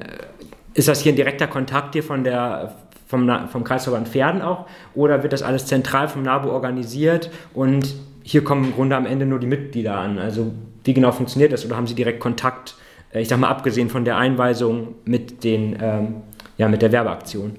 ist 0.75 0.89
das 0.89 1.01
hier 1.01 1.13
ein 1.13 1.17
direkter 1.17 1.47
Kontakt 1.47 1.95
hier 1.95 2.03
von 2.03 2.25
der, 2.25 2.75
vom, 3.07 3.31
vom 3.49 3.63
Kreisverband 3.63 4.09
Pferden 4.09 4.43
auch 4.43 4.67
oder 4.95 5.23
wird 5.23 5.33
das 5.33 5.43
alles 5.43 5.67
zentral 5.67 6.09
vom 6.09 6.23
NABU 6.23 6.49
organisiert 6.49 7.31
und 7.53 7.95
hier 8.23 8.43
kommen 8.43 8.65
im 8.65 8.73
Grunde 8.73 8.97
am 8.97 9.07
Ende 9.07 9.27
nur 9.27 9.39
die 9.39 9.47
Mitglieder 9.47 9.97
an? 9.97 10.19
Also 10.19 10.53
wie 10.83 10.95
genau 10.95 11.13
funktioniert 11.13 11.53
das 11.53 11.65
oder 11.65 11.77
haben 11.77 11.87
Sie 11.87 11.95
direkt 11.95 12.21
Kontakt, 12.21 12.75
ich 13.21 13.29
sag 13.29 13.39
mal 13.39 13.49
abgesehen 13.49 13.89
von 13.89 14.05
der 14.05 14.17
Einweisung 14.17 14.95
mit, 15.05 15.45
den, 15.45 15.79
ähm, 15.81 16.17
ja, 16.57 16.69
mit 16.69 16.83
der 16.83 16.93
Werbeaktion? 16.93 17.57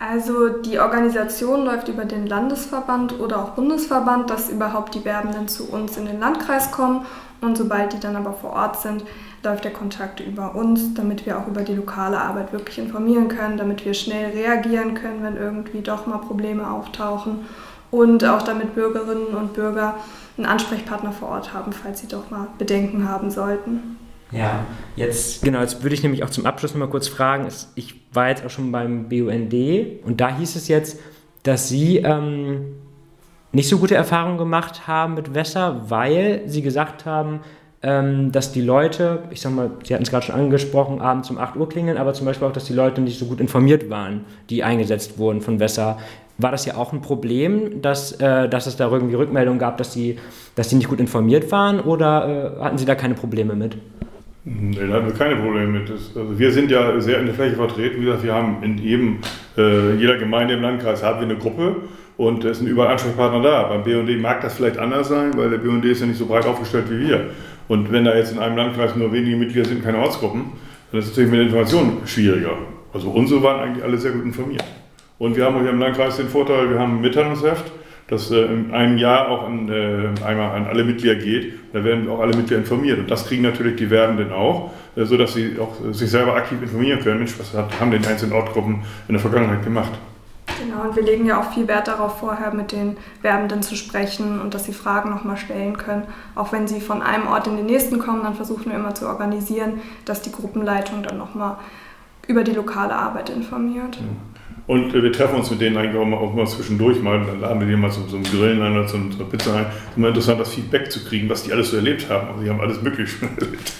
Also 0.00 0.48
die 0.48 0.78
Organisation 0.78 1.64
läuft 1.64 1.88
über 1.88 2.04
den 2.04 2.26
Landesverband 2.26 3.18
oder 3.18 3.42
auch 3.42 3.50
Bundesverband, 3.50 4.30
dass 4.30 4.48
überhaupt 4.48 4.94
die 4.94 5.04
Werbenden 5.04 5.48
zu 5.48 5.68
uns 5.70 5.96
in 5.96 6.06
den 6.06 6.20
Landkreis 6.20 6.70
kommen. 6.70 7.04
Und 7.40 7.56
sobald 7.56 7.92
die 7.92 8.00
dann 8.00 8.14
aber 8.14 8.32
vor 8.32 8.50
Ort 8.50 8.80
sind, 8.80 9.04
läuft 9.42 9.64
der 9.64 9.72
Kontakt 9.72 10.20
über 10.20 10.54
uns, 10.54 10.94
damit 10.94 11.26
wir 11.26 11.38
auch 11.38 11.48
über 11.48 11.62
die 11.62 11.74
lokale 11.74 12.18
Arbeit 12.18 12.52
wirklich 12.52 12.78
informieren 12.78 13.28
können, 13.28 13.56
damit 13.56 13.84
wir 13.84 13.94
schnell 13.94 14.30
reagieren 14.30 14.94
können, 14.94 15.22
wenn 15.22 15.36
irgendwie 15.36 15.80
doch 15.80 16.06
mal 16.06 16.18
Probleme 16.18 16.70
auftauchen. 16.70 17.46
Und 17.90 18.24
auch 18.24 18.42
damit 18.42 18.74
Bürgerinnen 18.74 19.34
und 19.34 19.54
Bürger 19.54 19.94
einen 20.36 20.46
Ansprechpartner 20.46 21.12
vor 21.12 21.30
Ort 21.30 21.54
haben, 21.54 21.72
falls 21.72 22.00
sie 22.00 22.08
doch 22.08 22.30
mal 22.30 22.48
Bedenken 22.58 23.08
haben 23.08 23.30
sollten. 23.30 23.96
Ja, 24.30 24.66
jetzt, 24.96 25.42
genau, 25.42 25.60
jetzt 25.60 25.82
würde 25.82 25.94
ich 25.94 26.02
nämlich 26.02 26.22
auch 26.22 26.30
zum 26.30 26.44
Abschluss 26.44 26.74
noch 26.74 26.80
mal 26.80 26.90
kurz 26.90 27.08
fragen. 27.08 27.48
Ich 27.76 27.94
war 28.12 28.28
jetzt 28.28 28.44
auch 28.44 28.50
schon 28.50 28.70
beim 28.70 29.08
BUND 29.08 29.54
und 30.04 30.20
da 30.20 30.36
hieß 30.36 30.56
es 30.56 30.68
jetzt, 30.68 31.00
dass 31.44 31.68
Sie 31.68 31.98
ähm, 31.98 32.74
nicht 33.52 33.68
so 33.68 33.78
gute 33.78 33.94
Erfahrungen 33.94 34.36
gemacht 34.36 34.86
haben 34.86 35.14
mit 35.14 35.34
Wässer, 35.34 35.88
weil 35.88 36.42
Sie 36.46 36.60
gesagt 36.60 37.06
haben, 37.06 37.40
ähm, 37.80 38.32
dass 38.32 38.52
die 38.52 38.60
Leute, 38.60 39.22
ich 39.30 39.40
sag 39.40 39.54
mal, 39.54 39.70
Sie 39.84 39.94
hatten 39.94 40.02
es 40.02 40.10
gerade 40.10 40.26
schon 40.26 40.34
angesprochen, 40.34 41.00
abends 41.00 41.30
um 41.30 41.38
8 41.38 41.56
Uhr 41.56 41.68
klingeln, 41.68 41.96
aber 41.96 42.12
zum 42.12 42.26
Beispiel 42.26 42.48
auch, 42.48 42.52
dass 42.52 42.64
die 42.64 42.72
Leute 42.74 43.00
nicht 43.00 43.18
so 43.18 43.26
gut 43.26 43.40
informiert 43.40 43.88
waren, 43.88 44.24
die 44.50 44.62
eingesetzt 44.62 45.16
wurden 45.16 45.40
von 45.40 45.60
Wässer. 45.60 45.98
War 46.36 46.50
das 46.50 46.66
ja 46.66 46.76
auch 46.76 46.92
ein 46.92 47.00
Problem, 47.00 47.80
dass, 47.80 48.12
äh, 48.12 48.48
dass 48.48 48.66
es 48.66 48.76
da 48.76 48.90
irgendwie 48.90 49.14
Rückmeldungen 49.14 49.58
gab, 49.58 49.78
dass 49.78 49.92
die, 49.92 50.18
dass 50.54 50.68
die 50.68 50.76
nicht 50.76 50.88
gut 50.88 51.00
informiert 51.00 51.50
waren 51.50 51.80
oder 51.80 52.56
äh, 52.58 52.62
hatten 52.62 52.78
Sie 52.78 52.84
da 52.84 52.94
keine 52.94 53.14
Probleme 53.14 53.54
mit? 53.54 53.76
Nee, 54.50 54.86
da 54.86 54.94
hatten 54.94 55.06
wir 55.06 55.14
keine 55.14 55.36
Probleme 55.36 55.80
mit. 55.80 55.90
also 55.90 56.38
wir 56.38 56.52
sind 56.52 56.70
ja 56.70 56.98
sehr 57.00 57.20
in 57.20 57.26
der 57.26 57.34
Fläche 57.34 57.56
vertreten. 57.56 58.00
Wie 58.00 58.06
gesagt, 58.06 58.22
wir 58.22 58.34
haben 58.34 58.62
in 58.62 58.78
jedem, 58.78 59.18
äh, 59.58 59.94
jeder 59.96 60.16
Gemeinde 60.16 60.54
im 60.54 60.62
Landkreis 60.62 61.02
haben 61.02 61.20
wir 61.20 61.26
eine 61.26 61.36
Gruppe 61.36 61.76
und 62.16 62.44
es 62.44 62.58
sind 62.58 62.66
überall 62.66 62.92
Ansprechpartner 62.92 63.42
da. 63.42 63.62
Beim 63.64 63.84
BUND 63.84 64.20
mag 64.22 64.40
das 64.40 64.54
vielleicht 64.54 64.78
anders 64.78 65.08
sein, 65.08 65.36
weil 65.36 65.50
der 65.50 65.58
BUND 65.58 65.84
ist 65.84 66.00
ja 66.00 66.06
nicht 66.06 66.18
so 66.18 66.26
breit 66.26 66.46
aufgestellt 66.46 66.86
wie 66.88 67.08
wir. 67.08 67.30
Und 67.68 67.92
wenn 67.92 68.04
da 68.04 68.16
jetzt 68.16 68.32
in 68.32 68.38
einem 68.38 68.56
Landkreis 68.56 68.96
nur 68.96 69.12
wenige 69.12 69.36
Mitglieder 69.36 69.68
sind, 69.68 69.84
keine 69.84 69.98
Ortsgruppen, 69.98 70.44
dann 70.90 71.00
ist 71.00 71.06
es 71.06 71.10
natürlich 71.10 71.30
mit 71.30 71.40
der 71.40 71.46
Information 71.48 71.98
schwieriger. 72.06 72.56
Also 72.94 73.10
unsere 73.10 73.42
waren 73.42 73.60
eigentlich 73.60 73.84
alle 73.84 73.98
sehr 73.98 74.12
gut 74.12 74.24
informiert. 74.24 74.64
Und 75.18 75.36
wir 75.36 75.44
haben 75.44 75.60
hier 75.60 75.70
im 75.70 75.78
Landkreis 75.78 76.16
den 76.16 76.28
Vorteil, 76.28 76.70
wir 76.70 76.78
haben 76.78 76.96
ein 76.96 77.00
Mitteilungsheft 77.02 77.70
das 78.08 78.30
äh, 78.30 78.42
in 78.46 78.74
einem 78.74 78.98
Jahr 78.98 79.28
auch 79.28 79.46
an, 79.46 79.68
äh, 79.68 80.08
einmal 80.24 80.56
an 80.56 80.66
alle 80.66 80.82
Mitglieder 80.82 81.14
geht. 81.14 81.54
Da 81.72 81.84
werden 81.84 82.08
auch 82.08 82.20
alle 82.20 82.34
Mitglieder 82.36 82.60
informiert. 82.60 82.98
Und 82.98 83.10
das 83.10 83.26
kriegen 83.26 83.42
natürlich 83.42 83.76
die 83.76 83.90
Werbenden 83.90 84.32
auch, 84.32 84.72
äh, 84.96 85.04
sodass 85.04 85.34
sie 85.34 85.58
auch 85.60 85.76
sich 85.92 86.10
selber 86.10 86.34
aktiv 86.34 86.60
informieren 86.60 87.00
können. 87.00 87.18
Mensch, 87.18 87.38
was 87.38 87.54
haben 87.54 87.90
denn 87.90 88.04
einzelnen 88.04 88.32
Ortgruppen 88.32 88.82
in 89.06 89.14
der 89.14 89.20
Vergangenheit 89.20 89.62
gemacht? 89.62 89.92
Genau, 90.58 90.88
und 90.88 90.96
wir 90.96 91.02
legen 91.02 91.26
ja 91.26 91.38
auch 91.38 91.52
viel 91.52 91.68
Wert 91.68 91.86
darauf, 91.86 92.18
vorher 92.18 92.52
mit 92.52 92.72
den 92.72 92.96
Werbenden 93.20 93.62
zu 93.62 93.76
sprechen 93.76 94.40
und 94.40 94.54
dass 94.54 94.64
sie 94.64 94.72
Fragen 94.72 95.10
nochmal 95.10 95.36
stellen 95.36 95.76
können. 95.76 96.04
Auch 96.34 96.52
wenn 96.52 96.66
sie 96.66 96.80
von 96.80 97.02
einem 97.02 97.28
Ort 97.28 97.46
in 97.46 97.56
den 97.56 97.66
nächsten 97.66 97.98
kommen, 97.98 98.22
dann 98.22 98.34
versuchen 98.34 98.70
wir 98.70 98.74
immer 98.74 98.94
zu 98.94 99.06
organisieren, 99.06 99.80
dass 100.06 100.22
die 100.22 100.32
Gruppenleitung 100.32 101.02
dann 101.02 101.18
nochmal 101.18 101.56
über 102.26 102.42
die 102.42 102.52
lokale 102.52 102.94
Arbeit 102.94 103.28
informiert. 103.30 104.00
Mhm. 104.00 104.16
Und 104.68 104.94
äh, 104.94 105.02
wir 105.02 105.12
treffen 105.12 105.36
uns 105.36 105.50
mit 105.50 105.60
denen 105.60 105.76
eigentlich 105.76 106.00
auch 106.00 106.04
mal, 106.04 106.18
auch 106.18 106.34
mal 106.34 106.46
zwischendurch 106.46 107.02
mal. 107.02 107.24
Dann 107.24 107.40
laden 107.40 107.58
wir 107.60 107.66
die 107.66 107.74
mal 107.74 107.90
zum, 107.90 108.08
zum 108.08 108.22
Grillen 108.22 108.62
ein 108.62 108.72
oder 108.72 108.86
zum, 108.86 109.10
zur 109.10 109.28
Pizza 109.28 109.54
ein. 109.54 109.66
Es 109.66 109.90
ist 109.90 109.96
immer 109.96 110.08
interessant, 110.08 110.40
das 110.40 110.54
Feedback 110.54 110.92
zu 110.92 111.04
kriegen, 111.04 111.28
was 111.28 111.42
die 111.42 111.52
alles 111.52 111.70
so 111.70 111.76
erlebt 111.76 112.08
haben. 112.08 112.28
Also 112.28 112.44
die 112.44 112.50
haben 112.50 112.60
alles 112.60 112.80
Mögliche 112.82 113.18
schon 113.18 113.28
erlebt. 113.38 113.72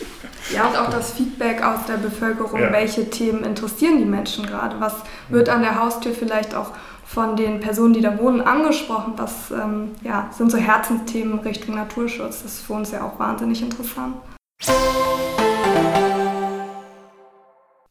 Ja, 0.53 0.66
und 0.66 0.77
auch 0.79 0.88
das 0.88 1.12
Feedback 1.12 1.62
aus 1.62 1.85
der 1.87 1.98
Bevölkerung, 1.98 2.59
ja. 2.59 2.72
welche 2.72 3.11
Themen 3.11 3.44
interessieren 3.44 3.98
die 3.98 4.07
Menschen 4.07 4.46
gerade? 4.46 4.81
Was 4.81 4.94
wird 5.29 5.51
an 5.51 5.61
der 5.61 5.79
Haustür 5.79 6.12
vielleicht 6.14 6.55
auch 6.55 6.72
von 7.05 7.37
den 7.37 7.61
Personen, 7.61 7.92
die 7.92 8.01
da 8.01 8.18
wohnen, 8.18 8.40
angesprochen? 8.40 9.12
Was 9.16 9.51
ähm, 9.51 9.90
ja, 10.03 10.31
sind 10.33 10.51
so 10.51 10.57
Herzensthemen 10.57 11.40
Richtung 11.40 11.74
Naturschutz? 11.74 12.42
Das 12.42 12.53
ist 12.55 12.66
für 12.66 12.72
uns 12.72 12.92
ja 12.92 13.05
auch 13.05 13.18
wahnsinnig 13.18 13.61
interessant. 13.61 14.16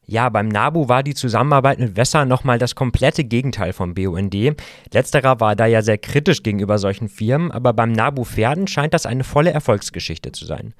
Ja, 0.09 0.29
beim 0.29 0.47
NABU 0.47 0.87
war 0.87 1.03
die 1.03 1.15
Zusammenarbeit 1.15 1.79
mit 1.79 1.97
Wässer 1.97 2.23
nochmal 2.23 2.59
das 2.59 2.75
komplette 2.75 3.25
Gegenteil 3.25 3.73
vom 3.73 3.93
BUND. 3.93 4.55
Letzterer 4.93 5.41
war 5.41 5.57
da 5.57 5.65
ja 5.65 5.81
sehr 5.81 5.97
kritisch 5.97 6.43
gegenüber 6.43 6.77
solchen 6.77 7.09
Firmen, 7.09 7.51
aber 7.51 7.73
beim 7.73 7.91
NABU 7.91 8.23
Pferden 8.23 8.67
scheint 8.67 8.93
das 8.93 9.05
eine 9.05 9.25
volle 9.25 9.51
Erfolgsgeschichte 9.51 10.31
zu 10.31 10.45
sein. 10.45 10.73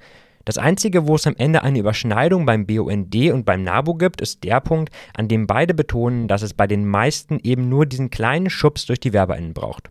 Das 0.46 0.56
Einzige, 0.56 1.06
wo 1.06 1.16
es 1.16 1.26
am 1.26 1.36
Ende 1.36 1.62
eine 1.62 1.78
Überschneidung 1.78 2.46
beim 2.46 2.64
BUND 2.64 3.14
und 3.30 3.44
beim 3.44 3.64
NABU 3.64 3.96
gibt, 3.96 4.22
ist 4.22 4.44
der 4.44 4.60
Punkt, 4.60 4.94
an 5.14 5.28
dem 5.28 5.46
beide 5.46 5.74
betonen, 5.74 6.26
dass 6.26 6.40
es 6.40 6.54
bei 6.54 6.66
den 6.66 6.86
meisten 6.86 7.38
eben 7.42 7.68
nur 7.68 7.84
diesen 7.84 8.08
kleinen 8.08 8.48
Schubs 8.48 8.86
durch 8.86 8.98
die 8.98 9.12
WerberInnen 9.12 9.52
braucht. 9.52 9.90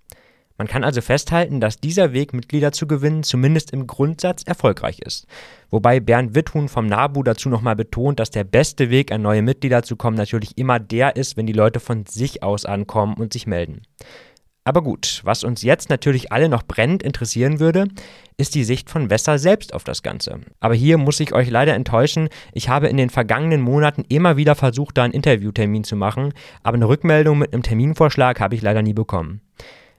Man 0.58 0.68
kann 0.68 0.84
also 0.84 1.01
festhalten, 1.01 1.62
dass 1.62 1.80
dieser 1.80 2.14
Weg, 2.14 2.34
Mitglieder 2.34 2.72
zu 2.72 2.88
gewinnen, 2.88 3.24
zumindest 3.24 3.72
im 3.72 3.86
Grundsatz 3.86 4.43
erfolgreich 4.43 4.99
ist. 4.99 5.28
Wobei 5.70 5.99
Bernd 5.99 6.34
Witthun 6.34 6.68
vom 6.68 6.88
NABU 6.88 7.24
dazu 7.24 7.49
nochmal 7.49 7.76
betont, 7.76 8.20
dass 8.20 8.32
der 8.32 8.43
beste 8.43 8.89
Weg, 8.89 9.12
an 9.12 9.22
neue 9.22 9.43
Mitglieder 9.43 9.84
zu 9.84 9.95
kommen, 9.95 10.18
natürlich 10.18 10.58
immer 10.58 10.80
der 10.80 11.16
ist, 11.16 11.38
wenn 11.38 11.45
die 11.45 11.53
Leute 11.53 11.80
von 11.80 12.05
sich 12.05 12.41
aus 12.41 12.66
ankommen 12.66 13.16
und 13.16 13.34
sich 13.34 13.45
melden. 13.45 13.84
Aber 14.68 14.84
gut, 14.84 15.22
was 15.24 15.45
uns 15.45 15.62
jetzt 15.62 15.89
natürlich 15.89 16.34
alle 16.34 16.49
noch 16.49 16.64
brennend 16.64 17.01
interessieren 17.01 17.62
würde, 17.62 17.86
ist 18.36 18.53
die 18.53 18.66
Sicht 18.66 18.89
von 18.89 19.10
Wesser 19.10 19.39
selbst 19.39 19.74
auf 19.74 19.86
das 19.86 20.03
Ganze. 20.03 20.41
Aber 20.60 20.74
hier 20.74 20.97
muss 20.97 21.22
ich 21.22 21.34
euch 21.34 21.49
leider 21.49 21.74
enttäuschen, 21.74 22.28
ich 22.51 22.68
habe 22.68 22.89
in 22.89 22.97
den 22.97 23.10
vergangenen 23.10 23.62
Monaten 23.62 24.03
immer 24.10 24.36
wieder 24.36 24.55
versucht, 24.55 24.97
da 24.97 25.05
einen 25.05 25.14
Interviewtermin 25.14 25.86
zu 25.86 25.95
machen, 25.95 26.34
aber 26.64 26.76
eine 26.76 26.89
Rückmeldung 26.89 27.38
mit 27.39 27.53
einem 27.53 27.64
Terminvorschlag 27.64 28.41
habe 28.41 28.55
ich 28.55 28.62
leider 28.62 28.82
nie 28.82 28.93
bekommen. 28.93 29.39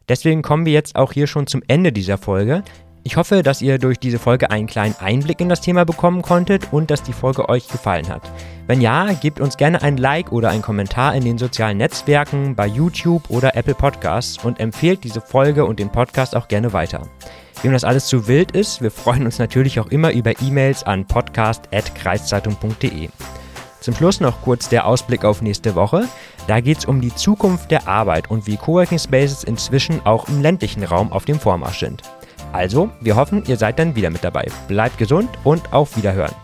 Deswegen 0.09 0.43
kommen 0.43 0.67
wir 0.67 0.73
jetzt 0.73 0.97
auch 0.97 1.13
hier 1.13 1.27
schon 1.27 1.47
zum 1.47 1.63
Ende 1.67 1.93
dieser 1.93 2.19
Folge. 2.19 2.63
Ich 3.05 3.17
hoffe, 3.17 3.43
dass 3.43 3.63
ihr 3.63 3.79
durch 3.79 3.99
diese 3.99 4.19
Folge 4.19 4.51
einen 4.51 4.67
kleinen 4.67 4.97
Einblick 5.01 5.41
in 5.41 5.49
das 5.49 5.61
Thema 5.61 5.85
bekommen 5.85 6.21
konntet 6.21 6.73
und 6.73 6.91
dass 6.91 7.03
die 7.03 7.13
Folge 7.13 7.49
euch 7.49 7.69
gefallen 7.69 8.09
hat. 8.09 8.23
Wenn 8.67 8.83
ja, 8.83 9.13
gebt 9.15 9.41
uns 9.41 9.57
gerne 9.57 9.81
ein 9.81 9.97
Like 9.97 10.31
oder 10.31 10.51
einen 10.51 10.61
Kommentar 10.61 11.15
in 11.15 11.25
den 11.25 11.39
sozialen 11.39 11.79
Netzwerken, 11.79 12.55
bei 12.55 12.67
YouTube 12.67 13.31
oder 13.31 13.57
Apple 13.57 13.75
Podcasts 13.75 14.45
und 14.45 14.61
empfehlt 14.61 15.05
diese 15.05 15.23
Folge 15.23 15.65
und 15.65 15.79
den 15.79 15.91
Podcast 15.91 16.37
auch 16.37 16.49
gerne 16.49 16.75
weiter. 16.75 17.09
Wem 17.63 17.73
das 17.73 17.85
alles 17.85 18.07
zu 18.07 18.29
wild 18.29 18.53
ist, 18.53 18.83
wir 18.83 18.91
freuen 18.91 19.25
uns 19.25 19.39
natürlich 19.39 19.81
auch 19.81 19.87
immer 19.87 20.13
über 20.13 20.33
E-Mails 20.43 20.85
an 20.85 21.07
podcast.kreiszeitung.de. 21.07 23.09
Zum 23.89 23.97
Schluss 23.97 24.21
noch 24.21 24.43
kurz 24.43 24.69
der 24.69 24.87
Ausblick 24.87 25.25
auf 25.25 25.41
nächste 25.41 25.75
Woche. 25.75 26.07
Da 26.47 26.61
geht 26.61 26.77
es 26.77 26.85
um 26.85 27.01
die 27.01 27.15
Zukunft 27.15 27.71
der 27.71 27.89
Arbeit 27.89 28.31
und 28.31 28.47
wie 28.47 28.59
Coworking 28.59 28.99
Spaces 28.99 29.45
inzwischen 29.45 30.05
auch 30.05 30.29
im 30.29 30.43
ländlichen 30.43 30.85
Raum 30.85 31.11
auf 31.11 31.25
dem 31.25 31.41
Vormarsch 31.41 31.81
sind. 31.81 32.03
Also, 32.53 32.91
wir 33.01 33.17
hoffen, 33.17 33.45
ihr 33.47 33.57
seid 33.57 33.79
dann 33.79 33.97
wieder 33.97 34.11
mit 34.11 34.23
dabei. 34.23 34.47
Bleibt 34.69 34.99
gesund 34.99 35.31
und 35.43 35.73
auf 35.73 35.97
Wiederhören. 35.97 36.35